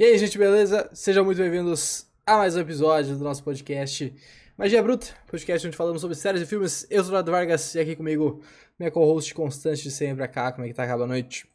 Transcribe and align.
E 0.00 0.04
aí, 0.04 0.16
gente, 0.16 0.38
beleza? 0.38 0.88
Sejam 0.94 1.22
muito 1.26 1.36
bem-vindos 1.36 2.10
a 2.24 2.38
mais 2.38 2.56
um 2.56 2.60
episódio 2.60 3.18
do 3.18 3.22
nosso 3.22 3.44
podcast 3.44 4.10
Magia 4.56 4.82
Bruta, 4.82 5.14
podcast 5.26 5.68
onde 5.68 5.76
falamos 5.76 6.00
sobre 6.00 6.16
séries 6.16 6.40
e 6.40 6.46
filmes. 6.46 6.86
Eu 6.90 7.04
sou 7.04 7.12
o 7.12 7.14
Lado 7.16 7.30
Vargas 7.30 7.74
e 7.74 7.80
aqui 7.80 7.94
comigo 7.94 8.42
minha 8.78 8.90
co-host 8.90 9.34
constante 9.34 9.82
de 9.82 9.90
sempre, 9.90 10.24
a 10.24 10.26
Cá. 10.26 10.52
Como 10.52 10.64
é 10.64 10.68
que 10.68 10.74
tá? 10.74 10.86
Boa 10.86 11.06
noite. 11.06 11.46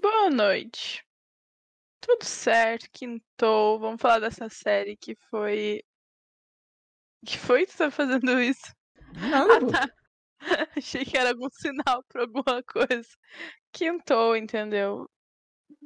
Boa 0.00 0.30
noite. 0.30 1.04
Tudo 2.00 2.24
certo, 2.24 2.88
quintou. 2.90 3.78
Vamos 3.78 4.00
falar 4.00 4.20
dessa 4.20 4.48
série 4.48 4.96
que 4.96 5.14
foi. 5.28 5.82
Que 7.22 7.36
foi 7.36 7.66
que 7.66 7.72
você 7.72 7.84
tá 7.84 7.90
fazendo 7.90 8.40
isso? 8.40 8.74
Nada, 9.12 9.58
ah, 9.58 9.70
tá. 9.70 9.94
Achei 10.74 11.04
que 11.04 11.18
era 11.18 11.32
algum 11.32 11.50
sinal 11.50 12.02
pra 12.08 12.22
alguma 12.22 12.62
coisa. 12.62 13.10
Quintou, 13.72 14.34
entendeu? 14.34 15.06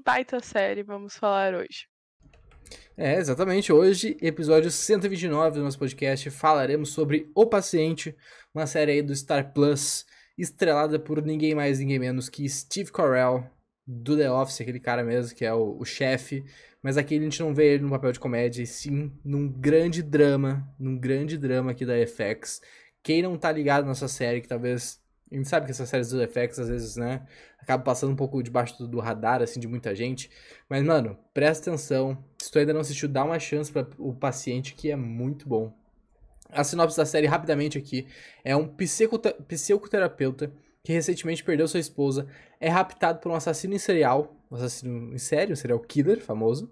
Baita 0.05 0.41
série 0.41 0.83
vamos 0.83 1.17
falar 1.17 1.55
hoje. 1.55 1.87
É, 2.97 3.17
exatamente. 3.17 3.73
Hoje, 3.73 4.17
episódio 4.21 4.71
129 4.71 5.59
do 5.59 5.65
nosso 5.65 5.79
podcast, 5.79 6.31
falaremos 6.31 6.91
sobre 6.91 7.31
O 7.35 7.47
Paciente, 7.47 8.15
uma 8.55 8.67
série 8.67 8.93
aí 8.93 9.03
do 9.03 9.15
Star 9.15 9.53
Plus, 9.53 10.05
estrelada 10.37 10.99
por 10.99 11.23
ninguém 11.23 11.55
mais, 11.55 11.79
ninguém 11.79 11.99
menos 11.99 12.29
que 12.29 12.49
Steve 12.49 12.91
Carell, 12.91 13.45
do 13.87 14.17
The 14.17 14.31
Office, 14.31 14.61
aquele 14.61 14.81
cara 14.81 15.03
mesmo 15.05 15.37
que 15.37 15.45
é 15.45 15.53
o, 15.53 15.77
o 15.79 15.85
chefe. 15.85 16.45
Mas 16.83 16.97
aqui 16.97 17.17
a 17.17 17.21
gente 17.21 17.41
não 17.41 17.55
vê 17.55 17.75
ele 17.75 17.85
no 17.85 17.91
papel 17.91 18.13
de 18.13 18.21
comédia, 18.21 18.63
e 18.63 18.67
sim 18.67 19.13
num 19.25 19.49
grande 19.49 20.03
drama, 20.03 20.69
num 20.79 20.99
grande 20.99 21.39
drama 21.39 21.71
aqui 21.71 21.87
da 21.87 21.95
FX. 22.07 22.61
Quem 23.03 23.23
não 23.23 23.37
tá 23.37 23.53
ligado 23.53 23.87
nessa 23.87 24.09
série, 24.09 24.41
que 24.41 24.49
talvez 24.49 25.02
a 25.33 25.37
gente 25.37 25.49
sabe 25.49 25.65
que 25.65 25.73
essas 25.73 25.89
séries 25.89 26.11
do 26.11 26.21
FX, 26.29 26.59
às 26.59 26.69
vezes, 26.69 26.97
né, 26.97 27.27
acabam 27.59 27.83
passando 27.83 28.13
um 28.13 28.17
pouco 28.17 28.43
debaixo 28.43 28.87
do, 28.87 29.01
radar, 29.01 29.41
assim, 29.41 29.59
de 29.59 29.67
muita 29.67 29.95
gente. 29.95 30.31
Mas, 30.69 30.83
mano, 30.83 31.19
presta 31.33 31.71
atenção. 31.71 32.23
Se 32.39 32.51
tu 32.51 32.59
ainda 32.59 32.75
não 32.75 32.83
assistiu, 32.83 33.09
dá 33.09 33.25
uma 33.25 33.39
chance 33.39 33.73
para 33.73 33.89
o 33.99 34.13
paciente, 34.13 34.75
que 34.75 34.91
é 34.91 34.97
muito 34.97 35.49
bom. 35.49 35.73
A 36.51 36.63
sinopse 36.63 36.99
da 36.99 37.07
série, 37.07 37.27
rapidamente 37.27 37.79
aqui, 37.79 38.07
é 38.45 38.55
um 38.55 38.69
psicoterapeuta 38.69 40.53
que 40.85 40.93
recentemente 40.93 41.43
perdeu 41.43 41.67
sua 41.67 41.81
esposa, 41.81 42.27
é 42.61 42.69
raptado 42.69 43.21
por 43.21 43.33
um 43.33 43.35
assassino 43.35 43.75
em 43.75 43.79
serial, 43.79 44.37
um 44.51 44.57
assassino 44.57 45.15
em 45.15 45.19
série, 45.19 45.53
um 45.53 45.57
serial 45.57 45.81
killer 45.81 46.21
famoso, 46.21 46.71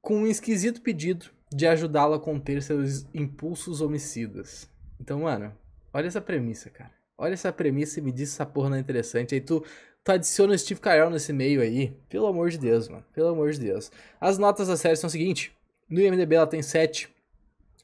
com 0.00 0.18
um 0.18 0.26
esquisito 0.26 0.82
pedido 0.82 1.30
de 1.52 1.66
ajudá-lo 1.66 2.14
a 2.14 2.20
conter 2.20 2.62
seus 2.62 3.06
impulsos 3.12 3.80
homicidas. 3.80 4.70
Então, 5.00 5.20
mano, 5.20 5.52
olha 5.92 6.06
essa 6.06 6.20
premissa, 6.20 6.70
cara. 6.70 6.99
Olha 7.20 7.34
essa 7.34 7.52
premissa 7.52 8.00
e 8.00 8.02
me 8.02 8.10
diz 8.10 8.30
se 8.30 8.36
essa 8.36 8.46
porra 8.46 8.70
não 8.70 8.78
é 8.78 8.80
interessante. 8.80 9.34
Aí 9.34 9.42
tu, 9.42 9.62
tu 10.02 10.10
adiciona 10.10 10.54
o 10.54 10.58
Steve 10.58 10.80
Carell 10.80 11.10
nesse 11.10 11.34
meio 11.34 11.60
aí. 11.60 11.92
Pelo 12.08 12.26
amor 12.26 12.48
de 12.48 12.56
Deus, 12.56 12.88
mano. 12.88 13.04
Pelo 13.12 13.28
amor 13.28 13.50
de 13.50 13.60
Deus. 13.60 13.92
As 14.18 14.38
notas 14.38 14.68
da 14.68 14.76
série 14.76 14.96
são 14.96 15.06
o 15.06 15.10
seguinte. 15.10 15.52
No 15.86 16.00
IMDB 16.00 16.36
ela 16.36 16.46
tem 16.46 16.62
7. 16.62 17.10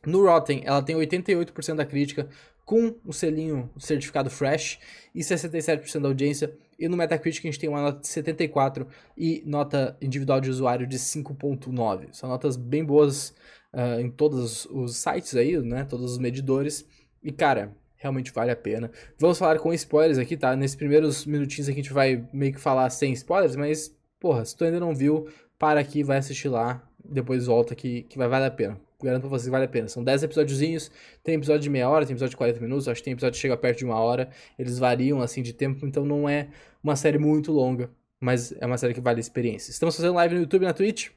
No 0.06 0.24
Rotten 0.24 0.62
ela 0.64 0.80
tem 0.80 0.96
88% 0.96 1.74
da 1.74 1.84
crítica 1.84 2.26
com 2.64 2.94
o 3.04 3.12
selinho 3.12 3.70
certificado 3.78 4.30
fresh 4.30 4.78
e 5.14 5.20
67% 5.20 6.00
da 6.00 6.08
audiência. 6.08 6.56
E 6.78 6.88
no 6.88 6.96
Metacritic 6.96 7.44
a 7.44 7.48
gente 7.48 7.58
tem 7.58 7.68
uma 7.68 7.82
nota 7.82 8.00
de 8.00 8.08
74 8.08 8.86
e 9.18 9.42
nota 9.44 9.98
individual 10.00 10.40
de 10.40 10.48
usuário 10.48 10.86
de 10.86 10.98
5.9. 10.98 12.08
São 12.12 12.30
notas 12.30 12.56
bem 12.56 12.82
boas 12.82 13.34
uh, 13.74 14.00
em 14.00 14.10
todos 14.10 14.64
os 14.70 14.96
sites 14.96 15.36
aí, 15.36 15.58
né? 15.58 15.84
Todos 15.84 16.12
os 16.12 16.18
medidores. 16.18 16.86
E 17.22 17.30
cara, 17.30 17.76
realmente 18.06 18.32
vale 18.32 18.50
a 18.50 18.56
pena. 18.56 18.90
Vamos 19.18 19.38
falar 19.38 19.58
com 19.58 19.72
spoilers 19.74 20.18
aqui, 20.18 20.36
tá? 20.36 20.56
Nesses 20.56 20.76
primeiros 20.76 21.26
minutinhos 21.26 21.68
aqui 21.68 21.80
a 21.80 21.82
gente 21.82 21.92
vai 21.92 22.24
meio 22.32 22.52
que 22.52 22.60
falar 22.60 22.88
sem 22.90 23.12
spoilers, 23.12 23.56
mas, 23.56 23.94
porra, 24.18 24.44
se 24.44 24.56
tu 24.56 24.64
ainda 24.64 24.80
não 24.80 24.94
viu, 24.94 25.28
para 25.58 25.80
aqui, 25.80 26.02
vai 26.02 26.18
assistir 26.18 26.48
lá, 26.48 26.82
depois 27.04 27.46
volta 27.46 27.72
aqui, 27.72 28.02
que 28.08 28.16
vai 28.16 28.28
valer 28.28 28.46
a 28.46 28.50
pena. 28.50 28.80
Garanto 29.02 29.22
pra 29.22 29.30
vocês 29.30 29.44
que 29.46 29.50
vale 29.50 29.66
a 29.66 29.68
pena. 29.68 29.88
São 29.88 30.02
10 30.02 30.22
episódiozinhos, 30.22 30.90
tem 31.22 31.34
episódio 31.34 31.62
de 31.62 31.70
meia 31.70 31.88
hora, 31.88 32.06
tem 32.06 32.14
episódio 32.14 32.30
de 32.30 32.36
40 32.36 32.60
minutos, 32.60 32.88
acho 32.88 33.00
que 33.00 33.04
tem 33.04 33.12
episódio 33.12 33.34
que 33.34 33.40
chega 33.40 33.56
perto 33.56 33.78
de 33.78 33.84
uma 33.84 33.96
hora. 33.96 34.30
Eles 34.58 34.78
variam, 34.78 35.20
assim, 35.20 35.42
de 35.42 35.52
tempo, 35.52 35.86
então 35.86 36.04
não 36.04 36.28
é 36.28 36.48
uma 36.82 36.96
série 36.96 37.18
muito 37.18 37.52
longa, 37.52 37.90
mas 38.20 38.54
é 38.58 38.64
uma 38.64 38.78
série 38.78 38.94
que 38.94 39.00
vale 39.00 39.18
a 39.18 39.20
experiência. 39.20 39.70
Estamos 39.70 39.96
fazendo 39.96 40.14
live 40.14 40.34
no 40.34 40.40
YouTube 40.42 40.62
e 40.62 40.66
na 40.66 40.72
Twitch. 40.72 41.10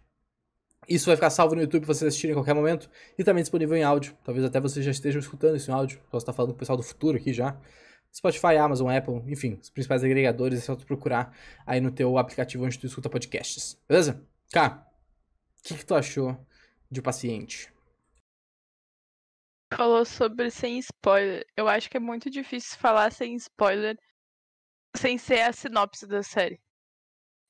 Isso 0.90 1.06
vai 1.06 1.16
ficar 1.16 1.30
salvo 1.30 1.54
no 1.54 1.62
YouTube 1.62 1.86
para 1.86 1.94
vocês 1.94 2.08
assistirem 2.08 2.32
em 2.32 2.36
qualquer 2.36 2.56
momento 2.56 2.90
e 3.18 3.24
também 3.24 3.44
disponível 3.44 3.78
em 3.78 3.84
áudio. 3.84 4.18
Talvez 4.24 4.44
até 4.44 4.60
vocês 4.60 4.84
já 4.84 4.90
estejam 4.90 5.20
escutando 5.20 5.56
isso 5.56 5.70
em 5.70 5.74
áudio. 5.74 6.00
Posso 6.10 6.24
estar 6.24 6.34
falando 6.34 6.52
com 6.52 6.56
o 6.56 6.60
pessoal 6.60 6.78
do 6.78 6.84
futuro 6.84 7.18
aqui 7.18 7.32
já. 7.32 7.56
Spotify, 8.12 8.58
Amazon, 8.58 8.90
Apple, 8.90 9.22
enfim, 9.32 9.60
os 9.62 9.70
principais 9.70 10.04
agregadores, 10.04 10.58
é 10.58 10.62
só 10.62 10.76
tu 10.76 10.84
procurar 10.86 11.32
aí 11.64 11.80
no 11.80 11.92
teu 11.92 12.18
aplicativo 12.18 12.66
onde 12.66 12.80
tu 12.80 12.88
escuta 12.88 13.08
podcasts. 13.08 13.80
Beleza? 13.88 14.28
Cá, 14.52 14.88
o 15.60 15.68
que, 15.68 15.76
que 15.76 15.86
tu 15.86 15.94
achou 15.94 16.36
de 16.90 17.04
Paciente? 17.04 17.72
Falou 19.72 20.04
sobre 20.04 20.50
sem 20.50 20.80
spoiler. 20.80 21.46
Eu 21.56 21.68
acho 21.68 21.88
que 21.88 21.98
é 21.98 22.00
muito 22.00 22.32
difícil 22.32 22.80
falar 22.80 23.12
sem 23.12 23.36
spoiler 23.36 23.96
sem 24.98 25.20
ser 25.20 25.42
a 25.42 25.54
sinopse 25.54 26.08
da 26.08 26.24
série. 26.24 26.60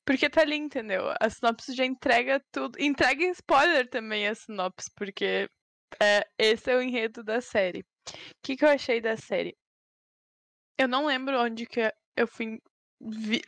Porque 0.04 0.30
tá 0.30 0.42
ali, 0.42 0.56
entendeu? 0.56 1.04
A 1.20 1.30
sinopse 1.30 1.74
já 1.74 1.84
entrega 1.84 2.42
tudo. 2.50 2.80
Entrega 2.80 3.24
spoiler 3.26 3.88
também 3.88 4.26
a 4.26 4.34
sinopse, 4.34 4.90
porque 4.96 5.48
é, 6.02 6.26
esse 6.38 6.70
é 6.70 6.76
o 6.76 6.82
enredo 6.82 7.22
da 7.22 7.40
série. 7.40 7.80
O 7.80 7.84
que, 8.42 8.56
que 8.56 8.64
eu 8.64 8.68
achei 8.68 9.00
da 9.00 9.16
série? 9.16 9.56
Eu 10.78 10.88
não 10.88 11.06
lembro 11.06 11.40
onde 11.40 11.66
que 11.66 11.80
eu 12.16 12.26
fui 12.26 12.58
vi, 13.00 13.42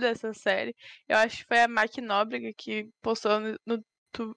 dessa 0.00 0.32
série. 0.34 0.74
Eu 1.08 1.16
acho 1.16 1.38
que 1.38 1.44
foi 1.48 1.60
a 1.60 1.68
Mark 1.68 1.96
Nóbrega 1.98 2.52
que 2.56 2.90
postou 3.02 3.40
no, 3.40 3.58
no, 3.66 3.84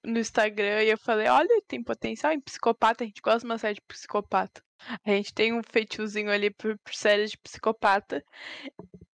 no, 0.03 0.19
Instagram 0.19 0.83
e 0.83 0.89
eu 0.89 0.97
falei, 0.97 1.27
olha, 1.27 1.61
tem 1.67 1.83
potencial 1.83 2.31
em 2.31 2.41
psicopata, 2.41 3.03
a 3.03 3.07
gente 3.07 3.21
gosta 3.21 3.39
de 3.39 3.45
uma 3.45 3.57
série 3.57 3.75
de 3.75 3.81
psicopata. 3.81 4.63
A 5.05 5.11
gente 5.11 5.33
tem 5.33 5.53
um 5.53 5.61
feitiozinho 5.63 6.31
ali 6.31 6.51
por, 6.51 6.77
por 6.79 6.93
séries 6.93 7.31
de 7.31 7.37
psicopata. 7.37 8.23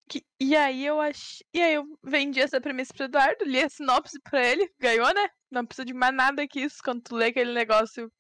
Que, 0.10 0.26
e 0.40 0.56
aí 0.56 0.86
eu 0.86 1.00
ach... 1.00 1.42
E 1.54 1.62
aí 1.62 1.76
eu 1.76 1.86
vendi 2.04 2.42
essa 2.42 2.60
premissa 2.60 2.94
pro 2.94 3.06
Eduardo, 3.06 3.46
li 3.46 3.62
a 3.62 3.70
sinopse 3.70 4.20
pra 4.22 4.44
ele, 4.44 4.68
ganhou, 4.80 5.14
né? 5.14 5.30
Não 5.52 5.66
precisa 5.66 5.86
de 5.86 5.94
mais 5.94 6.14
nada 6.16 6.48
que 6.48 6.62
isso. 6.62 6.82
Quando 6.84 7.04
tu 7.04 7.16
lê 7.16 7.28
aquele 7.28 7.54
negócio, 7.54 8.12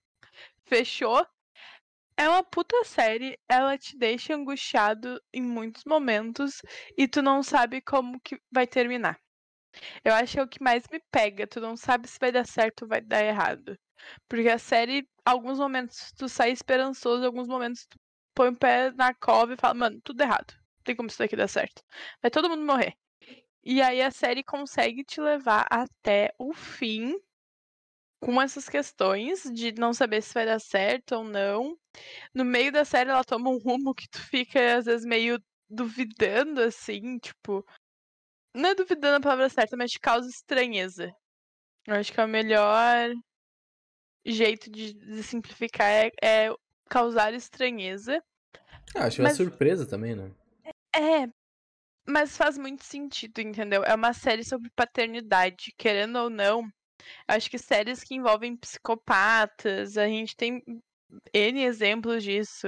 fechou. 0.67 1.25
É 2.17 2.29
uma 2.29 2.43
puta 2.43 2.83
série, 2.85 3.39
ela 3.49 3.77
te 3.77 3.97
deixa 3.97 4.35
angustiado 4.35 5.21
em 5.33 5.41
muitos 5.41 5.83
momentos 5.85 6.61
e 6.97 7.07
tu 7.07 7.21
não 7.21 7.41
sabe 7.41 7.81
como 7.81 8.19
que 8.21 8.39
vai 8.51 8.67
terminar. 8.67 9.19
Eu 10.03 10.13
acho 10.13 10.33
que 10.33 10.39
é 10.39 10.43
o 10.43 10.47
que 10.47 10.63
mais 10.63 10.83
me 10.91 11.01
pega, 11.11 11.47
tu 11.47 11.61
não 11.61 11.77
sabe 11.77 12.07
se 12.07 12.19
vai 12.19 12.31
dar 12.31 12.45
certo 12.45 12.83
ou 12.83 12.89
vai 12.89 13.01
dar 13.01 13.23
errado. 13.23 13.77
Porque 14.27 14.49
a 14.49 14.59
série, 14.59 15.07
alguns 15.25 15.59
momentos 15.59 16.11
tu 16.17 16.27
sai 16.29 16.51
esperançoso, 16.51 17.25
alguns 17.25 17.47
momentos 17.47 17.85
tu 17.87 17.97
põe 18.35 18.49
o 18.49 18.57
pé 18.57 18.91
na 18.91 19.13
cova 19.13 19.53
e 19.53 19.57
fala, 19.57 19.73
mano, 19.73 20.01
tudo 20.03 20.21
errado 20.21 20.58
tem 20.89 20.95
como 20.95 21.07
isso 21.07 21.19
daqui 21.19 21.35
dar 21.35 21.47
certo. 21.47 21.83
Vai 22.21 22.31
todo 22.31 22.49
mundo 22.49 22.65
morrer. 22.65 22.95
E 23.63 23.81
aí 23.81 24.01
a 24.01 24.09
série 24.09 24.43
consegue 24.43 25.03
te 25.03 25.21
levar 25.21 25.67
até 25.69 26.33
o 26.39 26.51
fim 26.53 27.15
com 28.19 28.41
essas 28.41 28.67
questões 28.67 29.43
de 29.43 29.71
não 29.73 29.93
saber 29.93 30.21
se 30.21 30.33
vai 30.33 30.45
dar 30.45 30.59
certo 30.59 31.15
ou 31.15 31.23
não. 31.23 31.77
No 32.33 32.43
meio 32.43 32.71
da 32.71 32.83
série 32.83 33.11
ela 33.11 33.23
toma 33.23 33.49
um 33.49 33.59
rumo 33.59 33.93
que 33.93 34.09
tu 34.09 34.19
fica 34.19 34.77
às 34.77 34.85
vezes 34.85 35.05
meio 35.05 35.39
duvidando 35.69 36.61
assim, 36.61 37.19
tipo, 37.19 37.63
não 38.55 38.69
é 38.69 38.75
duvidando 38.75 39.17
a 39.17 39.21
palavra 39.21 39.49
certa, 39.49 39.77
mas 39.77 39.91
te 39.91 39.99
causa 39.99 40.27
estranheza. 40.27 41.13
Eu 41.85 41.95
acho 41.95 42.11
que 42.11 42.19
é 42.19 42.25
o 42.25 42.27
melhor 42.27 43.13
jeito 44.25 44.71
de, 44.71 44.93
de 44.93 45.21
simplificar 45.21 45.87
é, 45.87 46.11
é, 46.23 46.49
causar 46.89 47.33
estranheza. 47.35 48.23
Ah, 48.95 49.05
acho 49.05 49.21
mas... 49.21 49.39
uma 49.39 49.45
surpresa 49.45 49.85
também, 49.85 50.15
né? 50.15 50.31
É, 50.95 51.27
mas 52.07 52.35
faz 52.35 52.57
muito 52.57 52.83
sentido, 52.83 53.39
entendeu? 53.39 53.83
É 53.83 53.93
uma 53.93 54.13
série 54.13 54.43
sobre 54.43 54.69
paternidade, 54.75 55.73
querendo 55.77 56.17
ou 56.17 56.29
não. 56.29 56.67
Acho 57.27 57.49
que 57.49 57.57
séries 57.57 58.03
que 58.03 58.15
envolvem 58.15 58.57
psicopatas, 58.57 59.97
a 59.97 60.07
gente 60.07 60.35
tem 60.35 60.63
N 61.33 61.63
exemplos 61.63 62.23
disso. 62.23 62.67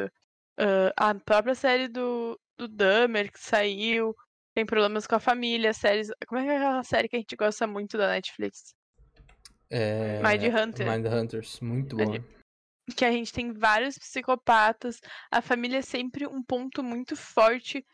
Uh, 0.60 0.94
a 0.96 1.14
própria 1.16 1.56
série 1.56 1.88
do, 1.88 2.40
do 2.58 2.68
Dahmer 2.68 3.32
que 3.32 3.40
saiu, 3.40 4.16
tem 4.54 4.66
problemas 4.66 5.08
com 5.08 5.16
a 5.16 5.20
família, 5.20 5.74
séries. 5.74 6.10
Como 6.28 6.40
é 6.40 6.44
que 6.44 6.50
é 6.52 6.58
aquela 6.58 6.84
série 6.84 7.08
que 7.08 7.16
a 7.16 7.20
gente 7.20 7.36
gosta 7.36 7.66
muito 7.66 7.98
da 7.98 8.10
Netflix? 8.10 8.76
É... 9.70 10.22
Mind 10.22 10.54
Hunter. 10.54 10.92
Mind 10.92 11.06
Hunters, 11.06 11.60
muito 11.62 11.96
bom. 11.96 12.14
Que 12.96 13.06
a 13.06 13.12
gente 13.12 13.32
tem 13.32 13.54
vários 13.54 13.98
psicopatas. 13.98 15.00
A 15.32 15.42
família 15.42 15.78
é 15.78 15.82
sempre 15.82 16.28
um 16.28 16.44
ponto 16.44 16.84
muito 16.84 17.16
forte 17.16 17.86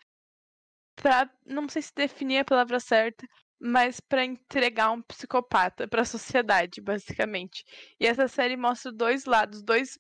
para 1.02 1.30
não 1.46 1.70
sei 1.70 1.82
se 1.82 1.94
definir 1.96 2.40
a 2.40 2.46
palavra 2.46 2.80
certa, 2.80 3.26
mas 3.60 4.00
para 4.00 4.26
entregar 4.26 4.92
um 4.92 5.02
psicopata 5.02 5.88
para 5.88 6.02
a 6.02 6.06
sociedade, 6.06 6.82
basicamente. 6.82 7.64
E 8.00 8.06
essa 8.06 8.28
série 8.28 8.58
mostra 8.58 8.92
dois 8.92 9.26
lados, 9.26 9.64
dois 9.64 9.98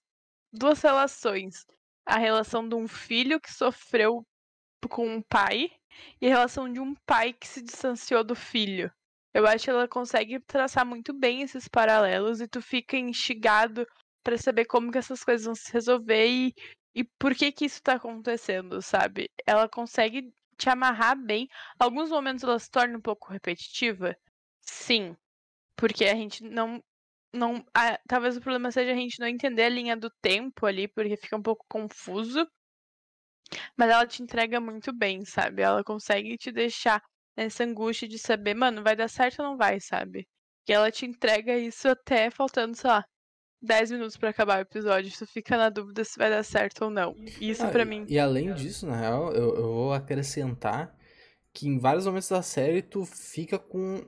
duas 0.51 0.81
relações. 0.81 1.65
A 2.05 2.17
relação 2.17 2.67
de 2.67 2.75
um 2.75 2.88
filho 2.88 3.39
que 3.39 3.51
sofreu 3.51 4.25
com 4.89 5.07
um 5.07 5.21
pai 5.21 5.69
e 6.21 6.27
a 6.27 6.29
relação 6.29 6.71
de 6.71 6.79
um 6.79 6.94
pai 7.05 7.33
que 7.33 7.47
se 7.47 7.61
distanciou 7.61 8.23
do 8.23 8.35
filho. 8.35 8.91
Eu 9.33 9.45
acho 9.45 9.65
que 9.65 9.69
ela 9.69 9.88
consegue 9.88 10.39
traçar 10.39 10.85
muito 10.85 11.13
bem 11.13 11.41
esses 11.41 11.67
paralelos 11.67 12.39
e 12.41 12.47
tu 12.47 12.61
fica 12.61 12.97
instigado 12.97 13.85
para 14.23 14.38
saber 14.38 14.65
como 14.65 14.91
que 14.91 14.97
essas 14.97 15.23
coisas 15.23 15.45
vão 15.45 15.55
se 15.55 15.71
resolver 15.71 16.27
e, 16.27 16.53
e 16.95 17.03
por 17.03 17.35
que 17.35 17.51
que 17.51 17.65
isso 17.65 17.81
tá 17.81 17.94
acontecendo, 17.94 18.81
sabe? 18.81 19.29
Ela 19.45 19.67
consegue 19.69 20.33
te 20.57 20.69
amarrar 20.69 21.15
bem. 21.18 21.48
Alguns 21.80 22.09
momentos 22.09 22.44
ela 22.44 22.59
se 22.59 22.69
torna 22.69 22.98
um 22.98 23.01
pouco 23.01 23.31
repetitiva. 23.31 24.18
Sim. 24.62 25.15
Porque 25.75 26.06
a 26.06 26.15
gente 26.15 26.44
não. 26.44 26.83
não 27.33 27.65
a, 27.74 28.00
talvez 28.07 28.38
o 28.38 28.42
problema 28.42 28.71
seja 28.71 28.92
a 28.92 28.95
gente 28.95 29.19
não 29.19 29.27
entender 29.27 29.63
a 29.63 29.69
linha 29.69 29.95
do 29.95 30.09
tempo 30.21 30.65
ali, 30.65 30.88
porque 30.88 31.18
fica 31.18 31.38
um 31.38 31.42
pouco 31.42 31.65
confuso. 31.69 32.48
Mas 33.77 33.89
ela 33.89 34.06
te 34.06 34.21
entrega 34.21 34.59
muito 34.59 34.92
bem, 34.94 35.24
sabe? 35.25 35.62
Ela 35.62 35.83
consegue 35.83 36.38
te 36.38 36.51
deixar 36.51 37.01
nessa 37.36 37.63
angústia 37.63 38.07
de 38.07 38.18
saber, 38.19 38.54
mano, 38.56 38.83
vai 38.83 38.95
dar 38.95 39.07
certo 39.07 39.39
ou 39.42 39.50
não 39.50 39.57
vai, 39.57 39.80
sabe? 39.80 40.27
E 40.68 40.74
ela 40.74 40.92
te 40.92 41.06
entrega 41.06 41.57
isso 41.57 41.88
até 41.88 42.30
faltando, 42.30 42.75
sei 42.75 42.89
lá, 42.89 43.06
10 43.62 43.92
minutos 43.92 44.18
para 44.18 44.30
acabar 44.30 44.59
o 44.59 44.62
episódio. 44.62 45.12
Tu 45.18 45.25
fica 45.25 45.57
na 45.57 45.69
dúvida 45.69 46.04
se 46.04 46.18
vai 46.18 46.30
dar 46.30 46.44
certo 46.44 46.86
ou 46.86 46.89
não. 46.89 47.15
Isso 47.42 47.65
ah, 47.65 47.69
para 47.69 47.86
mim. 47.86 48.06
E 48.07 48.19
além 48.19 48.54
disso, 48.54 48.86
na 48.86 49.00
real, 49.00 49.31
eu, 49.33 49.56
eu 49.56 49.74
vou 49.74 49.94
acrescentar 49.94 50.95
que 51.54 51.68
em 51.68 51.80
vários 51.80 52.06
momentos 52.06 52.30
da 52.30 52.42
série 52.42 52.81
tu 52.81 53.06
fica 53.06 53.57
com. 53.57 54.04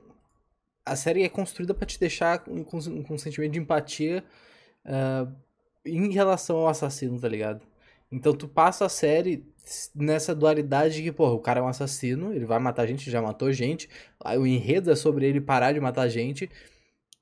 A 0.84 0.96
série 0.96 1.22
é 1.22 1.28
construída 1.28 1.74
para 1.74 1.86
te 1.86 1.98
deixar 1.98 2.38
com, 2.38 2.64
com, 2.64 3.02
com 3.02 3.14
um 3.14 3.18
sentimento 3.18 3.52
de 3.52 3.58
empatia 3.58 4.24
uh, 4.84 5.32
em 5.84 6.10
relação 6.10 6.56
ao 6.58 6.68
assassino, 6.68 7.20
tá 7.20 7.28
ligado? 7.28 7.66
Então 8.10 8.34
tu 8.34 8.48
passa 8.48 8.86
a 8.86 8.88
série 8.88 9.46
nessa 9.94 10.34
dualidade 10.34 11.02
que, 11.02 11.12
porra, 11.12 11.32
o 11.32 11.38
cara 11.38 11.60
é 11.60 11.62
um 11.62 11.68
assassino, 11.68 12.32
ele 12.32 12.44
vai 12.44 12.58
matar 12.58 12.86
gente, 12.86 13.10
já 13.10 13.22
matou 13.22 13.52
gente, 13.52 13.88
o 14.38 14.46
enredo 14.46 14.90
é 14.90 14.96
sobre 14.96 15.26
ele 15.26 15.40
parar 15.40 15.72
de 15.72 15.80
matar 15.80 16.08
gente, 16.08 16.50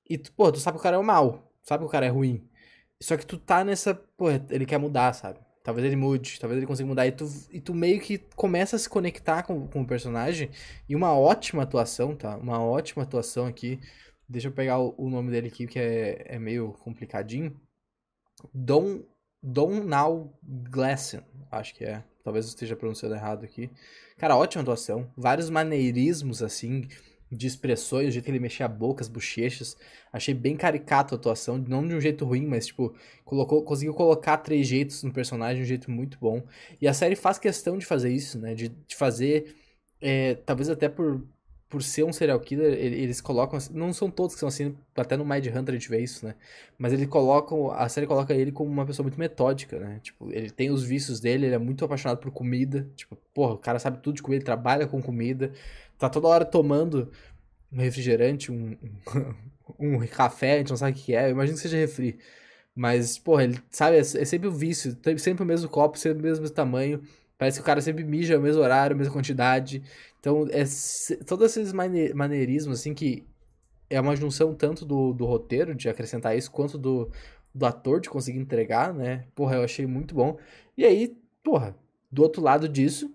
e, 0.08 0.16
porra, 0.16 0.52
tu 0.52 0.60
sabe 0.60 0.76
que 0.76 0.80
o 0.80 0.82
cara 0.82 0.96
é 0.96 0.98
o 0.98 1.04
mal, 1.04 1.47
sabe 1.68 1.82
que 1.82 1.88
o 1.88 1.90
cara 1.90 2.06
é 2.06 2.08
ruim. 2.08 2.48
Só 3.00 3.16
que 3.16 3.26
tu 3.26 3.36
tá 3.36 3.62
nessa, 3.62 3.94
porra, 3.94 4.44
ele 4.50 4.64
quer 4.64 4.78
mudar, 4.78 5.12
sabe? 5.12 5.38
Talvez 5.62 5.86
ele 5.86 5.96
mude, 5.96 6.40
talvez 6.40 6.56
ele 6.56 6.66
consiga 6.66 6.88
mudar, 6.88 7.06
e 7.06 7.12
tu, 7.12 7.26
e 7.50 7.60
tu 7.60 7.74
meio 7.74 8.00
que 8.00 8.16
começa 8.34 8.74
a 8.74 8.78
se 8.78 8.88
conectar 8.88 9.42
com, 9.42 9.68
com 9.68 9.82
o 9.82 9.86
personagem, 9.86 10.50
e 10.88 10.96
uma 10.96 11.12
ótima 11.12 11.62
atuação, 11.62 12.16
tá? 12.16 12.36
Uma 12.38 12.58
ótima 12.58 13.02
atuação 13.02 13.46
aqui, 13.46 13.78
deixa 14.26 14.48
eu 14.48 14.52
pegar 14.52 14.78
o, 14.78 14.94
o 14.96 15.10
nome 15.10 15.30
dele 15.30 15.48
aqui, 15.48 15.66
que 15.66 15.78
é, 15.78 16.24
é 16.26 16.38
meio 16.38 16.72
complicadinho. 16.72 17.54
Don 18.54 19.04
Now 19.42 20.32
Glassen, 20.42 21.20
acho 21.52 21.74
que 21.74 21.84
é. 21.84 22.02
Talvez 22.24 22.46
eu 22.46 22.50
esteja 22.50 22.74
pronunciando 22.74 23.14
errado 23.14 23.44
aqui. 23.44 23.70
Cara, 24.16 24.36
ótima 24.36 24.62
atuação. 24.62 25.10
Vários 25.16 25.48
maneirismos, 25.50 26.42
assim, 26.42 26.88
de 27.30 27.46
expressões, 27.46 28.08
o 28.08 28.10
jeito 28.10 28.24
que 28.24 28.30
ele 28.30 28.38
mexia 28.38 28.66
a 28.66 28.68
boca, 28.68 29.02
as 29.02 29.08
bochechas. 29.08 29.76
Achei 30.12 30.32
bem 30.32 30.56
caricato 30.56 31.14
a 31.14 31.18
atuação, 31.18 31.58
não 31.58 31.86
de 31.86 31.94
um 31.94 32.00
jeito 32.00 32.24
ruim, 32.24 32.46
mas, 32.46 32.66
tipo, 32.66 32.94
colocou, 33.24 33.62
conseguiu 33.62 33.94
colocar 33.94 34.38
três 34.38 34.66
jeitos 34.66 35.02
no 35.02 35.12
personagem 35.12 35.56
de 35.56 35.62
um 35.62 35.66
jeito 35.66 35.90
muito 35.90 36.18
bom. 36.18 36.42
E 36.80 36.88
a 36.88 36.94
série 36.94 37.16
faz 37.16 37.38
questão 37.38 37.76
de 37.76 37.84
fazer 37.84 38.10
isso, 38.10 38.38
né? 38.38 38.54
De, 38.54 38.68
de 38.68 38.96
fazer, 38.96 39.54
é, 40.00 40.34
talvez 40.34 40.70
até 40.70 40.88
por, 40.88 41.22
por 41.68 41.82
ser 41.82 42.04
um 42.04 42.12
serial 42.12 42.40
killer, 42.40 42.72
eles 42.72 43.20
colocam. 43.20 43.58
Não 43.72 43.92
são 43.92 44.10
todos 44.10 44.34
que 44.34 44.40
são 44.40 44.48
assim, 44.48 44.74
até 44.96 45.16
no 45.16 45.24
Mind 45.24 45.46
Hunter 45.46 45.74
a 45.74 45.78
gente 45.78 45.90
vê 45.90 46.00
isso, 46.00 46.24
né? 46.24 46.34
Mas 46.78 46.94
ele 46.94 47.06
coloca. 47.06 47.54
A 47.74 47.88
série 47.90 48.06
coloca 48.06 48.32
ele 48.32 48.50
como 48.50 48.70
uma 48.70 48.86
pessoa 48.86 49.04
muito 49.04 49.18
metódica, 49.18 49.78
né? 49.78 50.00
Tipo, 50.02 50.32
ele 50.32 50.50
tem 50.50 50.70
os 50.70 50.82
vícios 50.82 51.20
dele, 51.20 51.46
ele 51.46 51.54
é 51.54 51.58
muito 51.58 51.84
apaixonado 51.84 52.18
por 52.18 52.30
comida. 52.30 52.88
Tipo, 52.96 53.16
porra, 53.34 53.54
o 53.54 53.58
cara 53.58 53.78
sabe 53.78 53.98
tudo 53.98 54.16
de 54.16 54.22
comida, 54.22 54.38
ele 54.38 54.46
trabalha 54.46 54.86
com 54.86 55.02
comida, 55.02 55.52
tá 55.98 56.08
toda 56.08 56.28
hora 56.28 56.44
tomando 56.44 57.10
um 57.72 57.80
refrigerante, 57.80 58.50
um, 58.50 58.76
um, 59.78 59.96
um 59.96 60.06
café, 60.06 60.54
a 60.54 60.58
gente 60.58 60.70
não 60.70 60.76
sabe 60.76 60.92
o 60.92 60.94
que 60.94 61.14
é. 61.14 61.26
Eu 61.26 61.30
imagino 61.30 61.56
que 61.56 61.62
seja 61.62 61.76
refri. 61.76 62.18
Mas, 62.74 63.18
porra, 63.18 63.44
ele 63.44 63.60
sabe, 63.70 63.96
é, 63.96 64.00
é 64.00 64.02
sempre 64.02 64.48
o 64.48 64.52
vício, 64.52 64.96
sempre 65.18 65.42
o 65.42 65.46
mesmo 65.46 65.68
copo, 65.68 65.98
sempre 65.98 66.20
o 66.20 66.22
mesmo 66.22 66.48
tamanho. 66.48 67.02
Parece 67.36 67.58
que 67.58 67.62
o 67.62 67.66
cara 67.66 67.80
sempre 67.80 68.04
mija 68.04 68.38
o 68.38 68.42
mesmo 68.42 68.62
horário, 68.62 68.94
a 68.94 68.98
mesma 68.98 69.12
quantidade. 69.12 69.82
Então, 70.20 70.46
é, 70.50 70.64
todos 71.24 71.56
esses 71.56 71.72
maneirismos, 71.72 72.80
assim, 72.80 72.94
que 72.94 73.26
é 73.90 74.00
uma 74.00 74.16
junção 74.16 74.54
tanto 74.54 74.84
do, 74.84 75.12
do 75.12 75.24
roteiro, 75.24 75.74
de 75.74 75.88
acrescentar 75.88 76.36
isso, 76.36 76.50
quanto 76.50 76.78
do, 76.78 77.10
do 77.54 77.66
ator 77.66 78.00
de 78.00 78.10
conseguir 78.10 78.38
entregar, 78.38 78.92
né? 78.94 79.24
Porra, 79.34 79.56
eu 79.56 79.62
achei 79.62 79.86
muito 79.86 80.14
bom. 80.14 80.38
E 80.76 80.84
aí, 80.84 81.16
porra, 81.42 81.76
do 82.10 82.22
outro 82.22 82.42
lado 82.42 82.68
disso, 82.68 83.12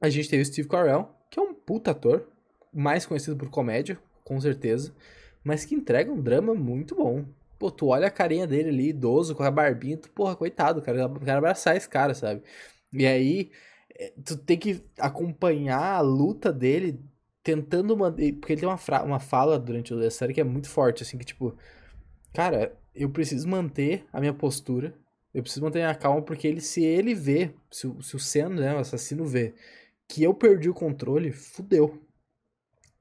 a 0.00 0.08
gente 0.08 0.28
tem 0.28 0.40
o 0.40 0.44
Steve 0.44 0.68
Carell, 0.68 1.15
que 1.30 1.38
é 1.38 1.42
um 1.42 1.54
puta 1.54 1.90
ator, 1.92 2.28
mais 2.72 3.06
conhecido 3.06 3.36
por 3.36 3.48
comédia, 3.50 3.98
com 4.24 4.40
certeza, 4.40 4.94
mas 5.42 5.64
que 5.64 5.74
entrega 5.74 6.10
um 6.10 6.20
drama 6.20 6.54
muito 6.54 6.94
bom. 6.94 7.24
Pô, 7.58 7.70
tu 7.70 7.88
olha 7.88 8.08
a 8.08 8.10
carinha 8.10 8.46
dele 8.46 8.68
ali, 8.68 8.88
idoso, 8.88 9.34
com 9.34 9.42
a 9.42 9.50
barbinha, 9.50 9.96
tu, 9.96 10.10
porra, 10.10 10.36
coitado, 10.36 10.82
cara, 10.82 11.08
quero 11.08 11.38
abraçar 11.38 11.76
esse 11.76 11.88
cara, 11.88 12.14
sabe? 12.14 12.42
E 12.92 13.06
aí, 13.06 13.50
eh, 13.98 14.12
tu 14.24 14.36
tem 14.36 14.58
que 14.58 14.82
acompanhar 14.98 15.94
a 15.94 16.00
luta 16.00 16.52
dele 16.52 17.00
tentando 17.42 17.96
manter. 17.96 18.32
Porque 18.34 18.52
ele 18.54 18.60
tem 18.60 18.68
uma, 18.68 18.76
fra... 18.76 19.02
uma 19.04 19.20
fala 19.20 19.58
durante 19.58 19.94
a 19.94 20.10
série 20.10 20.34
que 20.34 20.40
é 20.40 20.44
muito 20.44 20.68
forte, 20.68 21.02
assim, 21.02 21.16
que 21.18 21.24
tipo. 21.24 21.56
Cara, 22.32 22.76
eu 22.94 23.08
preciso 23.10 23.48
manter 23.48 24.04
a 24.12 24.20
minha 24.20 24.34
postura. 24.34 24.94
Eu 25.32 25.42
preciso 25.42 25.64
manter 25.64 25.80
a 25.82 25.86
minha 25.86 25.94
calma, 25.94 26.22
porque 26.22 26.48
ele, 26.48 26.60
se 26.60 26.84
ele 26.84 27.14
vê, 27.14 27.52
se 27.70 27.86
o, 27.86 28.02
se 28.02 28.16
o 28.16 28.18
Sen, 28.18 28.48
né, 28.48 28.74
o 28.74 28.78
assassino 28.78 29.24
vê, 29.26 29.54
que 30.08 30.22
eu 30.22 30.34
perdi 30.34 30.68
o 30.68 30.74
controle, 30.74 31.32
fudeu. 31.32 32.02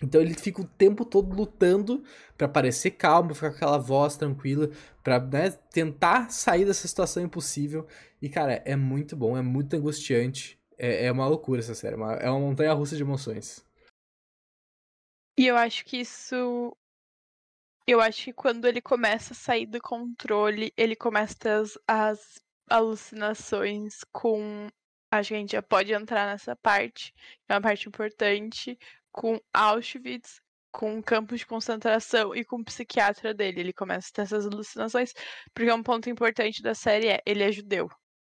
Então 0.02 0.20
ele 0.22 0.34
fica 0.34 0.62
o 0.62 0.68
tempo 0.68 1.06
todo 1.06 1.34
lutando 1.34 2.04
para 2.38 2.50
parecer 2.50 2.92
calmo, 2.92 3.34
ficar 3.34 3.52
com 3.52 3.56
aquela 3.56 3.78
voz 3.78 4.18
tranquila, 4.18 4.70
pra 5.04 5.20
né, 5.20 5.52
tentar 5.72 6.30
sair 6.30 6.66
dessa 6.66 6.88
situação 6.88 7.24
impossível. 7.24 7.88
E, 8.22 8.30
cara, 8.30 8.62
é 8.66 8.76
muito 8.76 9.16
bom, 9.16 9.38
é 9.38 9.42
muito 9.42 9.76
angustiante. 9.76 10.60
É, 10.78 11.06
é 11.06 11.12
uma 11.12 11.28
loucura 11.28 11.62
essa 11.62 11.74
série, 11.74 11.94
é 11.94 11.98
uma, 11.98 12.14
é 12.16 12.30
uma 12.30 12.40
montanha 12.40 12.74
russa 12.74 12.96
de 12.96 13.04
emoções. 13.04 13.66
E 15.38 15.48
eu 15.48 15.56
acho 15.58 15.86
que 15.86 15.98
isso. 15.98 16.76
Eu 17.88 18.02
acho 18.02 18.26
que 18.26 18.34
quando 18.34 18.66
ele 18.66 18.82
começa 18.82 19.34
a 19.34 19.36
sair 19.36 19.66
do 19.66 19.80
controle, 19.80 20.74
ele 20.76 20.96
começa 20.96 21.60
as, 21.60 21.78
as 21.88 22.42
alucinações 22.70 24.04
com. 24.12 24.68
Acho 25.20 25.30
que 25.30 25.36
a 25.36 25.40
gente 25.40 25.52
já 25.54 25.62
pode 25.62 25.94
entrar 25.94 26.28
nessa 26.28 26.56
parte, 26.56 27.14
é 27.48 27.54
uma 27.54 27.62
parte 27.62 27.88
importante, 27.88 28.78
com 29.12 29.40
Auschwitz, 29.54 30.42
com 30.72 31.02
campos 31.02 31.40
de 31.40 31.46
concentração 31.46 32.36
e 32.36 32.44
com 32.44 32.58
o 32.58 32.66
psiquiatra 32.66 33.34
dele. 33.34 33.62
Ele 33.62 33.74
começa 33.74 34.10
a 34.10 34.12
ter 34.14 34.22
essas 34.24 34.46
alucinações, 34.46 35.14
porque 35.54 35.72
um 35.72 35.82
ponto 35.82 36.10
importante 36.10 36.62
da 36.62 36.76
série 36.76 37.08
é 37.08 37.22
ele 37.26 37.44
é 37.44 37.52
judeu. 37.52 37.90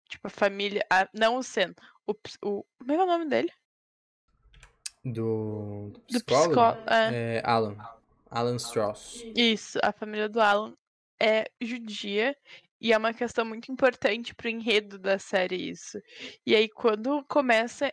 Tipo, 0.08 0.26
a 0.26 0.30
família. 0.30 0.84
A, 0.90 1.08
não 1.14 1.36
o 1.36 1.42
Sen. 1.42 1.72
O, 2.06 2.12
o, 2.44 2.64
como 2.78 2.92
é, 2.92 2.96
é 2.96 3.02
o 3.02 3.06
nome 3.06 3.26
dele? 3.26 3.52
Do, 5.04 5.90
do 5.90 6.00
psicólogo? 6.24 6.54
Do 6.54 6.92
é. 6.92 7.36
é. 7.36 7.42
Alan. 7.44 7.76
Alan 8.28 8.56
Strauss. 8.56 9.22
Isso, 9.36 9.78
a 9.82 9.92
família 9.92 10.28
do 10.28 10.40
Alan 10.40 10.74
é 11.20 11.44
judia 11.60 12.36
e 12.82 12.92
é 12.92 12.98
uma 12.98 13.14
questão 13.14 13.44
muito 13.44 13.70
importante 13.70 14.34
pro 14.34 14.48
enredo 14.48 14.98
da 14.98 15.16
série 15.18 15.70
isso. 15.70 15.98
E 16.44 16.54
aí 16.56 16.68
quando 16.68 17.24
começa 17.26 17.92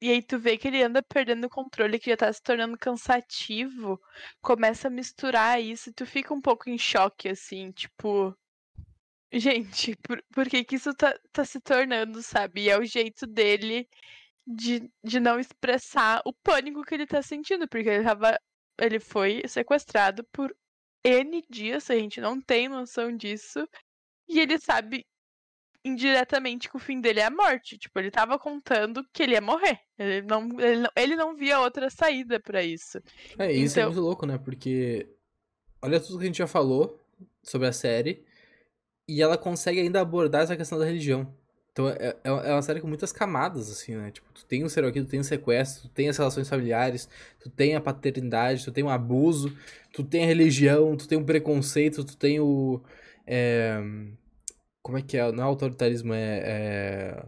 e 0.00 0.10
aí 0.10 0.20
tu 0.22 0.38
vê 0.38 0.58
que 0.58 0.68
ele 0.68 0.82
anda 0.82 1.02
perdendo 1.02 1.44
o 1.46 1.50
controle, 1.50 1.98
que 1.98 2.10
já 2.10 2.16
tá 2.16 2.32
se 2.32 2.42
tornando 2.42 2.76
cansativo, 2.76 4.00
começa 4.42 4.88
a 4.88 4.90
misturar 4.90 5.62
isso 5.62 5.88
e 5.90 5.92
tu 5.92 6.04
fica 6.04 6.34
um 6.34 6.40
pouco 6.40 6.68
em 6.68 6.76
choque, 6.76 7.28
assim, 7.28 7.70
tipo. 7.72 8.36
Gente, 9.32 9.96
por, 9.96 10.22
por 10.32 10.48
que, 10.48 10.64
que 10.64 10.76
isso 10.76 10.94
tá, 10.94 11.18
tá 11.32 11.44
se 11.44 11.60
tornando, 11.60 12.22
sabe? 12.22 12.62
E 12.64 12.70
é 12.70 12.78
o 12.78 12.84
jeito 12.84 13.26
dele 13.26 13.88
de, 14.46 14.90
de 15.04 15.20
não 15.20 15.40
expressar 15.40 16.22
o 16.24 16.32
pânico 16.32 16.84
que 16.84 16.94
ele 16.94 17.06
tá 17.06 17.22
sentindo, 17.22 17.68
porque 17.68 17.88
ele 17.88 18.04
tava. 18.04 18.38
Ele 18.78 19.00
foi 19.00 19.42
sequestrado 19.48 20.24
por 20.32 20.54
N 21.04 21.42
dias, 21.48 21.90
a 21.90 21.94
gente 21.94 22.20
não 22.20 22.40
tem 22.40 22.68
noção 22.68 23.16
disso. 23.16 23.66
E 24.28 24.40
ele 24.40 24.58
sabe 24.58 25.06
indiretamente 25.84 26.68
que 26.68 26.76
o 26.76 26.80
fim 26.80 27.00
dele 27.00 27.20
é 27.20 27.26
a 27.26 27.30
morte. 27.30 27.78
Tipo, 27.78 27.98
ele 27.98 28.10
tava 28.10 28.38
contando 28.38 29.06
que 29.12 29.22
ele 29.22 29.32
ia 29.32 29.40
morrer. 29.40 29.78
Ele 29.98 30.22
não, 30.22 30.60
ele 30.60 30.80
não, 30.80 30.90
ele 30.96 31.16
não 31.16 31.36
via 31.36 31.60
outra 31.60 31.88
saída 31.88 32.40
para 32.40 32.62
isso. 32.62 32.98
É, 33.38 33.52
isso 33.52 33.78
é 33.78 33.82
então... 33.82 33.82
é 33.82 33.86
muito 33.86 34.00
louco, 34.00 34.26
né? 34.26 34.38
Porque 34.38 35.08
olha 35.80 36.00
tudo 36.00 36.18
que 36.18 36.24
a 36.24 36.26
gente 36.26 36.38
já 36.38 36.46
falou 36.46 37.00
sobre 37.42 37.68
a 37.68 37.72
série 37.72 38.24
e 39.08 39.22
ela 39.22 39.38
consegue 39.38 39.80
ainda 39.80 40.00
abordar 40.00 40.42
essa 40.42 40.56
questão 40.56 40.78
da 40.78 40.84
religião. 40.84 41.32
Então 41.70 41.88
é, 41.88 42.16
é, 42.24 42.30
é 42.30 42.52
uma 42.52 42.62
série 42.62 42.80
com 42.80 42.88
muitas 42.88 43.12
camadas, 43.12 43.70
assim, 43.70 43.94
né? 43.94 44.10
Tipo, 44.10 44.26
tu 44.32 44.44
tem 44.46 44.64
o 44.64 44.68
serial 44.70 44.90
killer, 44.90 45.06
tu 45.06 45.10
tem 45.10 45.20
o 45.20 45.24
sequestro, 45.24 45.82
tu 45.82 45.94
tem 45.94 46.08
as 46.08 46.16
relações 46.16 46.48
familiares, 46.48 47.08
tu 47.38 47.50
tem 47.50 47.76
a 47.76 47.80
paternidade, 47.80 48.64
tu 48.64 48.72
tem 48.72 48.82
o 48.82 48.88
abuso, 48.88 49.56
tu 49.92 50.02
tem 50.02 50.24
a 50.24 50.26
religião, 50.26 50.96
tu 50.96 51.06
tem 51.06 51.18
o 51.18 51.24
preconceito, 51.24 52.02
tu 52.02 52.16
tem 52.16 52.40
o... 52.40 52.82
É 53.26 53.80
como 54.86 54.98
é 54.98 55.02
que 55.02 55.16
é? 55.16 55.32
Não 55.32 55.42
é 55.42 55.46
autoritarismo, 55.46 56.14
é, 56.14 56.38
é 56.44 57.26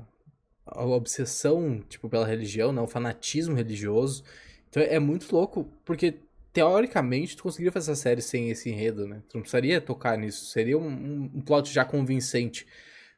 a 0.64 0.84
obsessão, 0.84 1.80
tipo, 1.88 2.08
pela 2.08 2.24
religião, 2.24 2.70
não, 2.70 2.84
o 2.84 2.86
fanatismo 2.86 3.56
religioso. 3.56 4.22
Então 4.70 4.80
é 4.80 5.00
muito 5.00 5.34
louco, 5.34 5.68
porque 5.84 6.20
teoricamente, 6.52 7.36
tu 7.36 7.42
conseguiria 7.42 7.72
fazer 7.72 7.90
essa 7.90 8.00
série 8.00 8.22
sem 8.22 8.48
esse 8.48 8.70
enredo, 8.70 9.08
né? 9.08 9.24
Tu 9.28 9.34
não 9.34 9.42
precisaria 9.42 9.80
tocar 9.80 10.16
nisso. 10.16 10.44
Seria 10.46 10.78
um, 10.78 11.28
um, 11.34 11.40
plot 11.40 11.72
já 11.72 11.84
convincente. 11.84 12.64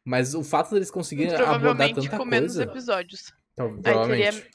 Mas 0.03 0.35
o 0.35 0.43
fato 0.43 0.73
deles 0.73 0.91
conseguirem 0.91 1.35
abordar 1.35 1.93
tanta 1.93 2.09
com 2.09 2.17
coisa... 2.17 2.25
menos 2.25 2.59
episódios. 2.59 3.35
Então, 3.53 3.79
provavelmente. 3.83 4.33
Seria, 4.33 4.51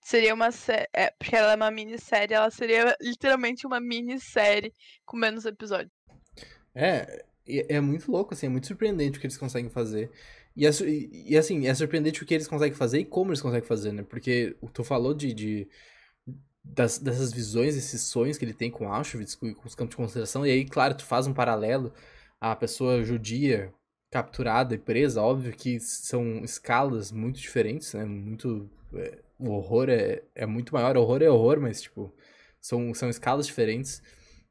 seria 0.00 0.34
uma 0.34 0.52
série... 0.52 0.86
É, 0.94 1.10
porque 1.18 1.34
ela 1.34 1.54
é 1.54 1.56
uma 1.56 1.72
minissérie, 1.72 2.36
ela 2.36 2.52
seria 2.52 2.96
literalmente 3.00 3.66
uma 3.66 3.80
minissérie 3.80 4.72
com 5.04 5.16
menos 5.16 5.44
episódios. 5.44 5.90
É, 6.72 7.24
é 7.68 7.80
muito 7.80 8.10
louco, 8.10 8.34
assim, 8.34 8.46
é 8.46 8.48
muito 8.48 8.66
surpreendente 8.66 9.18
o 9.18 9.20
que 9.20 9.26
eles 9.26 9.36
conseguem 9.36 9.70
fazer. 9.70 10.10
E, 10.56 10.66
é, 10.66 10.70
e, 11.30 11.36
assim, 11.36 11.66
é 11.66 11.74
surpreendente 11.74 12.22
o 12.22 12.26
que 12.26 12.34
eles 12.34 12.48
conseguem 12.48 12.74
fazer 12.74 13.00
e 13.00 13.04
como 13.04 13.30
eles 13.30 13.40
conseguem 13.40 13.66
fazer, 13.66 13.92
né? 13.92 14.02
Porque 14.02 14.56
tu 14.72 14.82
falou 14.84 15.14
de, 15.14 15.32
de 15.32 15.68
das, 16.64 16.98
dessas 16.98 17.32
visões, 17.32 17.76
esses 17.76 18.02
sonhos 18.02 18.36
que 18.38 18.44
ele 18.44 18.52
tem 18.52 18.70
com 18.70 18.92
Auschwitz, 18.92 19.34
com, 19.34 19.54
com 19.54 19.66
os 19.66 19.74
campos 19.74 19.90
de 19.92 19.96
concentração, 19.96 20.46
e 20.46 20.50
aí, 20.50 20.64
claro, 20.64 20.94
tu 20.94 21.04
faz 21.04 21.26
um 21.26 21.32
paralelo 21.34 21.92
à 22.40 22.54
pessoa 22.54 23.02
judia 23.04 23.72
capturada 24.10 24.74
e 24.74 24.78
presa, 24.78 25.22
óbvio 25.22 25.52
que 25.52 25.78
são 25.80 26.42
escalas 26.44 27.12
muito 27.12 27.38
diferentes, 27.40 27.94
né? 27.94 28.04
Muito. 28.04 28.68
É, 28.94 29.18
o 29.38 29.50
horror 29.50 29.88
é, 29.88 30.22
é 30.34 30.46
muito 30.46 30.74
maior, 30.74 30.96
horror 30.96 31.22
é 31.22 31.30
horror, 31.30 31.60
mas, 31.60 31.82
tipo, 31.82 32.12
são, 32.60 32.92
são 32.94 33.08
escalas 33.08 33.46
diferentes. 33.46 34.02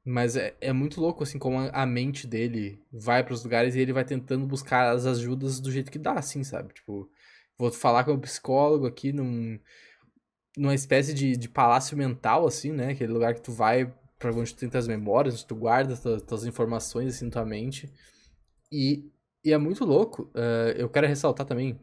Mas 0.10 0.38
é, 0.38 0.56
é 0.62 0.72
muito 0.72 1.02
louco, 1.02 1.24
assim, 1.24 1.38
como 1.38 1.60
a, 1.60 1.70
a 1.70 1.86
mente 1.86 2.26
dele 2.26 2.82
vai 2.90 3.22
para 3.26 3.34
os 3.34 3.44
lugares 3.44 3.76
e 3.76 3.80
ele 3.80 3.92
vai 3.92 4.06
tentando 4.06 4.46
buscar 4.48 4.96
as 4.96 5.06
ajudas 5.06 5.60
do 5.60 5.70
jeito 5.70 5.92
que 5.92 6.00
dá, 6.00 6.14
assim, 6.14 6.46
sabe? 6.46 6.74
Tipo, 6.74 7.12
vou 7.58 7.70
falar 7.74 8.06
com 8.06 8.14
o 8.14 8.20
psicólogo 8.22 8.88
aqui 8.88 9.12
num, 9.12 9.60
numa 10.56 10.74
espécie 10.74 11.14
de, 11.14 11.36
de 11.36 11.50
palácio 11.50 11.98
mental, 11.98 12.48
assim, 12.48 12.72
né? 12.72 12.92
Aquele 12.92 13.12
lugar 13.12 13.34
que 13.34 13.42
tu 13.42 13.52
vai 13.52 13.94
para 14.18 14.32
onde 14.32 14.56
tu 14.56 14.70
tem 14.70 14.80
as 14.80 14.88
memórias, 14.88 15.34
onde 15.34 15.46
tu 15.46 15.56
guarda 15.56 15.94
as 15.94 16.22
tuas 16.24 16.46
informações, 16.46 17.14
assim, 17.16 17.26
na 17.26 17.32
tua 17.32 17.46
mente. 17.46 17.92
E, 18.72 19.12
e 19.44 19.52
é 19.52 19.58
muito 19.58 19.84
louco. 19.84 20.32
Uh, 20.34 20.72
eu 20.78 20.90
quero 20.90 21.06
ressaltar 21.06 21.46
também 21.46 21.78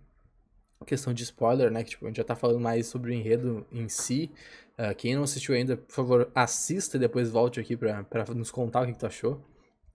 questão 0.85 1.13
de 1.13 1.23
spoiler, 1.25 1.71
né? 1.71 1.83
Que 1.83 1.91
tipo, 1.91 2.05
a 2.05 2.09
gente 2.09 2.17
já 2.17 2.25
tá 2.25 2.35
falando 2.35 2.61
mais 2.61 2.87
sobre 2.87 3.11
o 3.11 3.15
enredo 3.15 3.67
em 3.73 3.89
si. 3.89 4.31
Uh, 4.79 4.95
quem 4.97 5.15
não 5.15 5.23
assistiu 5.23 5.55
ainda, 5.55 5.77
por 5.77 5.93
favor, 5.93 6.33
assista 6.35 6.97
e 6.97 7.01
depois 7.01 7.31
volte 7.31 7.61
aqui 7.61 7.77
pra 7.77 8.05
nos 8.35 8.51
contar 8.51 8.83
o 8.83 8.87
que, 8.87 8.93
que 8.93 8.99
tu 8.99 9.07
achou. 9.07 9.45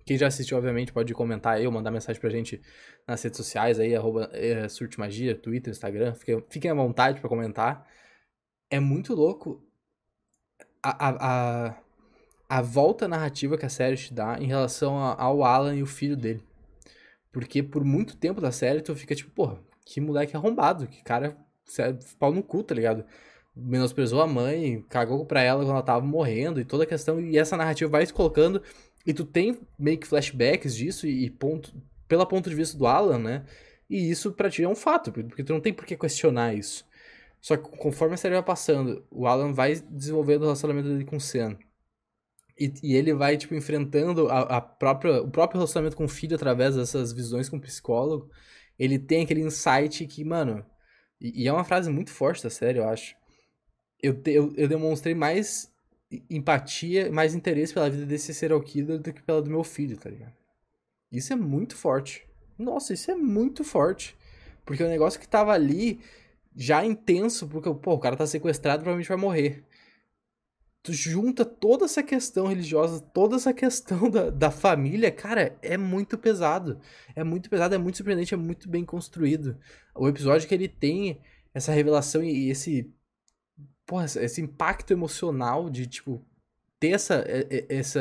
Quem 0.05 0.17
já 0.17 0.27
assistiu, 0.27 0.57
obviamente, 0.57 0.91
pode 0.91 1.13
comentar 1.13 1.57
aí 1.57 1.67
ou 1.67 1.71
mandar 1.71 1.91
mensagem 1.91 2.19
pra 2.19 2.29
gente 2.29 2.61
nas 3.07 3.21
redes 3.21 3.37
sociais 3.37 3.79
aí, 3.79 3.95
arroba 3.95 4.29
é, 4.33 4.65
Twitter, 5.35 5.71
Instagram. 5.71 6.15
Fiquem, 6.15 6.43
fiquem 6.49 6.71
à 6.71 6.73
vontade 6.73 7.19
para 7.19 7.29
comentar. 7.29 7.85
É 8.71 8.79
muito 8.79 9.13
louco 9.13 9.63
a, 10.81 11.07
a, 11.09 11.67
a, 11.69 11.77
a, 12.49 12.61
volta 12.61 13.07
narrativa 13.07 13.57
que 13.57 13.65
a 13.65 13.69
série 13.69 13.97
te 13.97 14.13
dá 14.13 14.39
em 14.39 14.47
relação 14.47 14.97
ao 14.97 15.43
Alan 15.43 15.75
e 15.75 15.83
o 15.83 15.87
filho 15.87 16.17
dele. 16.17 16.43
Porque 17.31 17.61
por 17.61 17.83
muito 17.83 18.17
tempo 18.17 18.41
da 18.41 18.51
série 18.51 18.81
tu 18.81 18.95
fica 18.95 19.13
tipo, 19.13 19.29
porra, 19.31 19.59
que 19.85 20.01
moleque 20.01 20.35
arrombado, 20.35 20.87
que 20.87 21.03
cara 21.03 21.37
pau 22.17 22.33
no 22.33 22.41
cu, 22.41 22.63
tá 22.63 22.73
ligado? 22.73 23.05
Menosprezou 23.55 24.21
a 24.21 24.27
mãe, 24.27 24.83
cagou 24.89 25.25
pra 25.25 25.41
ela 25.41 25.61
quando 25.61 25.71
ela 25.71 25.83
tava 25.83 26.05
morrendo 26.05 26.59
e 26.59 26.65
toda 26.65 26.83
a 26.83 26.87
questão. 26.87 27.19
E 27.19 27.37
essa 27.37 27.57
narrativa 27.57 27.89
vai 27.89 28.05
se 28.05 28.13
colocando. 28.13 28.61
E 29.05 29.13
tu 29.13 29.25
tem 29.25 29.59
meio 29.77 29.97
que 29.97 30.07
flashbacks 30.07 30.75
disso 30.75 31.07
e 31.07 31.29
ponto, 31.29 31.73
pela 32.07 32.25
ponto 32.25 32.49
de 32.49 32.55
vista 32.55 32.77
do 32.77 32.85
Alan, 32.87 33.19
né? 33.19 33.45
E 33.89 34.09
isso 34.09 34.31
pra 34.31 34.49
ti 34.49 34.63
é 34.63 34.69
um 34.69 34.75
fato, 34.75 35.11
porque 35.11 35.43
tu 35.43 35.53
não 35.53 35.61
tem 35.61 35.73
por 35.73 35.85
que 35.85 35.97
questionar 35.97 36.53
isso. 36.53 36.85
Só 37.41 37.57
que 37.57 37.69
conforme 37.77 38.15
a 38.15 38.17
série 38.17 38.35
vai 38.35 38.43
passando, 38.43 39.05
o 39.09 39.25
Alan 39.25 39.53
vai 39.53 39.75
desenvolvendo 39.75 40.41
o 40.41 40.45
relacionamento 40.45 40.89
dele 40.89 41.05
com 41.05 41.15
o 41.17 41.21
Sam. 41.21 41.57
E, 42.59 42.73
e 42.83 42.95
ele 42.95 43.13
vai, 43.13 43.37
tipo, 43.37 43.55
enfrentando 43.55 44.27
a, 44.29 44.41
a, 44.57 44.61
própria, 44.61 45.21
o 45.21 45.31
próprio 45.31 45.59
relacionamento 45.59 45.95
com 45.95 46.03
o 46.05 46.09
filho 46.09 46.35
através 46.35 46.75
dessas 46.75 47.13
visões 47.13 47.47
com 47.47 47.55
o 47.57 47.61
psicólogo. 47.61 48.29
Ele 48.77 48.99
tem 48.99 49.23
aquele 49.23 49.41
insight 49.41 50.05
que, 50.05 50.23
mano. 50.25 50.65
E, 51.21 51.43
e 51.43 51.47
é 51.47 51.53
uma 51.53 51.63
frase 51.63 51.89
muito 51.89 52.11
forte 52.11 52.43
da 52.43 52.49
série, 52.49 52.79
eu 52.79 52.87
acho 52.87 53.15
eu, 54.01 54.19
eu, 54.25 54.53
eu 54.55 54.67
demonstrei 54.67 55.13
mais 55.13 55.71
empatia, 56.29 57.11
mais 57.11 57.35
interesse 57.35 57.73
pela 57.73 57.89
vida 57.89 58.05
desse 58.05 58.33
serial 58.33 58.61
killer 58.61 58.99
do 58.99 59.13
que 59.13 59.21
pela 59.21 59.41
do 59.41 59.49
meu 59.49 59.63
filho, 59.63 59.97
tá 59.97 60.09
ligado? 60.09 60.33
Isso 61.11 61.33
é 61.33 61.35
muito 61.35 61.75
forte. 61.75 62.27
Nossa, 62.57 62.93
isso 62.93 63.11
é 63.11 63.15
muito 63.15 63.63
forte. 63.63 64.17
Porque 64.65 64.83
o 64.83 64.87
negócio 64.89 65.19
que 65.19 65.27
tava 65.27 65.51
ali 65.53 65.99
já 66.55 66.83
intenso, 66.83 67.47
porque, 67.47 67.73
pô, 67.73 67.93
o 67.93 67.99
cara 67.99 68.15
tá 68.15 68.25
sequestrado, 68.25 68.83
provavelmente 68.83 69.07
vai 69.07 69.17
morrer. 69.17 69.63
Tu 70.81 70.93
junta 70.93 71.43
toda 71.43 71.85
essa 71.85 72.01
questão 72.01 72.47
religiosa, 72.47 73.01
toda 73.01 73.35
essa 73.35 73.53
questão 73.53 74.09
da, 74.09 74.29
da 74.29 74.51
família, 74.51 75.11
cara, 75.11 75.57
é 75.61 75.77
muito 75.77 76.17
pesado. 76.17 76.79
É 77.15 77.23
muito 77.23 77.49
pesado, 77.49 77.75
é 77.75 77.77
muito 77.77 77.97
surpreendente, 77.97 78.33
é 78.33 78.37
muito 78.37 78.69
bem 78.69 78.85
construído. 78.85 79.57
O 79.95 80.07
episódio 80.07 80.47
que 80.47 80.55
ele 80.55 80.67
tem 80.67 81.19
essa 81.53 81.71
revelação 81.71 82.23
e 82.23 82.49
esse 82.49 82.93
porra, 83.89 84.05
esse 84.05 84.39
impacto 84.39 84.91
emocional 84.91 85.67
de, 85.67 85.87
tipo, 85.87 86.23
ter 86.79 86.89
essa, 86.89 87.25
essa 87.67 87.99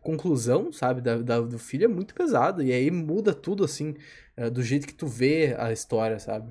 conclusão, 0.00 0.72
sabe, 0.72 1.02
da, 1.02 1.18
da, 1.18 1.38
do 1.38 1.58
filho 1.58 1.84
é 1.84 1.88
muito 1.88 2.14
pesado. 2.14 2.62
E 2.62 2.72
aí 2.72 2.90
muda 2.90 3.34
tudo, 3.34 3.62
assim, 3.62 3.94
eh, 4.34 4.48
do 4.48 4.62
jeito 4.62 4.86
que 4.86 4.94
tu 4.94 5.06
vê 5.06 5.54
a 5.58 5.70
história, 5.70 6.18
sabe? 6.18 6.50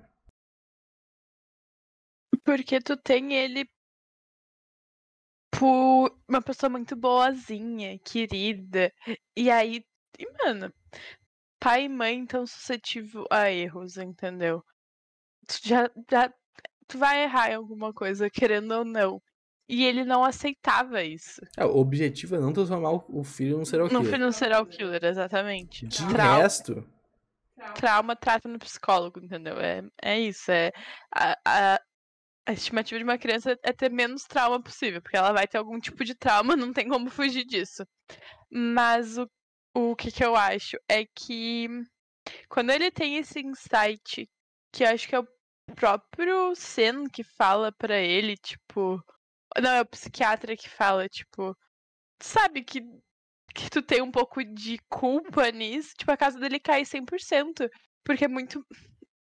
Porque 2.43 2.79
tu 2.79 2.95
tem 2.95 3.33
ele 3.33 3.67
por 5.49 6.15
uma 6.29 6.41
pessoa 6.41 6.69
muito 6.69 6.95
boazinha, 6.95 7.97
querida. 7.97 8.93
E 9.35 9.49
aí, 9.49 9.83
e, 10.19 10.31
mano, 10.37 10.71
pai 11.59 11.85
e 11.85 11.89
mãe 11.89 12.27
tão 12.27 12.45
suscetível 12.45 13.25
a 13.31 13.49
erros, 13.49 13.97
entendeu? 13.97 14.63
Tu 15.47 15.67
já, 15.67 15.89
já 16.09 16.31
tu 16.91 16.97
vai 16.97 17.23
errar 17.23 17.51
em 17.51 17.55
alguma 17.55 17.93
coisa, 17.93 18.29
querendo 18.29 18.71
ou 18.71 18.85
não. 18.85 19.21
E 19.67 19.85
ele 19.85 20.03
não 20.03 20.23
aceitava 20.23 21.01
isso. 21.01 21.39
É, 21.57 21.65
o 21.65 21.77
objetivo 21.77 22.35
é 22.35 22.39
não 22.39 22.51
transformar 22.51 22.91
o 23.07 23.23
filho 23.23 23.57
num 23.57 23.63
serial 23.63 23.87
killer. 23.87 24.03
No 24.03 24.09
filho 24.09 24.25
num 24.25 24.31
serial 24.31 24.65
killer, 24.65 25.03
exatamente. 25.05 25.87
De 25.87 26.05
Trauma. 26.09 26.41
resto. 26.41 26.85
Trauma 27.75 28.15
trata 28.15 28.49
no 28.49 28.59
psicólogo, 28.59 29.19
entendeu? 29.23 29.57
É, 29.59 29.81
é 30.01 30.19
isso. 30.19 30.51
É, 30.51 30.71
a, 31.15 31.37
a, 31.45 31.81
a 32.47 32.51
estimativa 32.51 32.97
de 32.97 33.03
uma 33.05 33.17
criança 33.17 33.57
é 33.63 33.71
ter 33.71 33.89
menos 33.89 34.23
trauma 34.25 34.61
possível, 34.61 35.01
porque 35.01 35.15
ela 35.15 35.31
vai 35.31 35.47
ter 35.47 35.57
algum 35.57 35.79
tipo 35.79 36.03
de 36.03 36.15
trauma, 36.15 36.55
não 36.57 36.73
tem 36.73 36.89
como 36.89 37.09
fugir 37.09 37.45
disso. 37.45 37.85
Mas 38.49 39.17
o, 39.17 39.29
o 39.73 39.95
que, 39.95 40.11
que 40.11 40.25
eu 40.25 40.35
acho 40.35 40.77
é 40.89 41.05
que 41.05 41.69
quando 42.49 42.71
ele 42.71 42.91
tem 42.91 43.15
esse 43.17 43.39
insight, 43.39 44.29
que 44.73 44.83
acho 44.83 45.07
que 45.07 45.15
é 45.15 45.19
o 45.19 45.27
próprio 45.71 46.55
Sen 46.55 47.07
que 47.09 47.23
fala 47.23 47.71
para 47.71 47.97
ele, 47.99 48.37
tipo. 48.37 49.03
Não, 49.61 49.71
é 49.71 49.81
o 49.81 49.85
psiquiatra 49.85 50.55
que 50.55 50.69
fala, 50.69 51.07
tipo. 51.09 51.55
Sabe 52.21 52.63
que, 52.63 52.81
que 53.53 53.69
tu 53.69 53.81
tem 53.81 54.01
um 54.01 54.11
pouco 54.11 54.43
de 54.43 54.77
culpa 54.89 55.49
nisso? 55.51 55.93
Tipo, 55.97 56.11
a 56.11 56.17
casa 56.17 56.39
dele 56.39 56.59
cai 56.59 56.83
100%. 56.83 57.69
Porque 58.03 58.25
é 58.25 58.27
muito. 58.27 58.65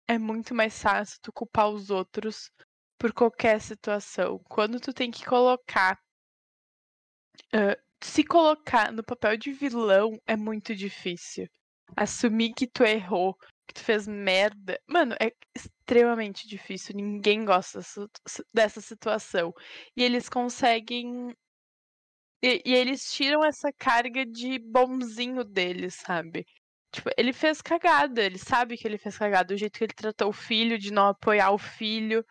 É 0.07 0.17
muito 0.17 0.53
mais 0.53 0.81
fácil 0.81 1.19
tu 1.21 1.31
culpar 1.31 1.69
os 1.69 1.89
outros 1.89 2.51
por 2.98 3.13
qualquer 3.13 3.62
situação. 3.62 4.39
Quando 4.50 4.79
tu 4.79 4.93
tem 4.93 5.10
que 5.12 5.25
colocar. 5.25 5.98
Uh, 7.53 7.75
se 8.03 8.24
colocar 8.24 8.91
no 8.91 9.03
papel 9.03 9.38
de 9.38 9.53
vilão 9.53 10.19
é 10.25 10.36
muito 10.36 10.75
difícil. 10.75 11.48
Assumir 11.95 12.53
que 12.53 12.67
tu 12.67 12.83
errou, 12.83 13.38
que 13.71 13.81
tu 13.81 13.83
fez 13.85 14.07
merda. 14.07 14.79
Mano, 14.87 15.15
é 15.19 15.33
extremamente 15.55 16.47
difícil. 16.47 16.95
Ninguém 16.95 17.45
gosta 17.45 17.79
dessa 18.53 18.81
situação. 18.81 19.53
E 19.95 20.03
eles 20.03 20.29
conseguem. 20.29 21.35
E, 22.43 22.61
e, 22.65 22.73
eles 22.73 23.11
tiram 23.13 23.43
essa 23.45 23.71
carga 23.71 24.25
de 24.25 24.59
bonzinho 24.59 25.43
deles, 25.43 25.95
sabe? 25.95 26.45
Tipo, 26.91 27.09
ele 27.17 27.31
fez 27.33 27.61
cagada, 27.61 28.21
ele 28.23 28.37
sabe 28.37 28.77
que 28.77 28.87
ele 28.87 28.97
fez 28.97 29.17
cagada, 29.17 29.53
o 29.53 29.57
jeito 29.57 29.77
que 29.77 29.85
ele 29.85 29.93
tratou 29.93 30.29
o 30.29 30.33
filho, 30.33 30.77
de 30.77 30.91
não 30.91 31.07
apoiar 31.07 31.51
o 31.51 31.57
filho. 31.57 32.25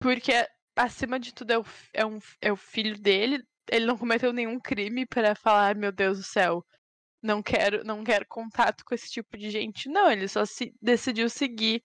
Porque, 0.00 0.32
acima 0.76 1.18
de 1.20 1.32
tudo, 1.34 1.52
é 1.52 1.58
o, 1.58 1.64
é 1.94 2.06
um, 2.06 2.18
é 2.40 2.52
o 2.52 2.56
filho 2.56 2.98
dele. 2.98 3.42
Ele 3.70 3.86
não 3.86 3.96
cometeu 3.98 4.32
nenhum 4.32 4.60
crime 4.60 5.06
para 5.06 5.34
falar, 5.34 5.76
meu 5.76 5.92
Deus 5.92 6.18
do 6.18 6.24
céu, 6.24 6.64
não 7.22 7.42
quero, 7.42 7.84
não 7.84 8.04
quero 8.04 8.26
contato 8.28 8.84
com 8.84 8.94
esse 8.94 9.10
tipo 9.10 9.36
de 9.36 9.50
gente. 9.50 9.88
Não, 9.88 10.10
ele 10.10 10.28
só 10.28 10.44
se 10.44 10.74
decidiu 10.80 11.28
seguir 11.28 11.82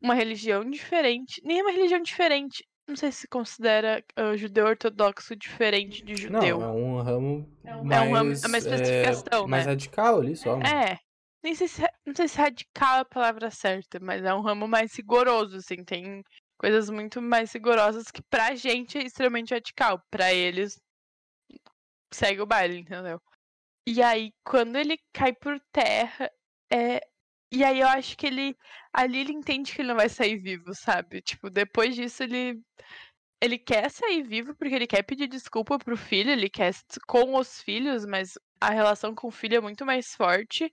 uma 0.00 0.14
religião 0.14 0.68
diferente. 0.68 1.40
Nenhuma 1.44 1.70
religião 1.70 2.00
diferente. 2.00 2.66
Não 2.88 2.96
sei 2.96 3.12
se 3.12 3.28
considera 3.28 4.04
uh, 4.18 4.36
judeu 4.36 4.66
ortodoxo 4.66 5.36
diferente 5.36 6.04
de 6.04 6.16
judeu. 6.16 6.58
Não, 6.58 6.68
é 6.68 6.72
um 6.72 7.00
ramo 7.00 7.58
é 7.62 7.76
um, 7.76 7.84
mais, 7.84 8.00
é 8.00 8.04
uma, 8.04 8.18
é 8.18 8.22
uma 8.48 8.58
especificação, 8.58 9.44
é, 9.44 9.46
mais 9.46 9.64
né? 9.64 9.72
radical 9.72 10.18
ali 10.18 10.36
só. 10.36 10.58
É. 10.60 10.98
Nem 11.42 11.54
sei 11.54 11.68
se, 11.68 11.82
não 12.04 12.14
sei 12.14 12.28
se 12.28 12.36
radical 12.36 12.98
é 12.98 13.00
a 13.00 13.04
palavra 13.04 13.50
certa, 13.50 13.98
mas 14.00 14.24
é 14.24 14.34
um 14.34 14.40
ramo 14.40 14.66
mais 14.66 14.94
rigoroso, 14.94 15.58
assim. 15.58 15.84
Tem 15.84 16.22
coisas 16.58 16.90
muito 16.90 17.22
mais 17.22 17.52
rigorosas 17.52 18.10
que 18.10 18.22
pra 18.22 18.54
gente 18.56 18.98
é 18.98 19.04
extremamente 19.04 19.54
radical. 19.54 20.02
Pra 20.10 20.34
eles, 20.34 20.78
segue 22.12 22.40
o 22.40 22.46
baile, 22.46 22.78
entendeu? 22.78 23.20
E 23.86 24.02
aí, 24.02 24.32
quando 24.44 24.76
ele 24.76 24.98
cai 25.12 25.32
por 25.34 25.58
terra, 25.72 26.30
é. 26.72 27.00
E 27.52 27.64
aí 27.64 27.80
eu 27.80 27.88
acho 27.88 28.16
que 28.16 28.26
ele. 28.26 28.56
Ali 28.92 29.20
ele 29.20 29.32
entende 29.32 29.74
que 29.74 29.80
ele 29.82 29.88
não 29.88 29.96
vai 29.96 30.08
sair 30.08 30.38
vivo, 30.38 30.74
sabe? 30.74 31.20
Tipo, 31.22 31.50
depois 31.50 31.94
disso 31.96 32.22
ele. 32.22 32.60
Ele 33.42 33.58
quer 33.58 33.90
sair 33.90 34.22
vivo 34.22 34.54
porque 34.56 34.74
ele 34.74 34.86
quer 34.86 35.02
pedir 35.02 35.26
desculpa 35.28 35.78
pro 35.78 35.96
filho, 35.96 36.30
ele 36.30 36.50
quer 36.50 36.72
com 37.08 37.36
os 37.36 37.62
filhos, 37.62 38.04
mas 38.06 38.34
a 38.60 38.70
relação 38.70 39.14
com 39.14 39.28
o 39.28 39.30
filho 39.30 39.56
é 39.56 39.60
muito 39.60 39.86
mais 39.86 40.14
forte. 40.14 40.72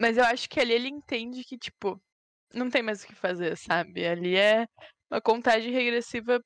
Mas 0.00 0.16
eu 0.16 0.24
acho 0.24 0.48
que 0.48 0.60
ali 0.60 0.72
ele 0.72 0.88
entende 0.88 1.44
que, 1.44 1.56
tipo, 1.58 2.00
não 2.52 2.70
tem 2.70 2.82
mais 2.82 3.04
o 3.04 3.06
que 3.06 3.14
fazer, 3.14 3.56
sabe? 3.56 4.06
Ali 4.06 4.36
é 4.36 4.66
uma 5.10 5.20
contagem 5.20 5.72
regressiva 5.72 6.42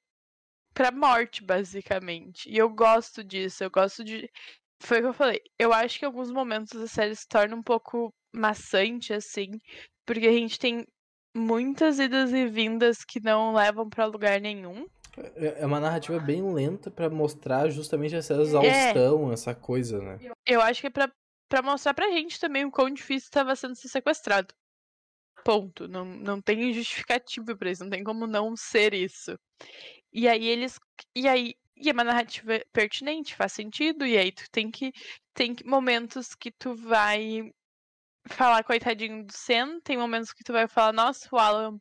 pra 0.75 0.93
morte, 0.93 1.45
basicamente. 1.45 2.51
E 2.51 2.57
eu 2.59 2.71
gosto 2.71 3.25
disso, 3.25 3.65
eu 3.65 3.71
gosto 3.71 4.05
de. 4.05 4.31
Foi 4.81 4.99
o 4.99 5.03
que 5.03 5.09
eu 5.09 5.15
falei. 5.15 5.41
Eu 5.59 5.73
acho 5.73 5.99
que 5.99 6.05
em 6.05 6.09
alguns 6.09 6.31
momentos 6.31 6.81
a 6.81 6.87
série 6.87 7.15
se 7.15 7.27
torna 7.29 7.55
um 7.55 7.63
pouco 7.63 8.13
maçante, 8.33 9.13
assim, 9.13 9.51
porque 10.07 10.27
a 10.27 10.33
gente 10.33 10.59
tem 10.59 10.87
muitas 11.37 11.99
idas 11.99 12.33
e 12.33 12.47
vindas 12.47 13.05
que 13.05 13.21
não 13.21 13.55
levam 13.55 13.89
para 13.89 14.07
lugar 14.07 14.41
nenhum. 14.41 14.87
É, 15.37 15.63
é 15.63 15.67
uma 15.67 15.81
narrativa 15.81 16.19
bem 16.21 16.43
lenta 16.53 16.91
para 16.91 17.11
mostrar 17.11 17.69
justamente 17.71 18.15
essa 18.15 18.35
exaustão, 18.35 19.31
é. 19.31 19.33
essa 19.33 19.55
coisa, 19.55 20.01
né? 20.01 20.19
Eu 20.47 20.61
acho 20.61 20.81
que 20.81 20.87
é 20.87 20.91
pra, 20.91 21.11
pra 21.49 21.63
mostrar 21.63 21.95
pra 21.95 22.11
gente 22.11 22.39
também 22.39 22.65
o 22.65 22.71
quão 22.71 22.91
difícil 22.91 23.27
estava 23.27 23.57
sendo 23.57 23.75
ser 23.75 23.89
sequestrado. 23.89 24.55
Ponto. 25.45 25.89
Não, 25.89 26.05
não 26.05 26.41
tem 26.41 26.73
justificativa 26.73 27.57
pra 27.57 27.71
isso, 27.71 27.83
não 27.83 27.91
tem 27.91 28.05
como 28.05 28.27
não 28.27 28.57
ser 28.57 28.95
isso. 28.95 29.37
E 30.13 30.29
aí 30.29 30.47
eles. 30.47 30.79
E 31.15 31.29
aí. 31.29 31.55
E 31.81 31.89
é 31.89 31.93
uma 31.93 32.05
narrativa 32.05 32.61
pertinente, 32.73 33.35
faz 33.35 33.53
sentido, 33.53 34.07
e 34.07 34.17
aí 34.17 34.33
tu 34.33 34.45
tem 34.51 34.71
que. 34.71 34.93
Tem 35.35 35.55
momentos 35.65 36.35
que 36.35 36.51
tu 36.51 36.75
vai 36.75 37.53
falar 38.27 38.65
coitadinho 38.65 39.25
do 39.25 39.33
Sen, 39.33 39.81
tem 39.81 39.97
momentos 39.97 40.33
que 40.33 40.45
tu 40.45 40.53
vai 40.53 40.69
falar, 40.69 40.93
nossa, 40.93 41.29
o 41.33 41.39
Alan 41.39 41.81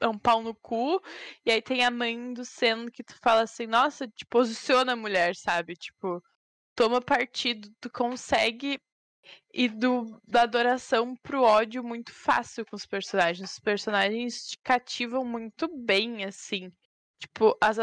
é 0.00 0.08
um 0.08 0.18
pau 0.18 0.42
no 0.42 0.54
cu, 0.54 1.00
e 1.44 1.50
aí 1.50 1.62
tem 1.62 1.84
a 1.84 1.90
mãe 1.90 2.32
do 2.34 2.44
Sen 2.44 2.90
que 2.90 3.04
tu 3.04 3.14
fala 3.22 3.42
assim, 3.42 3.66
nossa, 3.66 4.08
te 4.08 4.26
posiciona 4.26 4.92
a 4.94 4.96
mulher, 4.96 5.36
sabe? 5.36 5.76
Tipo, 5.76 6.22
toma 6.74 7.00
partido, 7.00 7.70
tu 7.80 7.90
consegue 7.90 8.80
e 9.52 9.68
do, 9.68 10.20
da 10.26 10.42
adoração 10.42 11.14
pro 11.16 11.42
ódio 11.42 11.82
muito 11.84 12.12
fácil 12.12 12.64
com 12.66 12.76
os 12.76 12.86
personagens. 12.86 13.52
Os 13.52 13.58
personagens 13.58 14.48
te 14.48 14.58
cativam 14.62 15.24
muito 15.24 15.68
bem, 15.68 16.24
assim. 16.24 16.72
Tipo, 17.18 17.56
as 17.60 17.78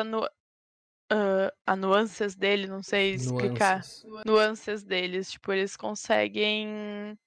uh, 1.12 1.52
as 1.66 1.78
nuances 1.78 2.36
dele, 2.36 2.68
não 2.68 2.84
sei 2.84 3.14
explicar. 3.14 3.76
Nuances. 3.76 4.06
nuances 4.26 4.84
deles. 4.84 5.32
Tipo, 5.32 5.54
eles 5.54 5.76
conseguem 5.76 7.18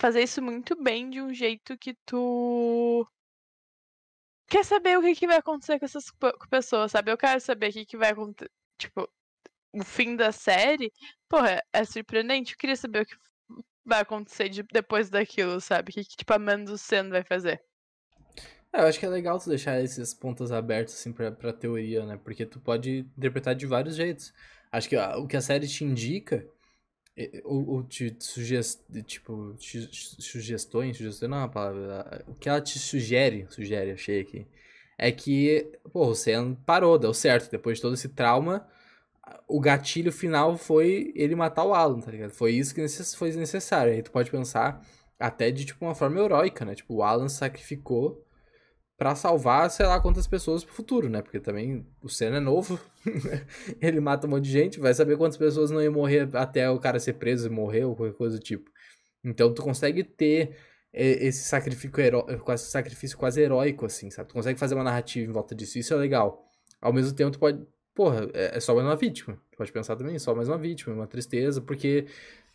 fazer 0.00 0.22
isso 0.22 0.40
muito 0.40 0.80
bem 0.80 1.10
de 1.10 1.20
um 1.20 1.32
jeito 1.32 1.76
que 1.76 1.94
tu 2.06 3.06
quer 4.48 4.64
saber 4.64 4.96
o 4.98 5.02
que, 5.02 5.14
que 5.14 5.26
vai 5.26 5.36
acontecer 5.36 5.78
com 5.78 5.84
essas 5.84 6.06
pessoas, 6.48 6.92
sabe? 6.92 7.10
Eu 7.10 7.18
quero 7.18 7.40
saber 7.40 7.70
o 7.70 7.72
que, 7.72 7.84
que 7.84 7.96
vai 7.96 8.10
acontecer. 8.10 8.50
Tipo, 8.78 9.08
o 9.72 9.84
fim 9.84 10.16
da 10.16 10.32
série, 10.32 10.92
porra, 11.28 11.62
é 11.72 11.84
surpreendente. 11.84 12.52
Eu 12.52 12.58
queria 12.58 12.76
saber 12.76 13.02
o 13.02 13.06
que 13.06 13.16
vai 13.84 14.00
acontecer 14.00 14.48
de, 14.48 14.62
depois 14.62 15.10
daquilo, 15.10 15.60
sabe? 15.60 15.90
O 15.90 15.94
que, 15.94 16.04
que 16.04 16.16
tipo, 16.16 16.32
a 16.32 16.38
Mando 16.38 16.78
Sen 16.78 17.08
vai 17.08 17.24
fazer. 17.24 17.62
É, 18.72 18.80
eu 18.80 18.86
acho 18.86 18.98
que 18.98 19.06
é 19.06 19.08
legal 19.08 19.38
tu 19.38 19.48
deixar 19.48 19.82
esses 19.82 20.12
pontos 20.14 20.52
abertos, 20.52 20.94
assim, 20.94 21.12
pra, 21.12 21.32
pra 21.32 21.52
teoria, 21.52 22.04
né? 22.04 22.18
Porque 22.22 22.44
tu 22.44 22.60
pode 22.60 23.06
interpretar 23.16 23.54
de 23.54 23.66
vários 23.66 23.96
jeitos. 23.96 24.32
Acho 24.70 24.88
que 24.88 24.96
o 24.96 25.26
que 25.26 25.36
a 25.36 25.40
série 25.40 25.66
te 25.66 25.84
indica, 25.84 26.46
ou, 27.44 27.68
ou 27.68 27.82
te 27.82 28.14
sugest, 28.20 28.80
tipo, 29.06 29.54
te, 29.54 29.88
sugestões, 30.20 30.96
sugestão 30.96 31.28
não 31.28 31.38
é 31.38 31.40
uma 31.40 31.48
palavra, 31.48 32.24
o 32.28 32.34
que 32.34 32.48
ela 32.48 32.60
te 32.60 32.78
sugere, 32.78 33.46
sugere, 33.50 33.92
achei 33.92 34.20
aqui, 34.20 34.46
é 34.98 35.10
que, 35.12 35.72
pô, 35.92 36.08
o 36.08 36.14
Sen 36.14 36.54
parou, 36.66 36.98
deu 36.98 37.14
certo, 37.14 37.50
depois 37.50 37.78
de 37.78 37.82
todo 37.82 37.94
esse 37.94 38.08
trauma, 38.08 38.66
o 39.46 39.60
gatilho 39.60 40.12
final 40.12 40.56
foi 40.56 41.12
ele 41.14 41.34
matar 41.34 41.64
o 41.64 41.74
Alan, 41.74 42.00
tá 42.00 42.10
ligado? 42.10 42.30
Foi 42.32 42.52
isso 42.52 42.74
que 42.74 42.86
foi 43.16 43.32
necessário. 43.32 43.92
Aí 43.92 44.02
tu 44.02 44.10
pode 44.10 44.30
pensar 44.30 44.84
até 45.18 45.50
de 45.50 45.64
tipo 45.64 45.84
uma 45.84 45.94
forma 45.94 46.20
heróica, 46.20 46.64
né? 46.64 46.74
Tipo, 46.74 46.96
o 46.96 47.02
Alan 47.02 47.28
sacrificou 47.28 48.24
para 48.98 49.14
salvar, 49.14 49.70
sei 49.70 49.86
lá, 49.86 50.00
quantas 50.00 50.26
pessoas 50.26 50.64
pro 50.64 50.74
futuro, 50.74 51.08
né? 51.08 51.22
Porque 51.22 51.38
também 51.38 51.86
o 52.02 52.08
Senna 52.08 52.38
é 52.38 52.40
novo, 52.40 52.78
ele 53.80 54.00
mata 54.00 54.26
um 54.26 54.30
monte 54.30 54.44
de 54.44 54.50
gente, 54.50 54.80
vai 54.80 54.92
saber 54.92 55.16
quantas 55.16 55.38
pessoas 55.38 55.70
não 55.70 55.80
iam 55.80 55.92
morrer 55.92 56.28
até 56.34 56.68
o 56.68 56.80
cara 56.80 56.98
ser 56.98 57.14
preso 57.14 57.46
e 57.46 57.50
morrer 57.50 57.84
ou 57.84 57.94
qualquer 57.94 58.16
coisa 58.16 58.36
do 58.36 58.42
tipo. 58.42 58.68
Então 59.24 59.54
tu 59.54 59.62
consegue 59.62 60.02
ter 60.02 60.56
esse 60.92 61.44
sacrifício, 61.44 61.92
esse 62.52 62.70
sacrifício 62.70 63.16
quase 63.16 63.40
heróico, 63.40 63.86
assim, 63.86 64.10
sabe? 64.10 64.28
Tu 64.28 64.34
consegue 64.34 64.58
fazer 64.58 64.74
uma 64.74 64.84
narrativa 64.84 65.30
em 65.30 65.32
volta 65.32 65.54
disso, 65.54 65.78
isso 65.78 65.94
é 65.94 65.96
legal. 65.96 66.44
Ao 66.80 66.92
mesmo 66.92 67.14
tempo, 67.14 67.30
tu 67.30 67.38
pode 67.38 67.64
porra, 67.98 68.28
é, 68.32 68.56
é 68.56 68.60
só 68.60 68.74
mais 68.74 68.86
uma 68.86 68.96
vítima. 68.96 69.36
Pode 69.56 69.72
pensar 69.72 69.96
também, 69.96 70.18
só 70.20 70.34
mais 70.34 70.48
uma 70.48 70.58
vítima, 70.58 70.94
uma 70.94 71.06
tristeza, 71.06 71.60
porque 71.60 72.06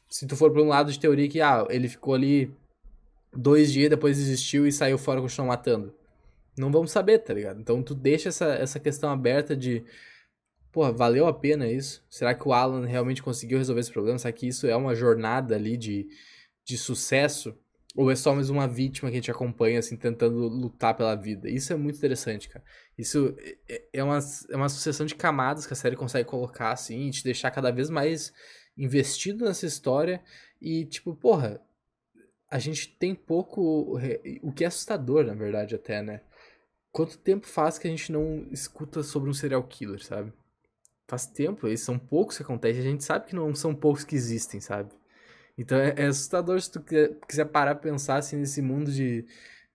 se 0.10 0.25
tu 0.25 0.38
for 0.38 0.51
para 0.51 0.62
um 0.62 0.67
lado 0.69 0.91
de 0.91 0.99
teoria 0.99 1.27
que, 1.27 1.41
ah, 1.41 1.65
ele 1.69 1.89
ficou 1.89 2.13
ali 2.13 2.53
dois 3.36 3.71
dias, 3.71 3.89
depois 3.89 4.17
desistiu 4.17 4.65
e 4.65 4.71
saiu 4.71 4.97
fora 4.97 5.21
o 5.21 5.27
chão 5.27 5.47
matando. 5.47 5.93
Não 6.57 6.71
vamos 6.71 6.91
saber, 6.91 7.19
tá 7.19 7.33
ligado? 7.33 7.59
Então 7.59 7.81
tu 7.81 7.95
deixa 7.95 8.29
essa, 8.29 8.45
essa 8.53 8.79
questão 8.79 9.09
aberta 9.09 9.55
de, 9.55 9.83
porra, 10.71 10.91
valeu 10.91 11.27
a 11.27 11.33
pena 11.33 11.67
isso? 11.67 12.05
Será 12.09 12.33
que 12.33 12.47
o 12.47 12.53
Alan 12.53 12.85
realmente 12.85 13.23
conseguiu 13.23 13.57
resolver 13.57 13.81
esse 13.81 13.91
problema? 13.91 14.17
Será 14.19 14.31
que 14.31 14.47
isso 14.47 14.67
é 14.67 14.75
uma 14.75 14.95
jornada 14.95 15.55
ali 15.55 15.77
de, 15.77 16.07
de 16.65 16.77
sucesso? 16.77 17.57
Ou 17.95 18.09
é 18.09 18.15
só 18.15 18.33
mais 18.33 18.49
uma 18.49 18.67
vítima 18.67 19.09
que 19.09 19.15
a 19.15 19.19
gente 19.19 19.29
acompanha, 19.29 19.77
assim, 19.77 19.95
tentando 19.95 20.47
lutar 20.47 20.95
pela 20.97 21.15
vida? 21.15 21.47
Isso 21.47 21.71
é 21.71 21.75
muito 21.75 21.97
interessante, 21.97 22.49
cara. 22.49 22.65
Isso 22.97 23.35
é, 23.69 23.83
é 23.93 24.03
uma, 24.03 24.17
é 24.49 24.55
uma 24.55 24.69
sucessão 24.69 25.05
de 25.05 25.13
camadas 25.13 25.67
que 25.67 25.73
a 25.73 25.75
série 25.75 25.95
consegue 25.95 26.27
colocar, 26.27 26.71
assim, 26.71 27.07
e 27.07 27.11
te 27.11 27.23
deixar 27.23 27.51
cada 27.51 27.71
vez 27.71 27.91
mais 27.91 28.33
investido 28.75 29.45
nessa 29.45 29.67
história. 29.67 30.23
E, 30.59 30.85
tipo, 30.85 31.15
porra, 31.15 31.61
a 32.49 32.57
gente 32.57 32.87
tem 32.97 33.13
pouco. 33.13 33.99
O 34.41 34.51
que 34.51 34.63
é 34.63 34.67
assustador, 34.67 35.23
na 35.23 35.35
verdade, 35.35 35.75
até, 35.75 36.01
né? 36.01 36.21
Quanto 36.93 37.17
tempo 37.17 37.47
faz 37.47 37.79
que 37.79 37.88
a 37.88 37.89
gente 37.89 38.12
não 38.12 38.45
escuta 38.51 39.01
sobre 39.01 39.27
um 39.27 39.34
serial 39.34 39.63
killer, 39.63 40.03
sabe? 40.06 40.32
Faz 41.08 41.25
tempo, 41.25 41.67
eles 41.67 41.82
são 41.82 41.97
poucos 41.97 42.38
que 42.38 42.43
acontecem, 42.43 42.82
a 42.82 42.86
gente 42.86 43.03
sabe 43.03 43.25
que 43.25 43.36
não 43.36 43.56
são 43.56 43.73
poucos 43.73 44.03
que 44.03 44.15
existem, 44.15 44.62
sabe? 44.62 44.93
Então 45.58 45.77
é, 45.77 45.95
é 45.97 46.06
assustador 46.06 46.62
se 46.62 46.71
tu 46.71 46.84
quiser 47.27 47.45
parar 47.45 47.75
pra 47.75 47.91
pensar 47.91 48.17
assim 48.17 48.38
nesse 48.38 48.62
mundo 48.62 48.91
de, 48.91 49.25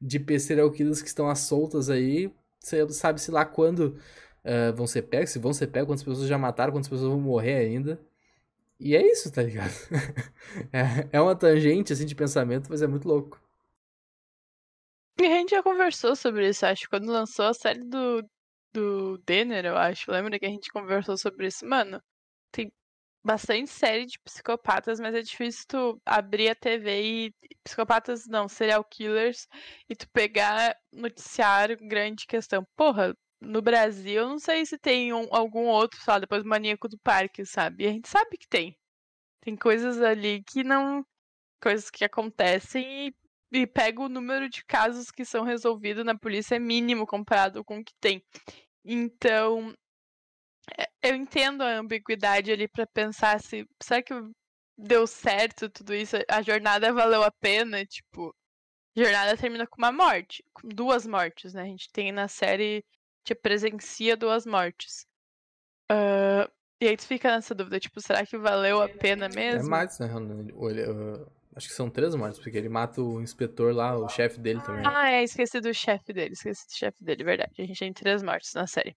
de 0.01 0.39
serial 0.39 0.71
killers 0.71 1.03
que 1.03 1.09
estão 1.09 1.29
às 1.29 1.41
soltas 1.41 1.91
aí. 1.91 2.33
Você 2.61 2.89
sabe-se 2.91 3.33
lá 3.33 3.45
quando 3.45 3.97
uh, 4.45 4.73
vão 4.77 4.87
ser 4.87 5.03
pegos, 5.03 5.31
se 5.31 5.41
vão 5.41 5.53
ser 5.53 5.69
pegos, 5.69 5.89
quantas 5.89 6.05
pessoas 6.05 6.29
já 6.29 6.39
mataram, 6.39 6.73
quantas 6.73 6.89
pessoas 6.89 7.11
vão 7.11 7.21
morrer 7.21 7.57
ainda. 7.57 8.01
E 8.81 8.95
é 8.97 9.05
isso, 9.11 9.31
tá 9.33 9.43
ligado? 9.43 9.73
é, 10.73 11.09
é 11.13 11.21
uma 11.21 11.35
tangente 11.35 11.93
assim 11.93 12.07
de 12.07 12.15
pensamento, 12.15 12.69
mas 12.71 12.83
é 12.83 12.87
muito 12.87 13.09
louco. 13.09 13.41
A 15.21 15.25
gente 15.25 15.51
já 15.51 15.63
conversou 15.63 16.15
sobre 16.17 16.49
isso, 16.49 16.65
acho, 16.65 16.89
quando 16.89 17.11
lançou 17.11 17.47
a 17.47 17.55
série 17.55 17.83
do, 17.85 18.23
do 18.73 19.19
Denner, 19.27 19.65
eu 19.67 19.77
acho. 19.77 20.11
Lembra 20.11 20.39
que 20.39 20.47
a 20.47 20.49
gente 20.49 20.71
conversou 20.71 21.17
sobre 21.19 21.49
isso? 21.49 21.67
Mano, 21.67 22.01
tem 22.53 22.73
bastante 23.25 23.71
série 23.71 24.07
de 24.07 24.19
psicopatas, 24.25 25.01
mas 25.01 25.15
é 25.15 25.23
difícil 25.23 25.65
tu 25.69 26.03
abrir 26.07 26.51
a 26.51 26.55
TV 26.55 27.27
e. 27.29 27.35
Psicopatas 27.65 28.27
não, 28.27 28.49
serial 28.49 28.85
killers, 28.85 29.47
e 29.89 29.97
tu 29.97 30.09
pegar 30.11 30.77
noticiário 30.93 31.77
grande 31.81 32.27
questão. 32.27 32.65
Porra, 32.77 33.15
no 33.41 33.63
Brasil, 33.63 34.29
não 34.29 34.39
sei 34.39 34.65
se 34.67 34.79
tem 34.79 35.13
um, 35.13 35.29
algum 35.35 35.67
outro, 35.67 36.01
só 36.03 36.19
depois 36.19 36.43
Maníaco 36.45 36.89
do 36.89 36.99
Parque, 37.01 37.45
sabe? 37.45 37.85
E 37.85 37.87
a 37.89 37.91
gente 37.91 38.09
sabe 38.09 38.37
que 38.39 38.49
tem. 38.49 38.77
Tem 39.43 39.57
coisas 39.57 40.01
ali 40.03 40.43
que 40.45 40.65
não. 40.65 41.05
coisas 41.63 41.91
que 41.91 42.05
acontecem 42.05 43.09
e, 43.09 43.15
e 43.51 43.67
pega 43.67 44.03
o 44.03 44.09
número 44.09 44.49
de 44.49 44.65
casos 44.65 45.11
que 45.11 45.25
são 45.25 45.45
resolvidos 45.45 46.05
na 46.05 46.17
polícia 46.17 46.57
é 46.57 46.59
mínimo 46.59 47.07
comparado 47.07 47.65
com 47.65 47.79
o 47.79 47.85
que 47.85 47.95
tem. 48.01 48.23
Então, 48.85 49.75
é, 50.79 50.89
eu 51.03 51.15
entendo 51.15 51.63
a 51.63 51.79
ambiguidade 51.79 52.53
ali 52.53 52.69
para 52.69 52.87
pensar 52.87 53.41
se 53.41 53.67
será 53.83 54.03
que 54.03 54.15
deu 54.77 55.07
certo 55.07 55.69
tudo 55.69 55.95
isso, 55.95 56.17
a 56.29 56.41
jornada 56.41 56.93
valeu 56.93 57.23
a 57.23 57.31
pena, 57.31 57.85
tipo, 57.85 58.35
a 58.97 59.01
jornada 59.03 59.37
termina 59.37 59.67
com 59.67 59.77
uma 59.79 59.91
morte, 59.91 60.45
com 60.53 60.69
duas 60.69 61.07
mortes, 61.07 61.55
né? 61.55 61.63
A 61.63 61.67
gente 61.67 61.91
tem 61.91 62.13
na 62.13 62.29
série 62.29 62.85
te 63.25 63.35
presencia 63.35 64.17
duas 64.17 64.47
mortes. 64.47 65.07
Uh, 65.91 66.51
e 66.81 66.87
aí 66.89 66.97
tu 66.97 67.07
fica 67.07 67.31
nessa 67.31 67.55
dúvida, 67.55 67.81
tipo, 67.81 68.01
será 68.01 68.25
que 68.25 68.39
valeu 68.39 68.81
a 68.81 68.89
pena 68.89 69.27
é 69.27 69.35
mesmo? 69.35 69.67
É 69.67 69.71
mais, 69.71 69.99
né? 69.99 70.07
Acho 71.59 71.67
que 71.67 71.75
são 71.75 71.91
três 71.91 72.15
mortes, 72.15 72.39
porque 72.39 72.57
ele 72.57 72.69
mata 72.69 73.03
o 73.03 73.21
inspetor 73.21 73.75
lá, 73.75 73.99
o 73.99 74.09
chefe 74.09 74.39
dele 74.39 74.61
também. 74.63 74.85
Ah, 74.87 75.11
é, 75.11 75.25
esqueci 75.25 75.61
do 75.61 75.75
chefe 75.75 76.13
dele, 76.13 76.35
esqueci 76.35 76.65
do 76.69 76.73
chefe 76.73 77.03
dele, 77.03 77.25
verdade. 77.25 77.53
A 77.59 77.67
gente 77.67 77.81
tem 77.81 77.93
três 77.93 78.23
mortes 78.23 78.55
na 78.55 78.65
série. 78.65 78.97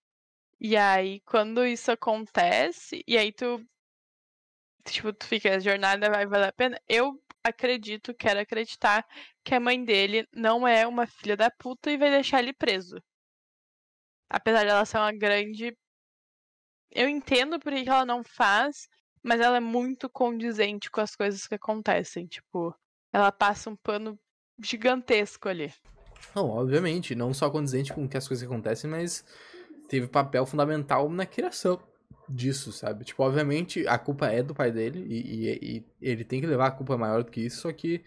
E 0.60 0.78
aí, 0.78 1.21
quando 1.21 1.65
isso 1.65 1.91
acontece, 1.91 3.04
e 3.08 3.17
aí 3.17 3.34
tu 3.34 3.65
tipo, 4.86 5.12
tu 5.12 5.26
fica, 5.26 5.56
a 5.56 5.60
jornada 5.60 6.08
vai 6.12 6.28
valer 6.28 6.50
a 6.50 6.54
pena. 6.54 6.80
Eu 6.88 7.19
acredito, 7.43 8.13
quero 8.13 8.39
acreditar 8.39 9.08
que 9.43 9.56
a 9.56 9.60
mãe 9.60 9.84
dele 9.84 10.28
não 10.32 10.67
é 10.67 10.86
uma 10.86 11.08
filha 11.08 11.36
da 11.36 11.50
puta 11.50 11.89
e 11.89 11.97
vai 11.97 12.12
deixar 12.12 12.43
ele 12.43 12.54
preso. 12.54 13.02
Apesar 14.30 14.65
dela 14.65 14.86
ser 14.86 15.00
uma 15.00 15.12
grande. 15.12 15.76
Eu 16.91 17.10
entendo 17.10 17.60
por 17.60 17.74
que 17.74 17.89
ela 17.89 18.06
não 18.06 18.24
faz, 18.24 18.88
mas 19.24 19.40
ela 19.40 19.58
é 19.58 19.62
muito 19.62 20.10
condizente 20.10 20.90
com 20.90 21.02
as 21.02 21.16
coisas 21.16 21.48
que 21.48 21.56
acontecem. 21.56 22.26
Tipo, 22.26 22.74
ela 23.14 23.32
passa 23.32 23.70
um 23.70 23.76
pano 23.76 24.18
gigantesco 24.62 25.50
ali. 25.50 25.74
Não, 26.36 26.50
obviamente, 26.50 27.16
não 27.16 27.34
só 27.34 27.50
condizente 27.50 27.94
com 27.94 28.08
que 28.08 28.18
as 28.18 28.28
coisas 28.28 28.46
acontecem, 28.46 28.90
mas 28.90 29.26
teve 29.90 30.08
papel 30.08 30.46
fundamental 30.46 31.10
na 31.10 31.26
criação 31.26 31.82
disso, 32.30 32.72
sabe? 32.72 33.04
Tipo, 33.04 33.24
obviamente 33.24 33.86
a 33.88 33.98
culpa 33.98 34.28
é 34.28 34.42
do 34.42 34.56
pai 34.56 34.72
dele 34.72 35.06
e, 35.08 35.50
e, 35.50 35.78
e 35.78 35.86
ele 36.02 36.24
tem 36.24 36.40
que 36.40 36.48
levar 36.48 36.68
a 36.68 36.72
culpa 36.72 36.98
maior 36.98 37.24
do 37.24 37.32
que 37.32 37.42
isso, 37.42 37.62
só 37.62 37.74
que 37.74 38.04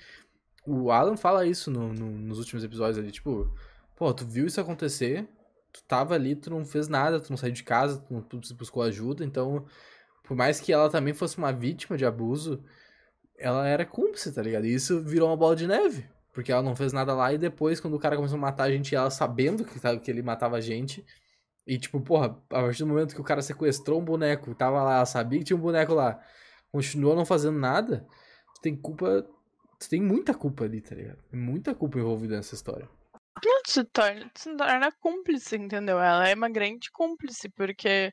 o 0.67 0.91
Alan 0.91 1.17
fala 1.17 1.47
isso 1.47 1.71
no, 1.71 1.93
no, 1.93 2.11
nos 2.11 2.39
últimos 2.39 2.65
episódios 2.65 2.99
ali, 2.99 3.11
tipo, 3.11 3.53
pô, 3.95 4.13
tu 4.15 4.25
viu 4.25 4.47
isso 4.47 4.61
acontecer, 4.61 5.29
tu 5.73 5.83
tava 5.87 6.15
ali, 6.15 6.35
tu 6.35 6.49
não 6.51 6.65
fez 6.65 6.89
nada, 6.89 7.21
tu 7.21 7.31
não 7.31 7.37
saiu 7.37 7.53
de 7.53 7.63
casa, 7.63 8.01
tu 8.01 8.15
não 8.15 8.23
tu 8.23 8.41
buscou 8.55 8.83
ajuda, 8.83 9.25
então, 9.25 9.67
por 10.25 10.37
mais 10.37 10.61
que 10.61 10.73
ela 10.73 10.91
também 10.91 11.15
fosse 11.15 11.39
uma 11.39 11.53
vítima 11.53 11.97
de 11.97 12.05
abuso, 12.05 12.65
ela 13.39 13.69
era 13.69 13.85
cúmplice, 13.85 14.33
tá 14.33 14.43
ligado? 14.43 14.67
E 14.67 14.75
isso 14.75 15.03
virou 15.03 15.29
uma 15.29 15.37
bola 15.37 15.55
de 15.55 15.67
neve, 15.67 16.09
porque 16.33 16.51
ela 16.51 16.63
não 16.63 16.75
fez 16.75 16.93
nada 16.93 17.15
lá 17.15 17.33
e 17.33 17.39
depois, 17.39 17.79
quando 17.79 17.95
o 17.95 17.99
cara 17.99 18.17
começou 18.17 18.39
a 18.39 18.41
matar 18.41 18.65
a 18.65 18.71
gente, 18.71 18.95
ela 18.95 19.11
sabendo 19.11 19.65
que, 19.65 19.79
que 20.01 20.11
ele 20.11 20.23
matava 20.23 20.57
a 20.57 20.61
gente, 20.61 21.05
e 21.67 21.79
tipo, 21.79 22.01
porra, 22.01 22.27
a 22.51 22.63
partir 22.63 22.81
do 22.81 22.89
momento 22.89 23.15
que 23.15 23.21
o 23.21 23.25
cara 23.25 23.43
sequestrou 23.43 24.01
um 24.01 24.05
boneco, 24.05 24.55
tava 24.55 24.83
lá, 24.83 25.05
sabia 25.05 25.39
que 25.39 25.45
tinha 25.47 25.57
um 25.57 25.61
boneco 25.61 25.95
lá, 25.95 26.21
continuou 26.73 27.15
não 27.15 27.25
fazendo 27.25 27.59
nada, 27.59 28.07
tu 28.55 28.61
tem 28.63 28.75
culpa. 28.75 29.27
Tu 29.79 29.89
tem 29.89 30.01
muita 30.01 30.33
culpa 30.33 30.65
ali, 30.65 30.81
tá 30.81 30.95
ligado? 30.95 31.19
Muita 31.33 31.75
culpa 31.75 31.99
envolvida 31.99 32.37
nessa 32.37 32.55
história. 32.55 32.89
Não, 33.45 33.61
se 33.67 33.85
torna, 33.85 34.31
se 34.35 34.57
torna 34.57 34.93
cúmplice, 34.93 35.57
entendeu? 35.57 35.99
Ela 35.99 36.29
é 36.29 36.35
uma 36.35 36.49
grande 36.49 36.91
cúmplice, 36.91 37.49
porque 37.51 38.13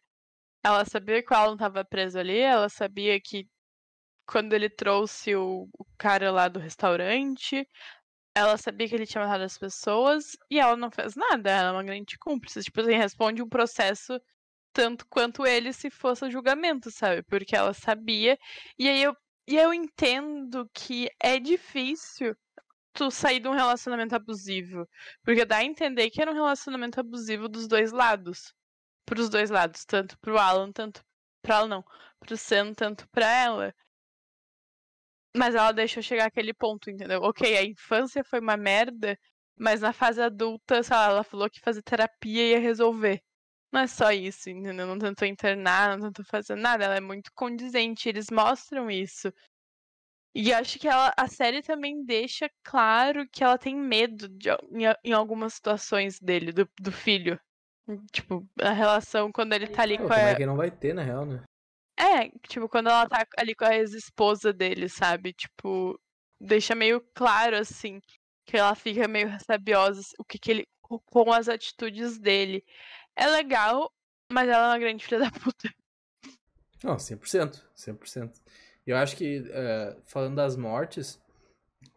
ela 0.64 0.86
sabia 0.86 1.24
que 1.24 1.34
o 1.34 1.38
Alan 1.38 1.58
tava 1.58 1.84
preso 1.86 2.20
ali, 2.20 2.38
ela 2.40 2.70
sabia 2.70 3.20
que 3.20 3.48
quando 4.26 4.54
ele 4.54 4.70
trouxe 4.70 5.36
o, 5.36 5.68
o 5.78 5.86
cara 5.98 6.32
lá 6.32 6.48
do 6.48 6.60
restaurante, 6.60 7.68
ela 8.36 8.58
sabia 8.58 8.88
que 8.88 8.96
ele 8.96 9.06
tinha 9.06 9.24
matado 9.24 9.44
as 9.44 9.58
pessoas 9.58 10.38
e 10.50 10.60
ela 10.60 10.78
não 10.78 10.90
fez 10.92 11.16
nada. 11.16 11.50
Ela 11.52 11.70
é 11.70 11.72
uma 11.74 11.84
grande 11.84 12.18
cúmplice. 12.18 12.64
Tipo 12.64 12.82
assim, 12.82 12.94
responde 12.94 13.42
um 13.42 13.50
processo 13.50 14.20
tanto 14.74 15.06
quanto 15.10 15.46
ele 15.46 15.74
se 15.74 15.90
fosse 15.90 16.30
julgamento, 16.32 16.92
sabe? 16.92 17.24
Porque 17.24 17.56
ela 17.56 17.74
sabia. 17.74 18.38
E 18.80 18.88
aí 18.90 19.04
eu, 19.04 19.16
e 19.48 19.58
eu 19.58 19.74
entendo 19.74 20.70
que 20.74 21.10
é 21.22 21.40
difícil 21.40 22.36
tu 22.94 23.12
sair 23.12 23.40
de 23.40 23.48
um 23.50 23.54
relacionamento 23.54 24.16
abusivo. 24.16 24.88
Porque 25.24 25.46
dá 25.46 25.58
a 25.58 25.66
entender 25.66 26.10
que 26.10 26.22
era 26.22 26.32
um 26.32 26.36
relacionamento 26.36 27.00
abusivo 27.00 27.50
dos 27.50 27.68
dois 27.68 27.92
lados. 27.92 28.54
Pros 29.06 29.30
dois 29.30 29.50
lados. 29.50 29.86
Tanto 29.86 30.18
pro 30.20 30.38
Alan, 30.38 30.72
tanto 30.72 31.04
pra 31.42 31.58
ela 31.58 31.68
não. 31.68 31.84
Pro 32.20 32.38
Sam, 32.38 32.74
tanto 32.74 33.08
pra 33.10 33.26
ela. 33.28 33.74
Mas 35.36 35.56
ela 35.56 35.72
deixou 35.72 36.04
chegar 36.04 36.26
aquele 36.26 36.54
ponto, 36.54 36.90
entendeu? 36.90 37.22
Ok, 37.22 37.58
a 37.58 37.64
infância 37.64 38.24
foi 38.24 38.40
uma 38.40 38.58
merda, 38.58 39.18
mas 39.58 39.80
na 39.82 39.94
fase 39.94 40.22
adulta, 40.22 40.84
sei 40.84 40.96
lá, 40.96 41.06
ela 41.06 41.24
falou 41.24 41.50
que 41.50 41.60
fazer 41.62 41.82
terapia 41.82 42.50
ia 42.50 42.60
resolver. 42.60 43.22
Não 43.72 43.82
é 43.82 43.88
só 43.88 44.12
isso, 44.12 44.50
entendeu? 44.50 44.86
Não 44.86 45.00
tentou 45.00 45.28
internar, 45.28 45.98
não 45.98 46.08
tentou 46.08 46.26
fazer 46.26 46.56
nada. 46.56 46.84
Ela 46.86 46.98
é 46.98 47.00
muito 47.00 47.32
condizente, 47.34 48.10
eles 48.10 48.28
mostram 48.30 48.92
isso. 48.92 49.32
E 50.34 50.54
acho 50.54 50.80
que 50.80 50.88
ela, 50.88 51.14
a 51.18 51.28
série 51.28 51.62
também 51.62 52.04
deixa 52.06 52.50
claro 52.64 53.28
que 53.30 53.44
ela 53.44 53.58
tem 53.58 53.76
medo 53.76 54.30
de, 54.30 54.50
em, 54.72 54.84
em 55.04 55.14
algumas 55.14 55.54
situações 55.54 56.20
dele, 56.20 56.52
do, 56.54 56.70
do 56.80 56.92
filho. 56.92 57.40
Tipo, 58.12 58.48
a 58.62 58.72
relação 58.72 59.32
quando 59.32 59.54
ele 59.54 59.68
tá 59.68 59.84
ali 59.84 59.98
Pô, 59.98 60.08
com 60.08 60.14
a. 60.14 60.18
Como 60.18 60.30
é 60.30 60.36
que 60.36 60.46
não 60.46 60.58
vai 60.58 60.72
ter, 60.72 60.94
na 60.94 61.04
real, 61.04 61.26
né? 61.26 61.44
É, 61.98 62.30
tipo, 62.48 62.68
quando 62.68 62.88
ela 62.88 63.08
tá 63.08 63.26
ali 63.38 63.54
com 63.54 63.66
a 63.66 63.76
ex-esposa 63.76 64.52
dele, 64.52 64.90
sabe? 64.90 65.34
Tipo, 65.34 66.00
deixa 66.40 66.74
meio 66.74 67.02
claro, 67.14 67.58
assim, 67.58 68.02
que 68.46 68.58
ela 68.58 68.74
fica 68.76 69.08
meio 69.08 69.30
sabiosa, 69.46 70.02
o 70.18 70.24
que 70.24 70.40
que 70.40 70.52
ele. 70.52 70.68
com 70.82 71.32
as 71.32 71.48
atitudes 71.48 72.18
dele. 72.18 72.64
É 73.16 73.28
legal, 73.28 73.92
mas 74.32 74.50
ela 74.50 74.66
é 74.66 74.70
uma 74.70 74.80
grande 74.80 75.06
filha 75.06 75.20
da 75.20 75.32
puta. 75.32 75.70
Não, 76.84 76.96
100%. 76.96 77.62
100%. 77.76 78.32
Eu 78.86 78.98
acho 78.98 79.16
que, 79.16 79.42
uh, 79.42 80.02
falando 80.06 80.36
das 80.36 80.56
mortes, 80.56 81.22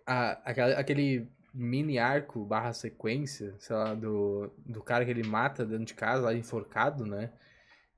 a, 0.07 0.33
aquele 0.79 1.27
mini 1.55 1.99
arco 1.99 2.45
barra 2.45 2.73
sequência, 2.73 3.55
sei 3.59 3.77
lá, 3.77 3.95
do, 3.95 4.51
do 4.67 4.83
cara 4.83 5.05
que 5.05 5.11
ele 5.11 5.23
mata 5.23 5.65
dentro 5.65 5.85
de 5.85 5.95
casa, 5.95 6.25
lá 6.25 6.35
enforcado, 6.35 7.07
né? 7.07 7.33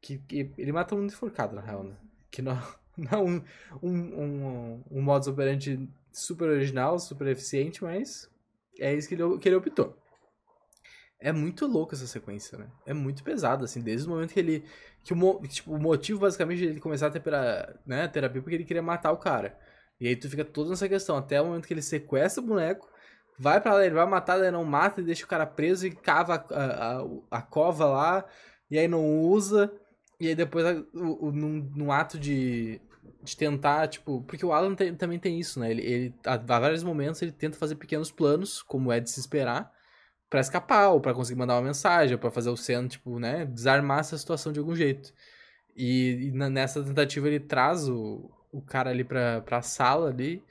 Que, 0.00 0.18
que 0.18 0.52
ele 0.58 0.72
mata 0.72 0.94
um 0.94 1.04
enforcado, 1.06 1.56
na 1.56 1.62
real, 1.62 1.82
né? 1.82 1.96
Que 2.30 2.42
não, 2.42 2.60
não 2.96 3.10
é 3.10 3.16
um, 3.16 3.44
um, 3.82 4.22
um, 4.22 4.84
um 4.90 5.02
modus 5.02 5.28
operandi 5.28 5.88
super 6.12 6.48
original, 6.48 6.98
super 6.98 7.26
eficiente, 7.28 7.82
mas 7.82 8.30
é 8.78 8.94
isso 8.94 9.08
que 9.08 9.14
ele, 9.14 9.38
que 9.38 9.48
ele 9.48 9.56
optou. 9.56 9.96
É 11.18 11.32
muito 11.32 11.66
louco 11.66 11.94
essa 11.94 12.06
sequência, 12.06 12.58
né? 12.58 12.68
É 12.84 12.92
muito 12.92 13.24
pesado, 13.24 13.64
assim, 13.64 13.80
desde 13.80 14.06
o 14.06 14.10
momento 14.10 14.34
que 14.34 14.40
ele. 14.40 14.64
Que 15.02 15.14
o, 15.14 15.40
tipo, 15.46 15.72
o 15.72 15.80
motivo, 15.80 16.20
basicamente, 16.20 16.58
de 16.58 16.64
ele 16.66 16.80
começar 16.80 17.06
a 17.06 17.10
ter 17.10 17.20
pera, 17.20 17.80
né, 17.86 18.06
terapia 18.06 18.42
porque 18.42 18.54
ele 18.54 18.64
queria 18.64 18.82
matar 18.82 19.12
o 19.12 19.16
cara. 19.16 19.58
E 19.98 20.08
aí 20.08 20.16
tu 20.16 20.28
fica 20.28 20.44
toda 20.44 20.70
nessa 20.70 20.88
questão, 20.88 21.16
até 21.16 21.40
o 21.40 21.46
momento 21.46 21.66
que 21.66 21.72
ele 21.72 21.80
sequestra 21.80 22.42
o 22.42 22.46
boneco, 22.46 22.86
vai 23.38 23.60
para 23.60 23.74
lá, 23.74 23.84
ele 23.84 23.94
vai 23.94 24.06
matar, 24.06 24.38
ele 24.38 24.50
não 24.50 24.64
mata, 24.64 25.00
e 25.00 25.04
deixa 25.04 25.24
o 25.24 25.28
cara 25.28 25.46
preso 25.46 25.86
e 25.86 25.90
cava 25.90 26.34
a, 26.50 26.54
a, 26.54 26.98
a, 26.98 27.06
a 27.30 27.42
cova 27.42 27.86
lá, 27.86 28.24
e 28.70 28.78
aí 28.78 28.88
não 28.88 29.20
usa. 29.20 29.72
E 30.18 30.28
aí 30.28 30.34
depois, 30.34 30.64
o, 30.94 31.26
o, 31.26 31.32
num, 31.32 31.70
num 31.76 31.92
ato 31.92 32.18
de, 32.18 32.80
de 33.22 33.36
tentar, 33.36 33.86
tipo... 33.88 34.22
Porque 34.22 34.46
o 34.46 34.52
Alan 34.52 34.74
tem, 34.74 34.94
também 34.94 35.18
tem 35.18 35.38
isso, 35.38 35.60
né? 35.60 35.70
Ele, 35.70 35.82
ele, 35.82 36.14
a, 36.24 36.36
vários 36.38 36.82
momentos, 36.82 37.20
ele 37.20 37.32
tenta 37.32 37.58
fazer 37.58 37.74
pequenos 37.74 38.10
planos, 38.10 38.62
como 38.62 38.90
é 38.90 38.98
de 38.98 39.10
se 39.10 39.20
esperar, 39.20 39.70
para 40.30 40.40
escapar, 40.40 40.88
ou 40.88 41.00
pra 41.00 41.14
conseguir 41.14 41.38
mandar 41.38 41.54
uma 41.54 41.62
mensagem, 41.62 42.14
ou 42.14 42.18
pra 42.18 42.30
fazer 42.30 42.50
o 42.50 42.56
Senna, 42.56 42.88
tipo, 42.88 43.18
né? 43.18 43.44
Desarmar 43.44 44.00
essa 44.00 44.16
situação 44.16 44.52
de 44.52 44.58
algum 44.58 44.74
jeito. 44.74 45.12
E, 45.76 46.28
e 46.28 46.30
nessa 46.32 46.82
tentativa 46.82 47.28
ele 47.28 47.40
traz 47.40 47.86
o, 47.88 48.30
o 48.50 48.62
cara 48.62 48.90
ali 48.90 49.04
pra, 49.04 49.42
pra 49.42 49.60
sala 49.60 50.08
ali, 50.08 50.42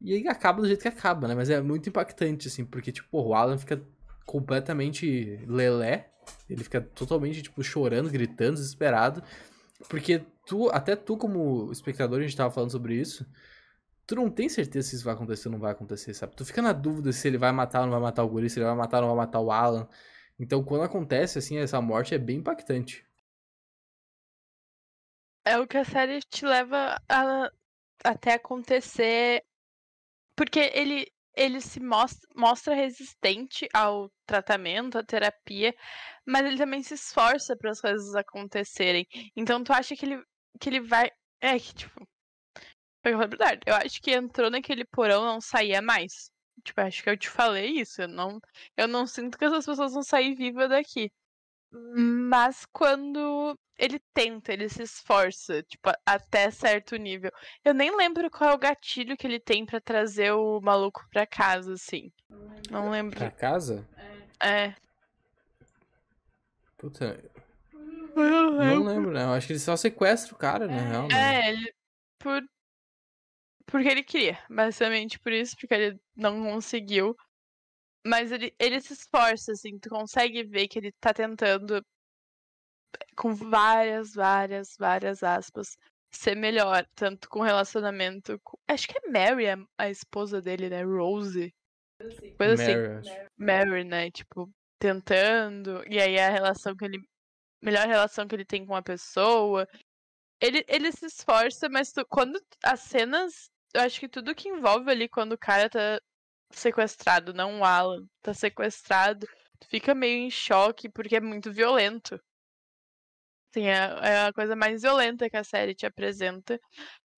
e 0.00 0.12
aí 0.14 0.28
acaba 0.28 0.60
do 0.60 0.66
jeito 0.66 0.82
que 0.82 0.88
acaba, 0.88 1.28
né? 1.28 1.34
Mas 1.34 1.50
é 1.50 1.60
muito 1.60 1.88
impactante, 1.88 2.48
assim, 2.48 2.64
porque, 2.64 2.92
tipo, 2.92 3.18
o 3.20 3.34
Alan 3.34 3.58
fica 3.58 3.82
completamente 4.24 5.40
lelé, 5.46 6.10
ele 6.48 6.64
fica 6.64 6.80
totalmente, 6.80 7.42
tipo, 7.42 7.62
chorando, 7.62 8.10
gritando, 8.10 8.54
desesperado. 8.54 9.22
Porque 9.88 10.24
tu, 10.46 10.68
até 10.70 10.96
tu 10.96 11.16
como 11.16 11.70
espectador, 11.72 12.20
a 12.20 12.22
gente 12.22 12.36
tava 12.36 12.50
falando 12.50 12.70
sobre 12.70 12.94
isso, 12.94 13.26
tu 14.06 14.14
não 14.14 14.30
tem 14.30 14.48
certeza 14.48 14.88
se 14.88 14.96
isso 14.96 15.04
vai 15.04 15.14
acontecer 15.14 15.48
ou 15.48 15.52
não 15.52 15.58
vai 15.58 15.72
acontecer, 15.72 16.14
sabe? 16.14 16.36
Tu 16.36 16.44
fica 16.44 16.62
na 16.62 16.72
dúvida 16.72 17.12
se 17.12 17.26
ele 17.28 17.38
vai 17.38 17.52
matar 17.52 17.80
ou 17.80 17.86
não 17.86 17.92
vai 17.92 18.00
matar 18.00 18.22
o 18.24 18.28
guri, 18.28 18.48
se 18.48 18.58
ele 18.58 18.66
vai 18.66 18.76
matar 18.76 19.02
ou 19.02 19.08
não 19.08 19.16
vai 19.16 19.26
matar 19.26 19.40
o 19.40 19.50
Alan. 19.50 19.88
Então, 20.38 20.62
quando 20.62 20.84
acontece, 20.84 21.38
assim, 21.38 21.58
essa 21.58 21.80
morte 21.80 22.14
é 22.14 22.18
bem 22.18 22.38
impactante. 22.38 23.04
É 25.44 25.58
o 25.58 25.66
que 25.66 25.78
a 25.78 25.84
série 25.84 26.20
te 26.20 26.44
leva 26.44 27.00
a, 27.08 27.50
até 28.04 28.34
acontecer. 28.34 29.44
Porque 30.36 30.70
ele, 30.74 31.06
ele 31.34 31.60
se 31.60 31.80
mostra, 31.80 32.28
mostra 32.36 32.74
resistente 32.74 33.68
ao 33.72 34.10
tratamento, 34.26 34.98
à 34.98 35.04
terapia, 35.04 35.74
mas 36.26 36.44
ele 36.46 36.58
também 36.58 36.82
se 36.82 36.94
esforça 36.94 37.56
para 37.56 37.70
as 37.70 37.80
coisas 37.80 38.14
acontecerem. 38.14 39.06
Então 39.34 39.64
tu 39.64 39.72
acha 39.72 39.96
que 39.96 40.06
ele, 40.06 40.22
que 40.60 40.68
ele 40.68 40.80
vai. 40.80 41.10
É 41.40 41.58
que, 41.58 41.74
tipo. 41.74 42.06
Eu 43.04 43.74
acho 43.76 44.02
que 44.02 44.10
entrou 44.10 44.50
naquele 44.50 44.84
porão 44.84 45.24
não 45.24 45.40
saía 45.40 45.80
mais. 45.80 46.30
Tipo, 46.64 46.80
acho 46.80 47.02
que 47.02 47.10
eu 47.10 47.16
te 47.16 47.28
falei 47.30 47.80
isso. 47.80 48.02
Eu 48.02 48.08
não, 48.08 48.40
eu 48.76 48.88
não 48.88 49.06
sinto 49.06 49.38
que 49.38 49.44
essas 49.44 49.64
pessoas 49.64 49.92
vão 49.92 50.02
sair 50.02 50.34
vivas 50.34 50.68
daqui. 50.68 51.12
Mas 51.70 52.64
quando 52.72 53.58
ele 53.78 54.00
tenta, 54.14 54.52
ele 54.52 54.68
se 54.68 54.82
esforça, 54.82 55.62
tipo, 55.62 55.90
até 56.04 56.50
certo 56.50 56.96
nível. 56.96 57.30
Eu 57.64 57.74
nem 57.74 57.94
lembro 57.94 58.30
qual 58.30 58.50
é 58.50 58.54
o 58.54 58.58
gatilho 58.58 59.16
que 59.16 59.26
ele 59.26 59.38
tem 59.38 59.66
para 59.66 59.80
trazer 59.80 60.32
o 60.32 60.60
maluco 60.60 61.04
pra 61.10 61.26
casa, 61.26 61.74
assim. 61.74 62.10
Não 62.70 62.90
lembro. 62.90 63.18
Pra 63.18 63.30
casa? 63.30 63.86
É. 64.40 64.74
Puta. 66.78 67.22
Não 68.14 68.82
lembro, 68.84 69.10
né? 69.10 69.24
Eu 69.24 69.32
acho 69.32 69.46
que 69.46 69.52
ele 69.52 69.60
só 69.60 69.76
sequestra 69.76 70.34
o 70.34 70.38
cara, 70.38 70.66
na 70.66 70.80
real. 70.80 71.08
Né? 71.08 71.14
É, 71.14 71.48
ele. 71.50 71.74
Por. 72.18 72.42
Porque 73.66 73.88
ele 73.88 74.02
queria. 74.02 74.38
Basicamente 74.48 75.18
por 75.18 75.32
isso, 75.32 75.56
porque 75.56 75.74
ele 75.74 76.00
não 76.16 76.42
conseguiu. 76.42 77.16
Mas 78.06 78.30
ele, 78.30 78.54
ele 78.58 78.80
se 78.80 78.92
esforça, 78.92 79.52
assim, 79.52 79.78
tu 79.78 79.88
consegue 79.88 80.44
ver 80.44 80.68
que 80.68 80.78
ele 80.78 80.92
tá 81.00 81.12
tentando, 81.12 81.84
com 83.16 83.34
várias, 83.34 84.14
várias, 84.14 84.76
várias 84.78 85.24
aspas, 85.24 85.76
ser 86.12 86.36
melhor, 86.36 86.86
tanto 86.94 87.28
com 87.28 87.40
relacionamento. 87.40 88.38
Com... 88.44 88.56
Acho 88.68 88.86
que 88.86 88.98
é 88.98 89.10
Mary, 89.10 89.48
a, 89.48 89.56
a 89.78 89.90
esposa 89.90 90.40
dele, 90.40 90.70
né? 90.70 90.82
Rose. 90.84 91.52
Coisa 92.36 92.54
assim. 92.54 92.76
Mary, 93.36 93.64
Mary, 93.70 93.84
né? 93.84 94.10
Tipo, 94.10 94.48
tentando. 94.78 95.82
E 95.88 96.00
aí 96.00 96.18
a 96.18 96.30
relação 96.30 96.76
que 96.76 96.84
ele. 96.84 97.00
Melhor 97.62 97.86
relação 97.86 98.28
que 98.28 98.36
ele 98.36 98.44
tem 98.44 98.64
com 98.64 98.76
a 98.76 98.82
pessoa. 98.82 99.66
Ele, 100.40 100.64
ele 100.68 100.92
se 100.92 101.06
esforça, 101.06 101.68
mas 101.68 101.92
tu, 101.92 102.06
quando 102.06 102.40
as 102.62 102.80
cenas. 102.80 103.50
Eu 103.74 103.82
acho 103.82 103.98
que 103.98 104.08
tudo 104.08 104.34
que 104.34 104.48
envolve 104.48 104.90
ali 104.90 105.08
quando 105.08 105.32
o 105.32 105.38
cara 105.38 105.68
tá 105.68 106.00
sequestrado, 106.50 107.34
não 107.34 107.60
o 107.60 107.64
Alan, 107.64 108.06
tá 108.22 108.34
sequestrado, 108.34 109.26
fica 109.68 109.94
meio 109.94 110.26
em 110.26 110.30
choque 110.30 110.88
porque 110.88 111.16
é 111.16 111.20
muito 111.20 111.52
violento. 111.52 112.20
Assim, 113.50 113.66
é, 113.66 113.74
é 114.02 114.26
a 114.26 114.32
coisa 114.32 114.54
mais 114.54 114.82
violenta 114.82 115.30
que 115.30 115.36
a 115.36 115.44
série 115.44 115.74
te 115.74 115.86
apresenta. 115.86 116.60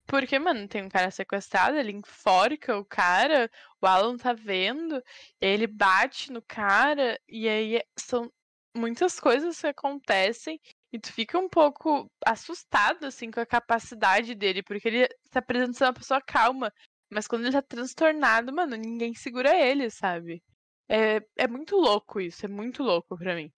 Porque, 0.07 0.39
mano, 0.39 0.67
tem 0.67 0.83
um 0.83 0.89
cara 0.89 1.11
sequestrado, 1.11 1.77
ele 1.77 1.93
enforca 1.93 2.79
o 2.79 2.85
cara, 2.85 3.51
o 3.83 3.87
Alan 3.87 4.17
tá 4.17 4.33
vendo, 4.33 5.03
ele 5.41 5.67
bate 5.67 6.33
no 6.33 6.41
cara, 6.43 7.21
e 7.29 7.47
aí 7.49 7.83
são 7.99 8.33
muitas 8.75 9.21
coisas 9.21 9.61
que 9.61 9.67
acontecem 9.67 10.59
e 10.93 10.99
tu 10.99 11.13
fica 11.13 11.39
um 11.39 11.49
pouco 11.49 12.11
assustado, 12.25 13.05
assim, 13.05 13.31
com 13.31 13.41
a 13.41 13.47
capacidade 13.47 14.35
dele, 14.35 14.63
porque 14.63 14.89
ele 14.89 15.09
se 15.31 15.39
apresenta 15.39 15.73
ser 15.75 15.85
uma 15.85 15.93
pessoa 15.93 16.23
calma, 16.23 16.73
mas 17.11 17.27
quando 17.27 17.45
ele 17.45 17.53
tá 17.53 17.63
transtornado, 17.63 18.53
mano, 18.53 18.77
ninguém 18.77 19.15
segura 19.15 19.55
ele, 19.55 19.91
sabe? 19.91 20.43
É, 20.89 21.23
é 21.37 21.49
muito 21.49 21.77
louco 21.77 22.21
isso, 22.21 22.47
é 22.47 22.49
muito 22.49 22.83
louco 22.83 23.17
pra 23.17 23.35
mim. 23.35 23.53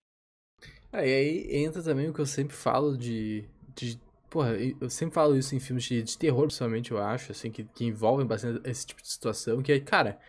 É, 0.91 0.99
aí 0.99 1.47
entra 1.55 1.81
também 1.81 2.09
o 2.09 2.13
que 2.13 2.19
eu 2.19 2.25
sempre 2.25 2.55
falo 2.55 2.97
de. 2.97 3.47
de 3.75 3.99
porra, 4.29 4.55
eu 4.55 4.89
sempre 4.89 5.15
falo 5.15 5.37
isso 5.37 5.55
em 5.55 5.59
filmes 5.59 5.85
de, 5.85 6.03
de 6.03 6.17
terror, 6.17 6.43
principalmente, 6.43 6.91
eu 6.91 6.97
acho, 6.97 7.31
assim, 7.31 7.51
que, 7.51 7.63
que 7.63 7.85
envolvem 7.85 8.25
bastante 8.25 8.67
esse 8.69 8.85
tipo 8.85 9.01
de 9.01 9.09
situação, 9.09 9.61
que 9.61 9.71
é, 9.71 9.79
cara, 9.79 10.19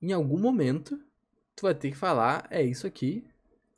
em 0.00 0.12
algum 0.12 0.38
momento, 0.38 0.98
tu 1.56 1.62
vai 1.62 1.74
ter 1.74 1.90
que 1.90 1.96
falar, 1.96 2.46
é 2.50 2.62
isso 2.62 2.86
aqui, 2.86 3.24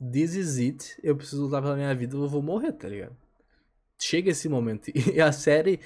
this 0.01 0.35
is 0.35 0.59
it, 0.59 0.99
eu 1.03 1.17
preciso 1.17 1.45
lutar 1.45 1.63
pela 1.63 1.77
minha 1.77 1.95
vida, 1.95 2.17
eu 2.17 2.29
vou 2.29 2.43
morrer, 2.43 2.73
tá 2.73 2.89
ligado? 2.89 3.17
Chega 3.99 4.31
esse 4.31 4.49
momento. 4.49 4.91
E 5.15 5.21
a 5.21 5.33
série, 5.33 5.81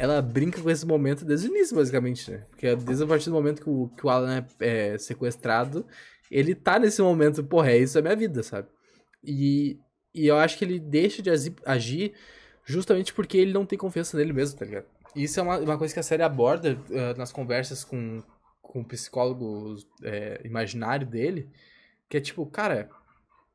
ela 0.00 0.22
brinca 0.22 0.62
com 0.62 0.70
esse 0.70 0.86
momento 0.86 1.26
desde 1.26 1.46
o 1.46 1.50
início, 1.54 1.76
basicamente, 1.76 2.30
né? 2.30 2.42
Porque 2.48 2.74
desde 2.74 3.04
a 3.04 3.06
partir 3.06 3.26
do 3.26 3.34
momento 3.34 3.60
que 3.60 3.68
o, 3.68 3.90
que 3.94 4.06
o 4.06 4.08
Alan 4.08 4.46
é, 4.58 4.94
é 4.94 4.98
sequestrado, 4.98 5.84
ele 6.30 6.54
tá 6.54 6.78
nesse 6.78 7.02
momento, 7.02 7.44
porra, 7.44 7.72
é 7.72 7.76
isso 7.76 7.98
é 7.98 8.02
minha 8.02 8.16
vida, 8.16 8.42
sabe? 8.42 8.66
E, 9.22 9.78
e 10.14 10.26
eu 10.26 10.38
acho 10.38 10.56
que 10.56 10.64
ele 10.64 10.80
deixa 10.80 11.20
de 11.20 11.28
agir 11.66 12.14
justamente 12.64 13.12
porque 13.12 13.36
ele 13.36 13.52
não 13.52 13.66
tem 13.66 13.78
confiança 13.78 14.16
nele 14.16 14.32
mesmo, 14.32 14.58
tá 14.58 14.64
ligado? 14.64 14.86
E 15.14 15.24
isso 15.24 15.38
é 15.38 15.42
uma, 15.42 15.58
uma 15.58 15.76
coisa 15.76 15.92
que 15.92 16.00
a 16.00 16.02
série 16.02 16.22
aborda 16.22 16.78
uh, 16.88 17.18
nas 17.18 17.30
conversas 17.30 17.84
com, 17.84 18.22
com 18.62 18.80
o 18.80 18.84
psicólogo 18.86 19.76
é, 20.02 20.40
imaginário 20.42 21.06
dele, 21.06 21.50
que 22.08 22.16
é 22.16 22.20
tipo, 22.22 22.46
cara, 22.46 22.88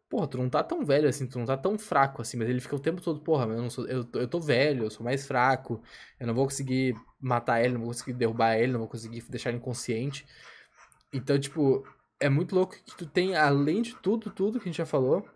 porra, 0.10 0.28
tu 0.28 0.38
não 0.38 0.50
tá 0.50 0.64
tão 0.64 0.86
velho 0.86 1.10
assim, 1.10 1.28
tu 1.28 1.40
não 1.40 1.46
tá 1.46 1.58
tão 1.58 1.78
fraco 1.78 2.22
assim, 2.22 2.38
mas 2.38 2.50
ele 2.50 2.62
fica 2.62 2.76
o 2.76 2.80
tempo 2.80 3.02
todo, 3.02 3.20
porra, 3.20 3.46
eu, 3.46 3.62
não 3.62 3.70
sou, 3.70 3.88
eu, 3.88 4.08
eu 4.14 4.28
tô 4.28 4.40
velho, 4.40 4.86
eu 4.86 4.90
sou 4.90 5.04
mais 5.04 5.26
fraco, 5.26 5.82
eu 6.20 6.28
não 6.28 6.34
vou 6.34 6.46
conseguir 6.46 6.96
matar 7.20 7.64
ele, 7.64 7.74
não 7.74 7.82
vou 7.82 7.90
conseguir 7.90 8.14
derrubar 8.14 8.58
ele, 8.58 8.72
não 8.72 8.80
vou 8.80 8.88
conseguir 8.90 9.24
deixar 9.30 9.50
ele 9.50 9.58
inconsciente. 9.58 10.26
Então, 11.12 11.40
tipo, 11.40 11.84
é 12.20 12.30
muito 12.30 12.56
louco 12.56 12.76
que 12.76 12.96
tu 12.96 13.06
tem, 13.06 13.36
além 13.36 13.82
de 13.82 13.96
tudo, 13.96 14.30
tudo 14.30 14.60
que 14.60 14.68
a 14.68 14.72
gente 14.72 14.78
já 14.78 14.86
falou, 14.86 15.28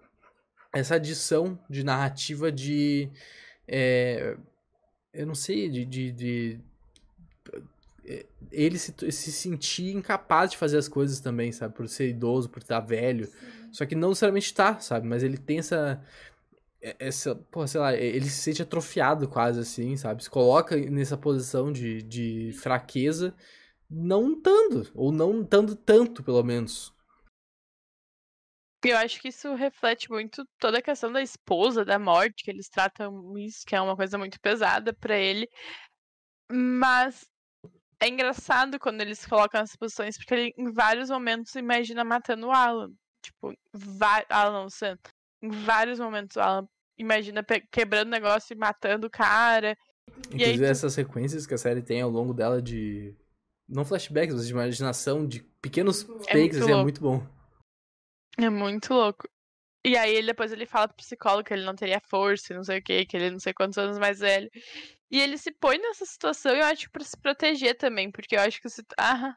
essa 0.73 0.95
adição 0.95 1.59
de 1.69 1.83
narrativa 1.83 2.51
de. 2.51 3.09
É, 3.67 4.37
eu 5.13 5.25
não 5.25 5.35
sei, 5.35 5.69
de. 5.69 5.85
de, 5.85 6.11
de 6.11 6.61
ele 8.51 8.79
se, 8.79 8.93
se 9.11 9.31
sentir 9.31 9.95
incapaz 9.95 10.51
de 10.51 10.57
fazer 10.57 10.77
as 10.77 10.87
coisas 10.87 11.19
também, 11.19 11.51
sabe? 11.51 11.75
Por 11.75 11.87
ser 11.87 12.09
idoso, 12.09 12.49
por 12.49 12.59
estar 12.59 12.79
velho. 12.79 13.27
Sim. 13.27 13.69
Só 13.71 13.85
que 13.85 13.95
não 13.95 14.09
necessariamente 14.09 14.53
tá, 14.53 14.79
sabe? 14.79 15.07
Mas 15.07 15.21
ele 15.23 15.37
tem 15.37 15.59
essa. 15.59 16.03
É, 16.81 16.95
essa. 16.99 17.35
Pô, 17.35 17.67
sei 17.67 17.79
lá, 17.79 17.93
ele 17.93 18.25
se 18.25 18.41
sente 18.41 18.61
atrofiado 18.61 19.27
quase 19.27 19.59
assim, 19.59 19.95
sabe? 19.95 20.23
Se 20.23 20.29
coloca 20.29 20.75
nessa 20.75 21.17
posição 21.17 21.71
de, 21.71 22.01
de 22.01 22.51
fraqueza, 22.53 23.35
não 23.89 24.33
estando. 24.33 24.89
Ou 24.95 25.11
não 25.11 25.41
estando 25.41 25.75
tanto, 25.75 26.23
pelo 26.23 26.43
menos. 26.43 26.93
Eu 28.83 28.97
acho 28.97 29.21
que 29.21 29.27
isso 29.27 29.53
reflete 29.55 30.09
muito 30.09 30.47
toda 30.57 30.79
a 30.79 30.81
questão 30.81 31.11
da 31.11 31.21
esposa, 31.21 31.83
da 31.83 31.99
morte, 31.99 32.43
que 32.43 32.49
eles 32.49 32.69
tratam 32.69 33.37
isso, 33.37 33.65
que 33.67 33.75
é 33.75 33.81
uma 33.81 33.95
coisa 33.95 34.17
muito 34.17 34.39
pesada 34.39 34.93
para 34.93 35.17
ele. 35.17 35.49
Mas 36.49 37.27
é 38.01 38.07
engraçado 38.07 38.79
quando 38.79 39.01
eles 39.01 39.25
colocam 39.25 39.61
as 39.61 39.75
posições, 39.75 40.17
porque 40.17 40.33
ele 40.33 40.53
em 40.57 40.71
vários 40.71 41.09
momentos 41.09 41.53
imagina 41.55 42.03
matando 42.03 42.47
o 42.47 42.51
Alan. 42.51 42.91
Tipo, 43.21 43.53
Alan 44.29 44.69
Sam. 44.69 44.97
Em 45.41 45.49
vários 45.49 45.99
momentos 45.99 46.35
o 46.35 46.39
Alan 46.39 46.67
imagina 46.97 47.45
quebrando 47.71 48.07
o 48.07 48.11
negócio 48.11 48.53
e 48.53 48.57
matando 48.57 49.07
o 49.07 49.09
cara. 49.09 49.77
Inclusive 50.27 50.65
aí, 50.65 50.71
essas 50.71 50.93
sequências 50.93 51.45
que 51.45 51.53
a 51.53 51.57
série 51.57 51.81
tem 51.81 52.01
ao 52.01 52.09
longo 52.09 52.33
dela 52.33 52.61
de. 52.61 53.15
Não 53.67 53.85
flashbacks, 53.85 54.33
mas 54.33 54.47
de 54.47 54.53
imaginação, 54.53 55.27
de 55.27 55.43
pequenos 55.61 56.03
é 56.03 56.33
takes, 56.33 56.33
muito 56.33 56.63
assim, 56.63 56.71
é 56.71 56.81
muito 56.81 57.01
bom. 57.01 57.27
É 58.37 58.49
muito 58.49 58.93
louco. 58.93 59.27
E 59.85 59.95
aí 59.95 60.15
ele 60.15 60.27
depois 60.27 60.51
ele 60.51 60.65
fala 60.65 60.87
pro 60.87 60.97
psicólogo 60.97 61.43
que 61.43 61.53
ele 61.53 61.65
não 61.65 61.75
teria 61.75 62.01
força, 62.01 62.53
não 62.53 62.63
sei 62.63 62.79
o 62.79 62.83
que, 62.83 63.05
que 63.05 63.15
ele 63.15 63.31
não 63.31 63.39
sei 63.39 63.53
quantos 63.53 63.77
anos 63.77 63.97
mais 63.97 64.19
velho. 64.19 64.49
E 65.11 65.19
ele 65.19 65.37
se 65.37 65.51
põe 65.51 65.77
nessa 65.79 66.05
situação, 66.05 66.55
eu 66.55 66.63
acho, 66.65 66.89
para 66.91 67.03
se 67.03 67.17
proteger 67.17 67.75
também, 67.75 68.11
porque 68.11 68.35
eu 68.35 68.41
acho 68.41 68.61
que 68.61 68.69
se. 68.69 68.83
Ah, 68.97 69.35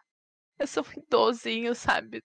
eu 0.59 0.67
sou 0.67 0.85
um 0.85 1.01
idosinho, 1.01 1.75
sabe? 1.75 2.23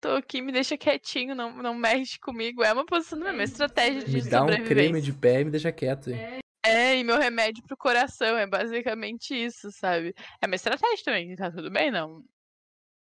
Tô 0.00 0.10
aqui, 0.10 0.40
me 0.40 0.52
deixa 0.52 0.76
quietinho, 0.76 1.34
não, 1.34 1.50
não 1.62 1.74
mexe 1.74 2.18
comigo. 2.20 2.62
É 2.62 2.72
uma 2.72 2.84
posição 2.86 3.18
da 3.18 3.32
minha 3.32 3.44
estratégia 3.44 4.04
de 4.04 4.12
Me 4.12 4.30
dá 4.30 4.44
um 4.44 4.64
creme 4.64 5.00
de 5.00 5.12
pé 5.12 5.40
e 5.40 5.44
me 5.44 5.50
deixa 5.50 5.72
quieto. 5.72 6.10
É. 6.10 6.38
é, 6.64 6.98
e 6.98 7.02
meu 7.02 7.18
remédio 7.18 7.64
pro 7.64 7.76
coração, 7.76 8.36
é 8.36 8.46
basicamente 8.46 9.34
isso, 9.34 9.72
sabe? 9.72 10.14
É 10.40 10.46
uma 10.46 10.54
estratégia 10.54 11.04
também, 11.04 11.34
tá 11.34 11.50
tudo 11.50 11.70
bem, 11.70 11.90
não. 11.90 12.22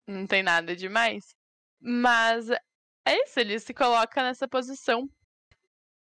Não 0.08 0.26
tem 0.26 0.44
nada 0.44 0.76
demais. 0.76 1.36
Mas 1.80 2.50
é 2.50 3.24
isso, 3.24 3.40
ele 3.40 3.60
se 3.60 3.74
coloca 3.74 4.22
nessa 4.24 4.48
posição 4.48 5.08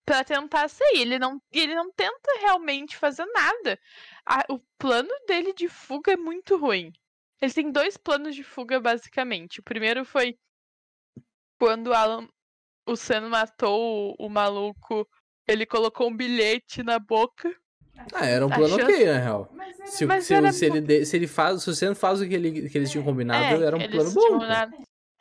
para 0.04 0.24
tentar 0.24 0.68
sair. 0.68 1.00
Ele 1.00 1.18
não, 1.18 1.40
ele 1.52 1.74
não 1.74 1.90
tenta 1.92 2.40
realmente 2.40 2.96
fazer 2.96 3.26
nada. 3.26 3.78
A, 4.26 4.44
o 4.48 4.58
plano 4.78 5.10
dele 5.26 5.52
de 5.52 5.68
fuga 5.68 6.12
é 6.12 6.16
muito 6.16 6.56
ruim. 6.56 6.92
Ele 7.40 7.52
tem 7.52 7.72
dois 7.72 7.96
planos 7.96 8.34
de 8.34 8.44
fuga, 8.44 8.80
basicamente. 8.80 9.60
O 9.60 9.62
primeiro 9.62 10.04
foi 10.04 10.36
quando 11.58 11.92
Alan, 11.92 12.28
o 12.86 12.96
Sam 12.96 13.28
matou 13.28 14.16
o, 14.18 14.26
o, 14.26 14.28
maluco, 14.28 15.08
ele 15.46 15.66
colocou 15.66 16.08
um 16.08 16.16
bilhete 16.16 16.82
na 16.82 16.98
boca. 16.98 17.54
Ah, 18.12 18.26
era 18.26 18.46
um 18.46 18.48
plano 18.48 18.74
achando... 18.74 18.90
ok, 18.90 19.06
na 19.06 19.18
real. 19.18 19.54
Se, 19.84 20.06
se, 20.06 20.52
se, 20.52 20.66
ele, 20.66 21.04
se 21.04 21.16
ele 21.16 21.26
faz, 21.26 21.62
se 21.62 21.70
o 21.70 21.74
Sam 21.74 21.94
faz 21.94 22.20
o 22.20 22.28
que, 22.28 22.34
ele, 22.34 22.68
que 22.68 22.78
eles 22.78 22.90
tinham 22.90 23.04
combinado, 23.04 23.62
é, 23.62 23.66
era 23.66 23.76
um 23.76 23.90
plano 23.90 24.12
bom. 24.12 24.40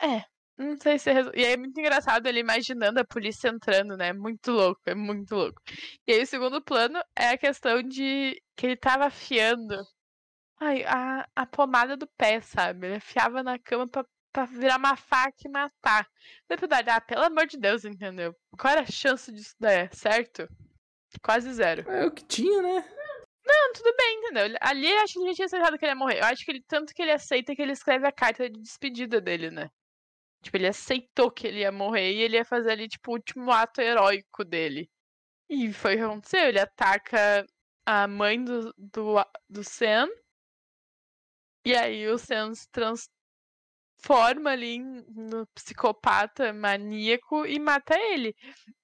É, 0.00 0.24
não 0.56 0.76
sei 0.78 0.98
se 0.98 1.12
resol... 1.12 1.32
E 1.34 1.44
aí 1.44 1.52
é 1.52 1.56
muito 1.56 1.78
engraçado 1.78 2.26
ele 2.26 2.40
imaginando 2.40 3.00
a 3.00 3.04
polícia 3.04 3.48
entrando, 3.48 3.96
né? 3.96 4.12
Muito 4.12 4.50
louco, 4.52 4.80
é 4.86 4.94
muito 4.94 5.34
louco. 5.34 5.60
E 6.06 6.12
aí 6.12 6.22
o 6.22 6.26
segundo 6.26 6.62
plano 6.62 7.00
é 7.16 7.30
a 7.30 7.38
questão 7.38 7.82
de 7.82 8.40
que 8.56 8.66
ele 8.66 8.76
tava 8.76 9.06
afiando 9.06 9.76
ai, 10.60 10.84
a, 10.84 11.26
a 11.34 11.46
pomada 11.46 11.96
do 11.96 12.06
pé, 12.16 12.40
sabe? 12.40 12.86
Ele 12.86 12.96
afiava 12.96 13.42
na 13.42 13.58
cama 13.58 13.88
pra, 13.88 14.04
pra 14.32 14.44
virar 14.44 14.78
uma 14.78 14.96
faca 14.96 15.36
e 15.44 15.48
matar. 15.48 16.06
Na 16.48 16.56
verdade, 16.56 16.90
ah, 16.90 17.00
pelo 17.00 17.24
amor 17.24 17.46
de 17.46 17.58
Deus, 17.58 17.84
entendeu? 17.84 18.34
Qual 18.58 18.72
era 18.72 18.82
a 18.82 18.86
chance 18.86 19.32
disso 19.32 19.54
dar 19.58 19.92
certo? 19.94 20.48
Quase 21.22 21.52
zero. 21.52 21.90
É 21.90 22.06
o 22.06 22.10
que 22.10 22.24
tinha, 22.24 22.62
né? 22.62 22.84
Não, 23.44 23.72
tudo 23.72 23.94
bem, 23.96 24.18
entendeu? 24.18 24.56
Ali 24.60 24.92
acho 24.98 25.14
que 25.14 25.18
ele 25.18 25.28
já 25.30 25.34
tinha 25.34 25.46
acertado 25.46 25.78
que 25.78 25.84
ele 25.84 25.92
ia 25.92 25.96
morrer. 25.96 26.20
Eu 26.20 26.24
acho 26.24 26.44
que 26.44 26.52
ele, 26.52 26.62
tanto 26.66 26.94
que 26.94 27.02
ele 27.02 27.10
aceita 27.10 27.54
que 27.54 27.60
ele 27.60 27.72
escreve 27.72 28.06
a 28.06 28.12
carta 28.12 28.48
de 28.48 28.60
despedida 28.60 29.20
dele, 29.20 29.50
né? 29.50 29.68
Tipo, 30.42 30.56
ele 30.56 30.66
aceitou 30.68 31.30
que 31.30 31.46
ele 31.46 31.60
ia 31.60 31.72
morrer 31.72 32.12
e 32.12 32.22
ele 32.22 32.36
ia 32.36 32.44
fazer 32.44 32.72
ali, 32.72 32.88
tipo, 32.88 33.10
o 33.10 33.14
último 33.14 33.50
ato 33.50 33.80
heróico 33.80 34.44
dele. 34.44 34.90
E 35.48 35.72
foi 35.72 35.94
o 35.94 35.98
que 35.98 36.04
aconteceu. 36.04 36.48
Ele 36.48 36.60
ataca 36.60 37.46
a 37.86 38.08
mãe 38.08 38.42
do, 38.42 38.74
do, 38.76 39.14
do 39.48 39.62
Sam. 39.64 40.08
E 41.64 41.74
aí 41.74 42.08
o 42.08 42.18
Sam 42.18 42.54
se 42.54 42.68
transforma 42.70 44.50
ali 44.50 44.78
no 44.80 45.46
psicopata 45.54 46.52
maníaco 46.52 47.46
e 47.46 47.58
mata 47.60 47.96
ele. 47.96 48.34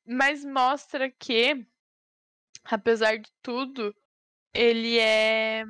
Mas 0.07 0.45
mostra 0.45 1.11
que, 1.11 1.67
apesar 2.65 3.19
de 3.19 3.31
tudo, 3.43 3.95
ele 4.55 4.99
é. 4.99 5.65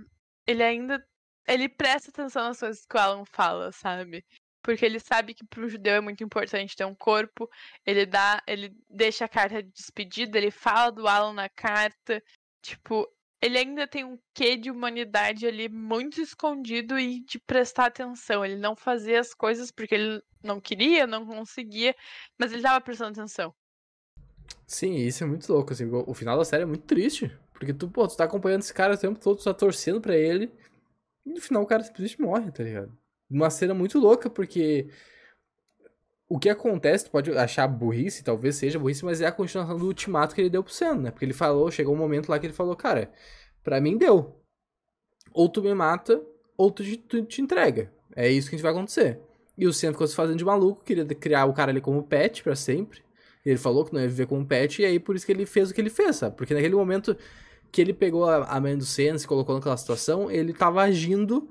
Ele 0.46 0.62
ainda. 0.62 1.06
Ele 1.46 1.68
presta 1.68 2.10
atenção 2.10 2.44
nas 2.44 2.60
coisas 2.60 2.84
que 2.84 2.96
o 2.96 3.00
Alan 3.00 3.24
fala, 3.24 3.72
sabe? 3.72 4.24
Porque 4.68 4.84
ele 4.84 5.00
sabe 5.00 5.32
que 5.32 5.46
para 5.46 5.64
o 5.64 5.68
judeu 5.68 5.94
é 5.94 6.00
muito 6.00 6.22
importante 6.22 6.76
ter 6.76 6.84
um 6.84 6.94
corpo. 6.94 7.48
Ele 7.86 8.04
dá, 8.04 8.42
ele 8.46 8.76
deixa 8.86 9.24
a 9.24 9.28
carta 9.28 9.62
de 9.62 9.70
despedida, 9.70 10.36
ele 10.36 10.50
fala 10.50 10.90
do 10.90 11.08
Alan 11.08 11.32
na 11.32 11.48
carta. 11.48 12.22
Tipo, 12.60 13.10
ele 13.40 13.56
ainda 13.56 13.86
tem 13.86 14.04
um 14.04 14.18
quê 14.34 14.58
de 14.58 14.70
humanidade 14.70 15.46
ali 15.46 15.70
muito 15.70 16.20
escondido 16.20 16.98
e 16.98 17.24
de 17.24 17.38
prestar 17.38 17.86
atenção. 17.86 18.44
Ele 18.44 18.56
não 18.56 18.76
fazia 18.76 19.18
as 19.20 19.32
coisas 19.32 19.70
porque 19.70 19.94
ele 19.94 20.22
não 20.44 20.60
queria, 20.60 21.06
não 21.06 21.24
conseguia, 21.24 21.96
mas 22.38 22.52
ele 22.52 22.60
tava 22.60 22.78
prestando 22.78 23.18
atenção. 23.18 23.54
Sim, 24.66 24.96
isso 24.96 25.24
é 25.24 25.26
muito 25.26 25.50
louco, 25.50 25.72
assim, 25.72 25.86
o 25.90 26.12
final 26.12 26.36
da 26.36 26.44
série 26.44 26.64
é 26.64 26.66
muito 26.66 26.84
triste, 26.84 27.34
porque 27.54 27.72
tu, 27.72 27.88
pô, 27.88 28.06
tu 28.06 28.18
tá 28.18 28.24
acompanhando 28.24 28.60
esse 28.60 28.74
cara 28.74 28.96
o 28.96 28.98
tempo 28.98 29.18
todo, 29.18 29.38
tu 29.38 29.44
tá 29.44 29.54
torcendo 29.54 29.98
pra 29.98 30.14
ele, 30.14 30.52
e 31.24 31.30
no 31.30 31.40
final 31.40 31.62
o 31.62 31.66
cara 31.66 31.82
simplesmente 31.82 32.20
morre, 32.20 32.52
tá 32.52 32.62
ligado? 32.62 32.97
Uma 33.30 33.50
cena 33.50 33.74
muito 33.74 33.98
louca, 33.98 34.30
porque 34.30 34.88
o 36.28 36.38
que 36.38 36.48
acontece, 36.48 37.06
tu 37.06 37.10
pode 37.10 37.30
achar 37.32 37.66
burrice, 37.66 38.22
talvez 38.22 38.56
seja 38.56 38.78
burrice, 38.78 39.04
mas 39.04 39.20
é 39.20 39.26
a 39.26 39.32
continuação 39.32 39.78
do 39.78 39.86
ultimato 39.86 40.34
que 40.34 40.40
ele 40.40 40.50
deu 40.50 40.62
pro 40.62 40.72
Sam, 40.72 40.96
né? 40.96 41.10
Porque 41.10 41.24
ele 41.24 41.32
falou, 41.32 41.70
chegou 41.70 41.94
um 41.94 41.98
momento 41.98 42.28
lá 42.28 42.38
que 42.38 42.46
ele 42.46 42.52
falou, 42.52 42.76
cara, 42.76 43.10
pra 43.62 43.80
mim 43.80 43.96
deu. 43.96 44.42
Ou 45.32 45.48
tu 45.48 45.62
me 45.62 45.72
mata, 45.72 46.22
ou 46.56 46.70
tu, 46.70 46.84
tu 46.98 47.22
te 47.24 47.40
entrega. 47.40 47.92
É 48.14 48.28
isso 48.30 48.48
que 48.48 48.56
a 48.56 48.58
gente 48.58 48.62
vai 48.62 48.72
acontecer. 48.72 49.20
E 49.56 49.66
o 49.66 49.72
Sam 49.72 49.92
ficou 49.92 50.06
se 50.06 50.14
fazendo 50.14 50.36
de 50.36 50.44
maluco, 50.44 50.84
queria 50.84 51.04
criar 51.06 51.46
o 51.46 51.52
cara 51.52 51.70
ali 51.70 51.80
como 51.80 52.02
pet 52.02 52.42
para 52.42 52.54
sempre. 52.54 53.02
Ele 53.44 53.56
falou 53.58 53.84
que 53.84 53.94
não 53.94 54.00
ia 54.00 54.08
viver 54.08 54.26
como 54.26 54.44
pet, 54.44 54.82
e 54.82 54.84
aí 54.84 55.00
por 55.00 55.16
isso 55.16 55.24
que 55.24 55.32
ele 55.32 55.46
fez 55.46 55.70
o 55.70 55.74
que 55.74 55.80
ele 55.80 55.90
fez, 55.90 56.16
sabe? 56.16 56.36
Porque 56.36 56.52
naquele 56.52 56.74
momento 56.74 57.16
que 57.72 57.80
ele 57.80 57.94
pegou 57.94 58.28
a, 58.28 58.44
a 58.44 58.60
mãe 58.60 58.76
do 58.76 58.84
Sam, 58.84 59.16
se 59.16 59.26
colocou 59.26 59.54
naquela 59.54 59.76
situação, 59.76 60.30
ele 60.30 60.52
tava 60.52 60.82
agindo 60.82 61.48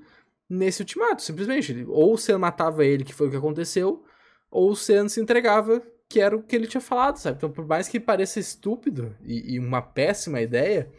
nesse 0.49 0.81
ultimato, 0.81 1.21
simplesmente. 1.21 1.85
Ou 1.87 2.15
o 2.15 2.39
matava 2.39 2.85
ele, 2.85 3.03
que 3.03 3.13
foi 3.13 3.27
o 3.27 3.31
que 3.31 3.37
aconteceu, 3.37 4.03
ou 4.49 4.71
o 4.71 4.75
Sam 4.75 5.09
se 5.09 5.19
entregava, 5.19 5.81
que 6.09 6.19
era 6.19 6.35
o 6.35 6.41
que 6.41 6.55
ele 6.55 6.67
tinha 6.67 6.81
falado, 6.81 7.17
sabe? 7.17 7.37
Então, 7.37 7.51
por 7.51 7.65
mais 7.65 7.87
que 7.87 7.99
pareça 7.99 8.39
estúpido 8.39 9.15
e, 9.21 9.55
e 9.55 9.59
uma 9.59 9.81
péssima 9.81 10.41
ideia, 10.41 10.91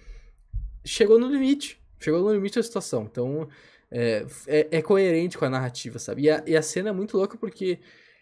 chegou 0.84 1.18
no 1.18 1.28
limite. 1.28 1.80
Chegou 1.98 2.20
no 2.20 2.32
limite 2.32 2.56
da 2.56 2.62
situação. 2.62 3.04
Então, 3.10 3.48
é, 3.90 4.26
é, 4.46 4.68
é 4.70 4.82
coerente 4.82 5.38
com 5.38 5.44
a 5.44 5.50
narrativa, 5.50 5.98
sabe? 5.98 6.22
E 6.22 6.30
a, 6.30 6.42
e 6.46 6.56
a 6.56 6.62
cena 6.62 6.90
é 6.90 6.92
muito 6.92 7.16
louca 7.16 7.36
porque 7.38 7.80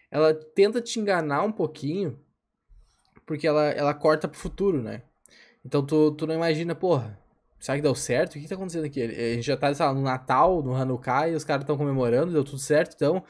ela 0.09 0.33
tenta 0.33 0.81
te 0.81 0.99
enganar 0.99 1.43
um 1.43 1.51
pouquinho, 1.51 2.19
porque 3.25 3.45
ela, 3.45 3.65
ela 3.71 3.93
corta 3.93 4.27
pro 4.27 4.39
futuro, 4.39 4.81
né? 4.81 5.03
Então 5.65 5.85
tu, 5.85 6.11
tu 6.11 6.25
não 6.25 6.35
imagina, 6.35 6.73
porra, 6.73 7.19
será 7.59 7.77
que 7.77 7.81
deu 7.81 7.95
certo? 7.95 8.35
O 8.35 8.39
que 8.39 8.47
tá 8.47 8.55
acontecendo 8.55 8.85
aqui? 8.85 9.01
A 9.01 9.33
gente 9.35 9.45
já 9.45 9.57
tá, 9.57 9.73
sei 9.73 9.85
lá, 9.85 9.93
no 9.93 10.01
Natal, 10.01 10.61
no 10.63 10.75
Hanukkah, 10.75 11.29
e 11.29 11.35
os 11.35 11.43
caras 11.43 11.63
estão 11.63 11.77
comemorando, 11.77 12.31
deu 12.31 12.43
tudo 12.43 12.59
certo, 12.59 12.93
então 12.95 13.23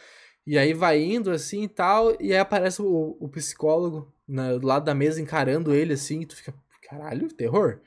e 0.47 0.57
aí 0.57 0.73
vai 0.73 1.03
indo 1.03 1.29
assim 1.29 1.63
e 1.63 1.67
tal, 1.67 2.11
e 2.21 2.31
aí 2.31 2.39
aparece 2.39 2.81
o, 2.81 3.17
o 3.19 3.27
psicólogo 3.27 4.15
né, 4.25 4.57
do 4.57 4.65
lado 4.65 4.85
da 4.85 4.95
mesa 4.95 5.21
encarando 5.21 5.75
ele 5.75 5.91
assim, 5.93 6.21
e 6.21 6.25
tu 6.25 6.37
fica, 6.37 6.53
caralho, 6.81 7.27
terror. 7.33 7.81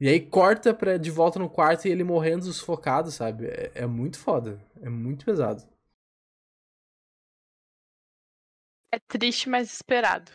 E 0.00 0.08
aí 0.08 0.20
corta 0.20 0.74
pra, 0.74 0.96
de 0.96 1.08
volta 1.08 1.38
no 1.38 1.48
quarto 1.48 1.86
e 1.86 1.90
ele 1.90 2.02
morrendo 2.02 2.52
sufocado, 2.52 3.12
sabe? 3.12 3.46
É, 3.46 3.70
é 3.76 3.86
muito 3.86 4.18
foda. 4.18 4.60
É 4.82 4.88
muito 4.88 5.24
pesado. 5.24 5.62
É 8.92 8.98
triste, 8.98 9.48
mas 9.48 9.72
esperado. 9.72 10.32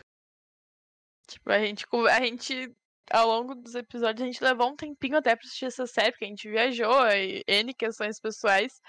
Tipo, 1.26 1.50
a 1.50 1.58
gente, 1.58 1.84
a 2.10 2.24
gente, 2.24 2.74
ao 3.10 3.26
longo 3.28 3.54
dos 3.54 3.74
episódios, 3.74 4.22
a 4.22 4.26
gente 4.26 4.42
levou 4.42 4.70
um 4.70 4.76
tempinho 4.76 5.16
até 5.16 5.34
pra 5.36 5.44
assistir 5.44 5.66
essa 5.66 5.86
série, 5.86 6.12
porque 6.12 6.24
a 6.24 6.28
gente 6.28 6.48
viajou, 6.48 7.08
e 7.08 7.42
N 7.46 7.74
questões 7.74 8.20
pessoais, 8.20 8.80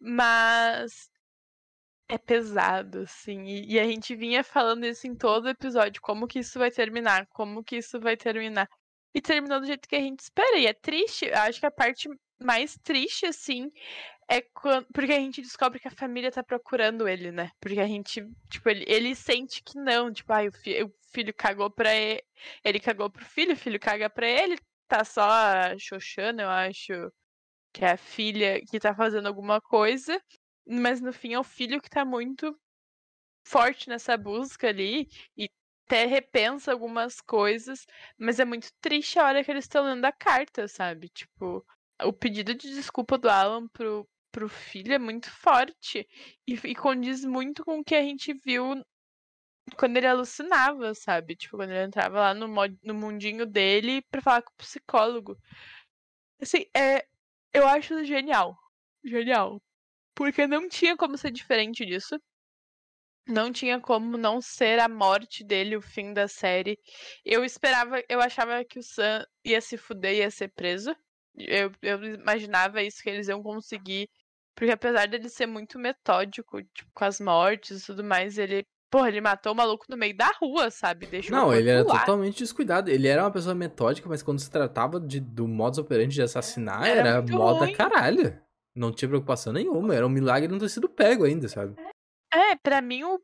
mas 0.00 1.10
é 2.08 2.18
pesado, 2.18 3.00
assim. 3.00 3.44
E, 3.44 3.74
e, 3.74 3.80
a 3.80 3.84
gente 3.84 4.14
vinha 4.16 4.42
falando 4.44 4.84
isso 4.84 5.06
em 5.06 5.14
todo 5.14 5.48
episódio, 5.48 6.02
como 6.02 6.26
que 6.26 6.40
isso 6.40 6.58
vai 6.58 6.70
terminar, 6.70 7.26
como 7.28 7.62
que 7.64 7.76
isso 7.76 8.00
vai 8.00 8.16
terminar. 8.16 8.68
E 9.14 9.20
terminou 9.20 9.60
do 9.60 9.66
jeito 9.66 9.88
que 9.88 9.96
a 9.96 10.00
gente 10.00 10.20
espera. 10.20 10.58
E 10.58 10.66
é 10.66 10.74
triste, 10.74 11.30
acho 11.32 11.60
que 11.60 11.66
a 11.66 11.70
parte 11.70 12.08
mais 12.42 12.76
triste, 12.82 13.26
assim, 13.26 13.70
é 14.30 14.40
quando. 14.42 14.86
Porque 14.92 15.12
a 15.12 15.20
gente 15.20 15.42
descobre 15.42 15.80
que 15.80 15.88
a 15.88 15.92
família 15.92 16.30
tá 16.30 16.42
procurando 16.42 17.08
ele, 17.08 17.30
né? 17.32 17.50
Porque 17.60 17.80
a 17.80 17.86
gente, 17.86 18.24
tipo, 18.48 18.68
ele, 18.68 18.84
ele 18.88 19.14
sente 19.14 19.62
que 19.62 19.78
não, 19.78 20.12
tipo, 20.12 20.32
ai, 20.32 20.48
o, 20.48 20.52
fi, 20.52 20.82
o 20.82 20.92
filho 21.12 21.34
cagou 21.34 21.70
pra 21.70 21.94
ele. 21.94 22.22
Ele 22.64 22.80
cagou 22.80 23.10
pro 23.10 23.24
filho, 23.24 23.52
o 23.54 23.56
filho 23.56 23.78
caga 23.80 24.08
pra 24.10 24.26
ele, 24.26 24.58
tá 24.88 25.04
só 25.04 25.24
xoxando, 25.78 26.42
eu 26.42 26.48
acho. 26.48 26.92
Que 27.72 27.84
é 27.84 27.92
a 27.92 27.96
filha 27.96 28.60
que 28.70 28.80
tá 28.80 28.94
fazendo 28.94 29.26
alguma 29.28 29.60
coisa 29.60 30.20
mas 30.70 31.00
no 31.00 31.12
fim 31.12 31.34
é 31.34 31.38
o 31.38 31.44
filho 31.44 31.80
que 31.80 31.90
tá 31.90 32.04
muito 32.04 32.56
forte 33.46 33.88
nessa 33.88 34.16
busca 34.16 34.68
ali 34.68 35.08
e 35.36 35.50
até 35.86 36.06
repensa 36.06 36.70
algumas 36.70 37.20
coisas, 37.20 37.84
mas 38.16 38.38
é 38.38 38.44
muito 38.44 38.68
triste 38.80 39.18
a 39.18 39.24
hora 39.24 39.42
que 39.42 39.50
eles 39.50 39.64
estão 39.64 39.84
lendo 39.84 40.04
a 40.04 40.12
carta, 40.12 40.68
sabe? 40.68 41.08
Tipo, 41.08 41.66
o 42.04 42.12
pedido 42.12 42.54
de 42.54 42.72
desculpa 42.72 43.18
do 43.18 43.28
Alan 43.28 43.66
pro, 43.68 44.08
pro 44.32 44.48
filho 44.48 44.92
é 44.94 44.98
muito 44.98 45.30
forte 45.30 46.08
e, 46.46 46.54
e 46.54 46.74
condiz 46.74 47.24
muito 47.24 47.64
com 47.64 47.80
o 47.80 47.84
que 47.84 47.94
a 47.94 48.02
gente 48.02 48.32
viu 48.34 48.82
quando 49.76 49.96
ele 49.96 50.06
alucinava, 50.06 50.94
sabe? 50.94 51.36
Tipo, 51.36 51.56
quando 51.56 51.70
ele 51.70 51.84
entrava 51.84 52.20
lá 52.20 52.34
no, 52.34 52.46
no 52.82 52.94
mundinho 52.94 53.46
dele 53.46 54.02
pra 54.10 54.22
falar 54.22 54.42
com 54.42 54.52
o 54.52 54.56
psicólogo. 54.56 55.36
Assim, 56.40 56.64
é, 56.76 57.06
eu 57.52 57.66
acho 57.66 58.04
genial. 58.04 58.56
Genial. 59.04 59.62
Porque 60.14 60.46
não 60.46 60.68
tinha 60.68 60.96
como 60.96 61.16
ser 61.18 61.30
diferente 61.30 61.84
disso. 61.86 62.20
Não 63.26 63.52
tinha 63.52 63.80
como 63.80 64.16
não 64.16 64.40
ser 64.40 64.80
a 64.80 64.88
morte 64.88 65.44
dele, 65.44 65.76
o 65.76 65.82
fim 65.82 66.12
da 66.12 66.26
série. 66.26 66.78
Eu 67.24 67.44
esperava, 67.44 68.02
eu 68.08 68.20
achava 68.20 68.64
que 68.64 68.78
o 68.78 68.82
Sam 68.82 69.24
ia 69.44 69.60
se 69.60 69.76
fuder, 69.76 70.16
ia 70.16 70.30
ser 70.30 70.48
preso. 70.48 70.94
Eu, 71.36 71.70
eu 71.82 72.04
imaginava 72.14 72.82
isso, 72.82 73.02
que 73.02 73.10
eles 73.10 73.28
iam 73.28 73.42
conseguir. 73.42 74.10
Porque 74.60 74.72
apesar 74.72 75.08
dele 75.08 75.30
ser 75.30 75.46
muito 75.46 75.78
metódico, 75.78 76.62
tipo, 76.62 76.90
com 76.92 77.04
as 77.06 77.18
mortes 77.18 77.82
e 77.82 77.86
tudo 77.86 78.04
mais, 78.04 78.36
ele 78.36 78.62
Porra, 78.90 79.08
ele 79.08 79.20
matou 79.20 79.52
o 79.52 79.56
maluco 79.56 79.86
no 79.88 79.96
meio 79.96 80.14
da 80.16 80.26
rua, 80.42 80.68
sabe? 80.68 81.06
Deixou 81.06 81.34
Não, 81.34 81.54
ele 81.54 81.70
era 81.70 81.84
lá. 81.84 82.00
totalmente 82.00 82.40
descuidado. 82.40 82.90
Ele 82.90 83.06
era 83.06 83.22
uma 83.22 83.30
pessoa 83.30 83.54
metódica, 83.54 84.08
mas 84.08 84.20
quando 84.20 84.40
se 84.40 84.50
tratava 84.50 84.98
de, 84.98 85.20
do 85.20 85.46
modus 85.46 85.78
operandi 85.78 86.16
de 86.16 86.22
assassinar, 86.22 86.84
era, 86.84 87.08
era 87.08 87.22
moda 87.22 87.72
caralho. 87.72 88.36
Não 88.74 88.92
tinha 88.92 89.08
preocupação 89.08 89.52
nenhuma. 89.52 89.94
Era 89.94 90.04
um 90.04 90.10
milagre 90.10 90.48
não 90.48 90.58
ter 90.58 90.68
sido 90.68 90.88
pego 90.88 91.24
ainda, 91.24 91.48
sabe? 91.48 91.76
É, 92.34 92.56
pra 92.56 92.82
mim 92.82 93.04
o, 93.04 93.20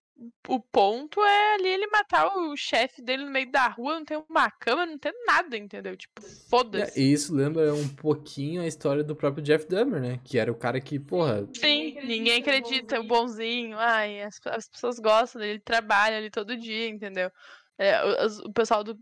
o 0.49 0.61
ponto 0.61 1.21
é 1.23 1.55
ali 1.55 1.69
ele 1.69 1.87
matar 1.89 2.27
o 2.37 2.57
chefe 2.57 3.03
dele 3.03 3.25
no 3.25 3.31
meio 3.31 3.51
da 3.51 3.69
rua, 3.69 3.97
não 3.97 4.05
tem 4.05 4.23
uma 4.29 4.51
cama, 4.51 4.87
não 4.87 4.99
tem 4.99 5.13
nada, 5.27 5.57
entendeu? 5.57 5.97
Tipo, 5.97 6.23
foda-se. 6.23 6.99
É, 6.99 7.03
e 7.03 7.13
isso 7.13 7.35
lembra 7.35 7.75
um 7.75 7.89
pouquinho 7.89 8.63
a 8.63 8.67
história 8.67 9.05
do 9.05 9.15
próprio 9.15 9.43
Jeff 9.43 9.67
Dahmer, 9.69 10.01
né? 10.01 10.21
Que 10.25 10.39
era 10.39 10.51
o 10.51 10.55
cara 10.55 10.81
que, 10.81 10.99
porra. 10.99 11.47
Sim, 11.55 11.99
ninguém 12.05 12.41
acredita, 12.41 12.99
o 13.01 13.05
bonzinho. 13.05 13.77
Ai, 13.79 14.23
as, 14.23 14.41
as 14.47 14.69
pessoas 14.69 14.99
gostam 14.99 15.41
dele, 15.41 15.55
ele 15.55 15.61
trabalha 15.61 16.17
ali 16.17 16.31
todo 16.31 16.57
dia, 16.57 16.89
entendeu? 16.89 17.31
É, 17.79 18.03
o, 18.03 18.49
o, 18.49 18.53
pessoal 18.53 18.83
do, 18.83 18.95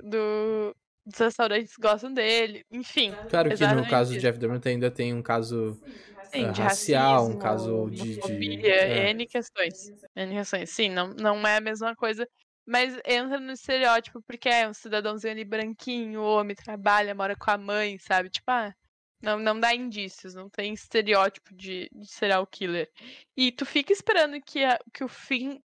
do, 0.00 0.76
os 1.04 1.18
restaurantes 1.18 1.74
gostam 1.76 2.14
dele, 2.14 2.64
enfim. 2.70 3.12
Claro 3.28 3.50
que 3.50 3.66
no 3.66 3.88
caso 3.88 4.14
do 4.14 4.20
Jeff 4.20 4.38
Dahmer 4.38 4.60
ainda 4.64 4.90
tem 4.92 5.12
um 5.12 5.22
caso 5.22 5.74
Sim, 5.74 6.11
uh, 6.34 6.52
racial, 6.52 7.14
racismo, 7.14 7.36
um 7.36 7.38
caso 7.38 7.90
de. 7.90 8.20
de 8.20 8.66
é. 8.66 9.10
N 9.10 9.26
questões. 9.26 9.90
N 10.16 10.34
questões. 10.34 10.70
Sim, 10.70 10.90
não, 10.90 11.08
não 11.08 11.46
é 11.46 11.56
a 11.56 11.60
mesma 11.60 11.94
coisa. 11.94 12.26
Mas 12.64 12.96
entra 13.04 13.40
no 13.40 13.52
estereótipo, 13.52 14.22
porque 14.22 14.48
é 14.48 14.68
um 14.68 14.74
cidadãozinho 14.74 15.32
ali 15.32 15.44
branquinho, 15.44 16.22
homem, 16.22 16.54
trabalha, 16.54 17.14
mora 17.14 17.34
com 17.36 17.50
a 17.50 17.58
mãe, 17.58 17.98
sabe? 17.98 18.30
Tipo, 18.30 18.50
ah, 18.52 18.72
não, 19.20 19.38
não 19.38 19.58
dá 19.58 19.74
indícios, 19.74 20.34
não 20.34 20.48
tem 20.48 20.72
estereótipo 20.74 21.54
de, 21.54 21.88
de 21.92 22.06
serial 22.06 22.46
killer. 22.46 22.90
E 23.36 23.52
tu 23.52 23.64
fica 23.64 23.92
esperando 23.92 24.40
que, 24.40 24.64
a, 24.64 24.78
que 24.92 25.04
o 25.04 25.08
fim 25.08 25.62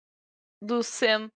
do 0.61 0.83
Sam 0.83 1.31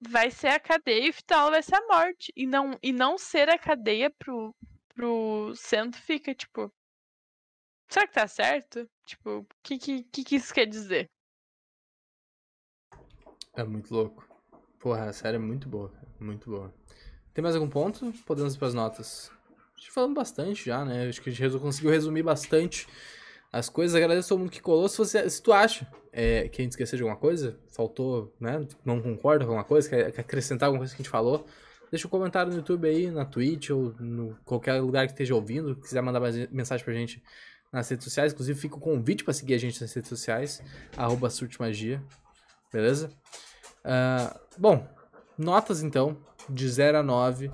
vai 0.00 0.30
ser 0.30 0.48
a 0.48 0.60
cadeia 0.60 1.06
e 1.06 1.10
o 1.10 1.14
final 1.14 1.50
vai 1.50 1.62
ser 1.62 1.74
a 1.74 1.86
morte. 1.86 2.32
E 2.36 2.46
não, 2.46 2.78
e 2.82 2.92
não 2.92 3.18
ser 3.18 3.48
a 3.48 3.58
cadeia 3.58 4.10
pro, 4.10 4.54
pro 4.94 5.52
centro 5.56 6.00
fica, 6.00 6.34
tipo. 6.34 6.72
Será 7.90 8.06
que 8.06 8.14
tá 8.14 8.28
certo? 8.28 8.88
Tipo, 9.04 9.38
o 9.38 9.46
que, 9.64 9.76
que, 9.78 10.24
que 10.24 10.36
isso 10.36 10.54
quer 10.54 10.66
dizer? 10.66 11.10
É 13.52 13.64
muito 13.64 13.92
louco. 13.92 14.24
Porra, 14.78 15.06
a 15.06 15.12
série 15.12 15.36
é 15.36 15.40
muito 15.40 15.68
boa. 15.68 15.92
Muito 16.20 16.48
boa. 16.48 16.72
Tem 17.34 17.42
mais 17.42 17.56
algum 17.56 17.68
ponto? 17.68 18.12
Podemos 18.24 18.54
ir 18.54 18.58
pras 18.58 18.74
notas. 18.74 19.32
A 19.76 19.80
gente 19.80 19.90
falando 19.90 20.14
bastante 20.14 20.66
já, 20.66 20.84
né? 20.84 21.08
Acho 21.08 21.20
que 21.20 21.30
a 21.30 21.32
gente 21.32 21.58
conseguiu 21.58 21.90
resumir 21.90 22.22
bastante 22.22 22.86
as 23.52 23.68
coisas. 23.68 23.96
Agradeço 23.96 24.28
todo 24.28 24.38
mundo 24.38 24.52
que 24.52 24.60
colou. 24.60 24.88
Se, 24.88 24.98
você, 24.98 25.28
se 25.28 25.42
tu 25.42 25.52
acha 25.52 25.90
é, 26.12 26.48
que 26.48 26.62
a 26.62 26.64
gente 26.64 26.72
esqueceu 26.72 26.96
de 26.96 27.02
alguma 27.02 27.18
coisa, 27.18 27.58
faltou, 27.70 28.32
né? 28.38 28.68
Não 28.84 29.02
concorda 29.02 29.44
com 29.44 29.50
alguma 29.50 29.64
coisa, 29.64 29.88
quer, 29.88 30.12
quer 30.12 30.20
acrescentar 30.20 30.68
alguma 30.68 30.80
coisa 30.80 30.94
que 30.94 31.02
a 31.02 31.02
gente 31.02 31.10
falou, 31.10 31.44
deixa 31.90 32.06
um 32.06 32.10
comentário 32.10 32.52
no 32.52 32.58
YouTube 32.58 32.88
aí, 32.88 33.10
na 33.10 33.24
Twitch 33.24 33.70
ou 33.70 33.94
no 33.98 34.38
qualquer 34.44 34.80
lugar 34.80 35.06
que 35.06 35.12
esteja 35.12 35.34
ouvindo. 35.34 35.74
Se 35.74 35.80
quiser 35.80 36.02
mandar 36.02 36.20
mais 36.20 36.36
mensagem 36.50 36.84
pra 36.84 36.94
gente 36.94 37.20
nas 37.72 37.88
redes 37.88 38.04
sociais. 38.04 38.32
Inclusive, 38.32 38.58
fica 38.58 38.76
o 38.76 38.80
convite 38.80 39.24
para 39.24 39.34
seguir 39.34 39.54
a 39.54 39.58
gente 39.58 39.80
nas 39.80 39.92
redes 39.92 40.08
sociais, 40.08 40.62
arroba 40.96 41.28
Magia. 41.58 42.02
Beleza? 42.72 43.10
Uh, 43.84 44.38
bom, 44.58 44.86
notas 45.36 45.82
então, 45.82 46.16
de 46.48 46.68
0 46.68 46.98
a 46.98 47.02
9. 47.02 47.50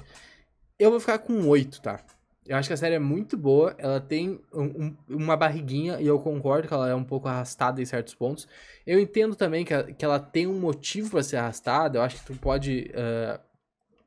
Eu 0.78 0.90
vou 0.90 1.00
ficar 1.00 1.18
com 1.18 1.46
8, 1.46 1.80
tá? 1.80 2.00
Eu 2.46 2.56
acho 2.56 2.68
que 2.68 2.74
a 2.74 2.76
série 2.76 2.94
é 2.94 2.98
muito 2.98 3.36
boa. 3.36 3.74
Ela 3.78 4.00
tem 4.00 4.40
um, 4.52 4.62
um, 4.62 4.96
uma 5.08 5.36
barriguinha, 5.36 6.00
e 6.00 6.06
eu 6.06 6.18
concordo 6.18 6.68
que 6.68 6.74
ela 6.74 6.88
é 6.88 6.94
um 6.94 7.02
pouco 7.02 7.28
arrastada 7.28 7.82
em 7.82 7.84
certos 7.84 8.14
pontos. 8.14 8.46
Eu 8.86 9.00
entendo 9.00 9.34
também 9.34 9.64
que, 9.64 9.74
a, 9.74 9.82
que 9.82 10.04
ela 10.04 10.20
tem 10.20 10.46
um 10.46 10.58
motivo 10.58 11.10
para 11.10 11.22
ser 11.22 11.36
arrastada. 11.38 11.98
Eu 11.98 12.02
acho 12.02 12.18
que 12.18 12.26
tu 12.26 12.38
pode 12.38 12.90
uh, 12.90 13.40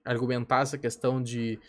argumentar 0.05 0.61
essa 0.61 0.77
questão 0.77 1.21
de 1.21 1.59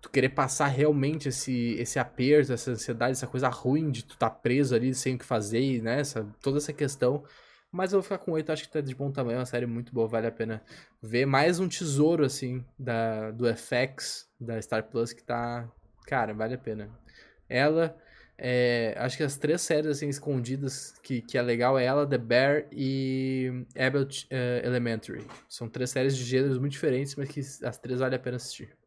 tu 0.00 0.10
querer 0.10 0.30
passar 0.30 0.66
realmente 0.68 1.28
esse, 1.28 1.74
esse 1.78 1.98
aperto, 1.98 2.52
essa 2.52 2.70
ansiedade, 2.70 3.12
essa 3.12 3.26
coisa 3.26 3.48
ruim 3.48 3.90
de 3.90 4.04
tu 4.04 4.16
tá 4.16 4.30
preso 4.30 4.74
ali 4.74 4.94
sem 4.94 5.14
o 5.14 5.18
que 5.18 5.24
fazer, 5.24 5.82
né? 5.82 6.00
Essa, 6.00 6.26
toda 6.40 6.58
essa 6.58 6.72
questão. 6.72 7.24
Mas 7.70 7.92
eu 7.92 7.98
vou 7.98 8.02
ficar 8.02 8.18
com 8.18 8.32
oito, 8.32 8.50
acho 8.50 8.62
que 8.64 8.72
tá 8.72 8.80
de 8.80 8.94
bom 8.94 9.10
tamanho, 9.10 9.36
é 9.36 9.38
uma 9.40 9.46
série 9.46 9.66
muito 9.66 9.92
boa, 9.92 10.08
vale 10.08 10.26
a 10.26 10.32
pena 10.32 10.62
ver. 11.02 11.26
Mais 11.26 11.60
um 11.60 11.68
tesouro, 11.68 12.24
assim, 12.24 12.64
da, 12.78 13.30
do 13.30 13.44
FX, 13.54 14.26
da 14.40 14.60
Star 14.62 14.84
Plus, 14.84 15.12
que 15.12 15.22
tá. 15.22 15.68
Cara, 16.06 16.32
vale 16.32 16.54
a 16.54 16.58
pena. 16.58 16.88
Ela. 17.48 17.96
É, 18.40 18.94
acho 18.98 19.16
que 19.16 19.24
as 19.24 19.36
três 19.36 19.60
séries 19.62 19.90
assim 19.90 20.08
escondidas 20.08 20.94
que, 21.02 21.20
que 21.20 21.36
é 21.36 21.42
legal 21.42 21.76
é 21.76 21.84
ela, 21.84 22.06
The 22.06 22.18
Bear 22.18 22.66
e 22.70 23.64
Abbott 23.76 24.28
uh, 24.30 24.64
Elementary. 24.64 25.26
São 25.48 25.68
três 25.68 25.90
séries 25.90 26.16
de 26.16 26.22
gêneros 26.22 26.56
muito 26.56 26.70
diferentes, 26.70 27.16
mas 27.16 27.28
que 27.28 27.40
as 27.40 27.78
três 27.78 27.98
vale 27.98 28.14
a 28.14 28.18
pena 28.18 28.36
assistir. 28.36 28.77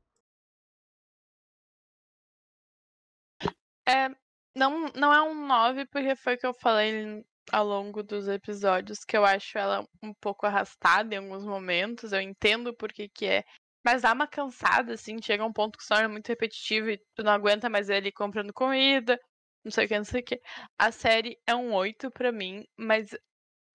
É, 3.87 4.09
não, 4.55 4.87
não 4.95 5.13
é 5.13 5.21
um 5.21 5.47
9, 5.47 5.85
porque 5.87 6.15
foi 6.15 6.35
o 6.35 6.37
que 6.37 6.45
eu 6.45 6.53
falei 6.53 7.23
ao 7.51 7.65
longo 7.65 8.03
dos 8.03 8.27
episódios, 8.27 8.99
que 9.03 9.17
eu 9.17 9.25
acho 9.25 9.57
ela 9.57 9.85
um 10.03 10.13
pouco 10.13 10.45
arrastada 10.45 11.15
em 11.15 11.17
alguns 11.17 11.45
momentos. 11.45 12.13
Eu 12.13 12.21
entendo 12.21 12.75
por 12.75 12.91
que 12.93 13.09
que 13.09 13.25
é. 13.25 13.43
Mas 13.83 14.03
dá 14.03 14.13
uma 14.13 14.27
cansada, 14.27 14.93
assim, 14.93 15.17
chega 15.21 15.45
um 15.45 15.53
ponto 15.53 15.77
que 15.77 15.83
se 15.83 15.89
torna 15.89 16.07
muito 16.07 16.27
repetitivo 16.27 16.91
e 16.91 17.01
tu 17.15 17.23
não 17.23 17.31
aguenta 17.31 17.69
mais 17.69 17.89
ele 17.89 18.11
comprando 18.11 18.53
comida, 18.53 19.19
não 19.65 19.71
sei 19.71 19.85
o 19.85 19.87
que, 19.87 19.97
não 19.97 20.05
sei 20.05 20.21
o 20.21 20.23
que. 20.23 20.39
A 20.77 20.91
série 20.91 21.39
é 21.47 21.55
um 21.55 21.73
8 21.73 22.11
pra 22.11 22.31
mim, 22.31 22.63
mas, 22.77 23.09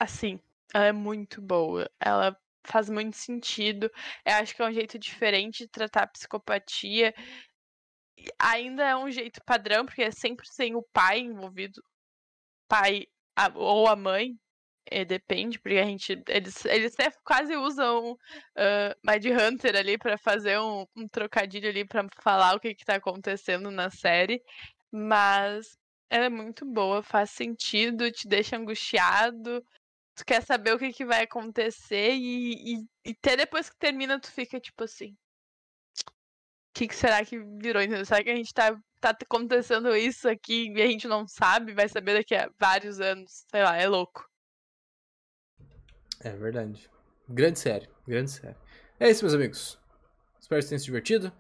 assim, 0.01 0.41
ela 0.75 0.87
é 0.87 0.93
muito 0.93 1.43
boa. 1.43 1.91
Ela 2.01 2.37
faz 2.67 2.89
muito 2.91 3.17
sentido. 3.17 3.91
Eu 4.25 4.35
acho 4.35 4.55
que 4.55 4.63
é 4.63 4.67
um 4.69 4.73
jeito 4.73 4.99
diferente 4.99 5.65
de 5.65 5.69
tratar 5.69 6.05
a 6.05 6.07
psicopatia 6.09 7.15
ainda 8.39 8.85
é 8.85 8.97
um 8.97 9.11
jeito 9.11 9.41
padrão, 9.45 9.85
porque 9.85 10.03
é 10.03 10.11
sempre 10.11 10.47
sem 10.49 10.75
o 10.75 10.83
pai 10.93 11.21
envolvido. 11.21 11.83
Pai 12.69 13.07
a, 13.37 13.51
ou 13.55 13.89
a 13.89 13.97
mãe. 13.97 14.39
É, 14.89 15.05
depende, 15.05 15.59
porque 15.59 15.79
a 15.79 15.85
gente. 15.85 16.23
Eles, 16.29 16.65
eles 16.67 16.95
até 16.95 17.11
quase 17.25 17.57
usam 17.57 18.13
uh, 18.13 19.49
Hunter 19.53 19.77
ali 19.77 19.99
para 19.99 20.17
fazer 20.19 20.59
um, 20.61 20.87
um, 20.97 21.09
trocadilho 21.09 21.69
ali 21.69 21.85
para 21.85 22.07
falar 22.23 22.55
o 22.55 22.61
que, 22.61 22.75
que 22.75 22.85
tá 22.85 22.97
acontecendo 22.97 23.71
na 23.71 23.91
série. 23.91 24.43
Mas 24.93 25.77
ela 26.11 26.27
é 26.27 26.29
muito 26.31 26.65
boa, 26.65 27.03
faz 27.03 27.31
sentido, 27.31 28.11
te 28.13 28.29
deixa 28.29 28.57
angustiado. 28.57 29.65
Tu 30.17 30.25
quer 30.25 30.43
saber 30.43 30.75
o 30.75 30.79
que, 30.79 30.93
que 30.93 31.05
vai 31.05 31.25
acontecer 31.25 32.13
e, 32.15 32.77
e, 32.77 32.87
e 33.07 33.11
até 33.11 33.37
depois 33.37 33.69
que 33.69 33.77
termina, 33.79 34.21
tu 34.21 34.31
fica 34.33 34.61
tipo 34.61 34.85
assim 34.85 35.17
que, 36.77 36.89
que 36.89 36.95
será 36.95 37.25
que 37.25 37.39
virou? 37.39 37.83
Entendeu? 37.83 38.05
Será 38.05 38.23
que 38.23 38.31
a 38.31 38.37
gente 38.37 38.53
tá, 38.53 38.79
tá 39.01 39.11
acontecendo 39.11 39.97
isso 39.97 40.29
aqui 40.29 40.71
e 40.75 40.83
a 40.83 40.87
gente 40.87 41.09
não 41.09 41.27
sabe? 41.27 41.73
Vai 41.73 41.89
saber 41.89 42.15
daqui 42.15 42.35
a 42.35 42.51
vários 42.59 43.01
anos. 43.01 43.47
Sei 43.51 43.63
lá, 43.63 43.77
é 43.77 43.89
louco. 43.89 44.29
É 46.21 46.31
verdade. 46.31 46.91
Grande 47.27 47.59
série, 47.59 47.89
grande 48.07 48.31
série. 48.31 48.57
É 49.01 49.09
isso, 49.09 49.25
meus 49.25 49.35
amigos. 49.35 49.79
Espero 50.39 50.61
que 50.61 50.69
tenham 50.69 50.79
se 50.79 50.85
divertido. 50.85 51.33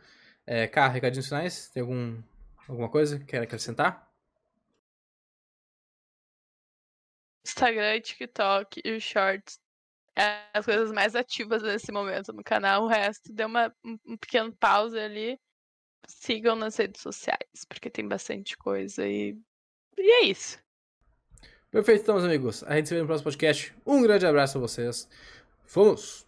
É, 0.46 0.66
Cá, 0.66 0.88
recadinhos 0.88 1.26
finais? 1.26 1.68
Tem 1.68 1.82
algum, 1.82 2.22
alguma 2.66 2.88
coisa 2.88 3.18
que 3.18 3.26
quer 3.26 3.42
acrescentar? 3.42 4.10
Instagram, 7.44 8.00
TikTok 8.00 8.80
e 8.84 8.96
os 8.96 9.02
Shorts 9.02 9.60
as 10.54 10.64
coisas 10.64 10.90
mais 10.90 11.14
ativas 11.14 11.62
nesse 11.62 11.92
momento 11.92 12.32
no 12.32 12.42
canal. 12.42 12.84
O 12.84 12.88
resto 12.88 13.32
deu 13.32 13.46
uma, 13.46 13.72
um, 13.84 14.16
pequeno 14.16 14.52
pausa 14.56 15.00
ali. 15.02 15.38
Sigam 16.08 16.56
nas 16.56 16.76
redes 16.76 17.02
sociais, 17.02 17.64
porque 17.68 17.90
tem 17.90 18.06
bastante 18.06 18.56
coisa 18.56 19.06
e. 19.06 19.36
E 19.98 20.10
é 20.10 20.24
isso. 20.24 20.58
Perfeito, 21.70 22.02
então, 22.02 22.14
meus 22.14 22.26
amigos. 22.26 22.62
A 22.64 22.76
gente 22.76 22.88
se 22.88 22.94
vê 22.94 23.00
no 23.00 23.06
próximo 23.06 23.24
podcast. 23.24 23.74
Um 23.84 24.02
grande 24.02 24.24
abraço 24.24 24.56
a 24.56 24.60
vocês. 24.60 25.08
Fomos! 25.64 26.24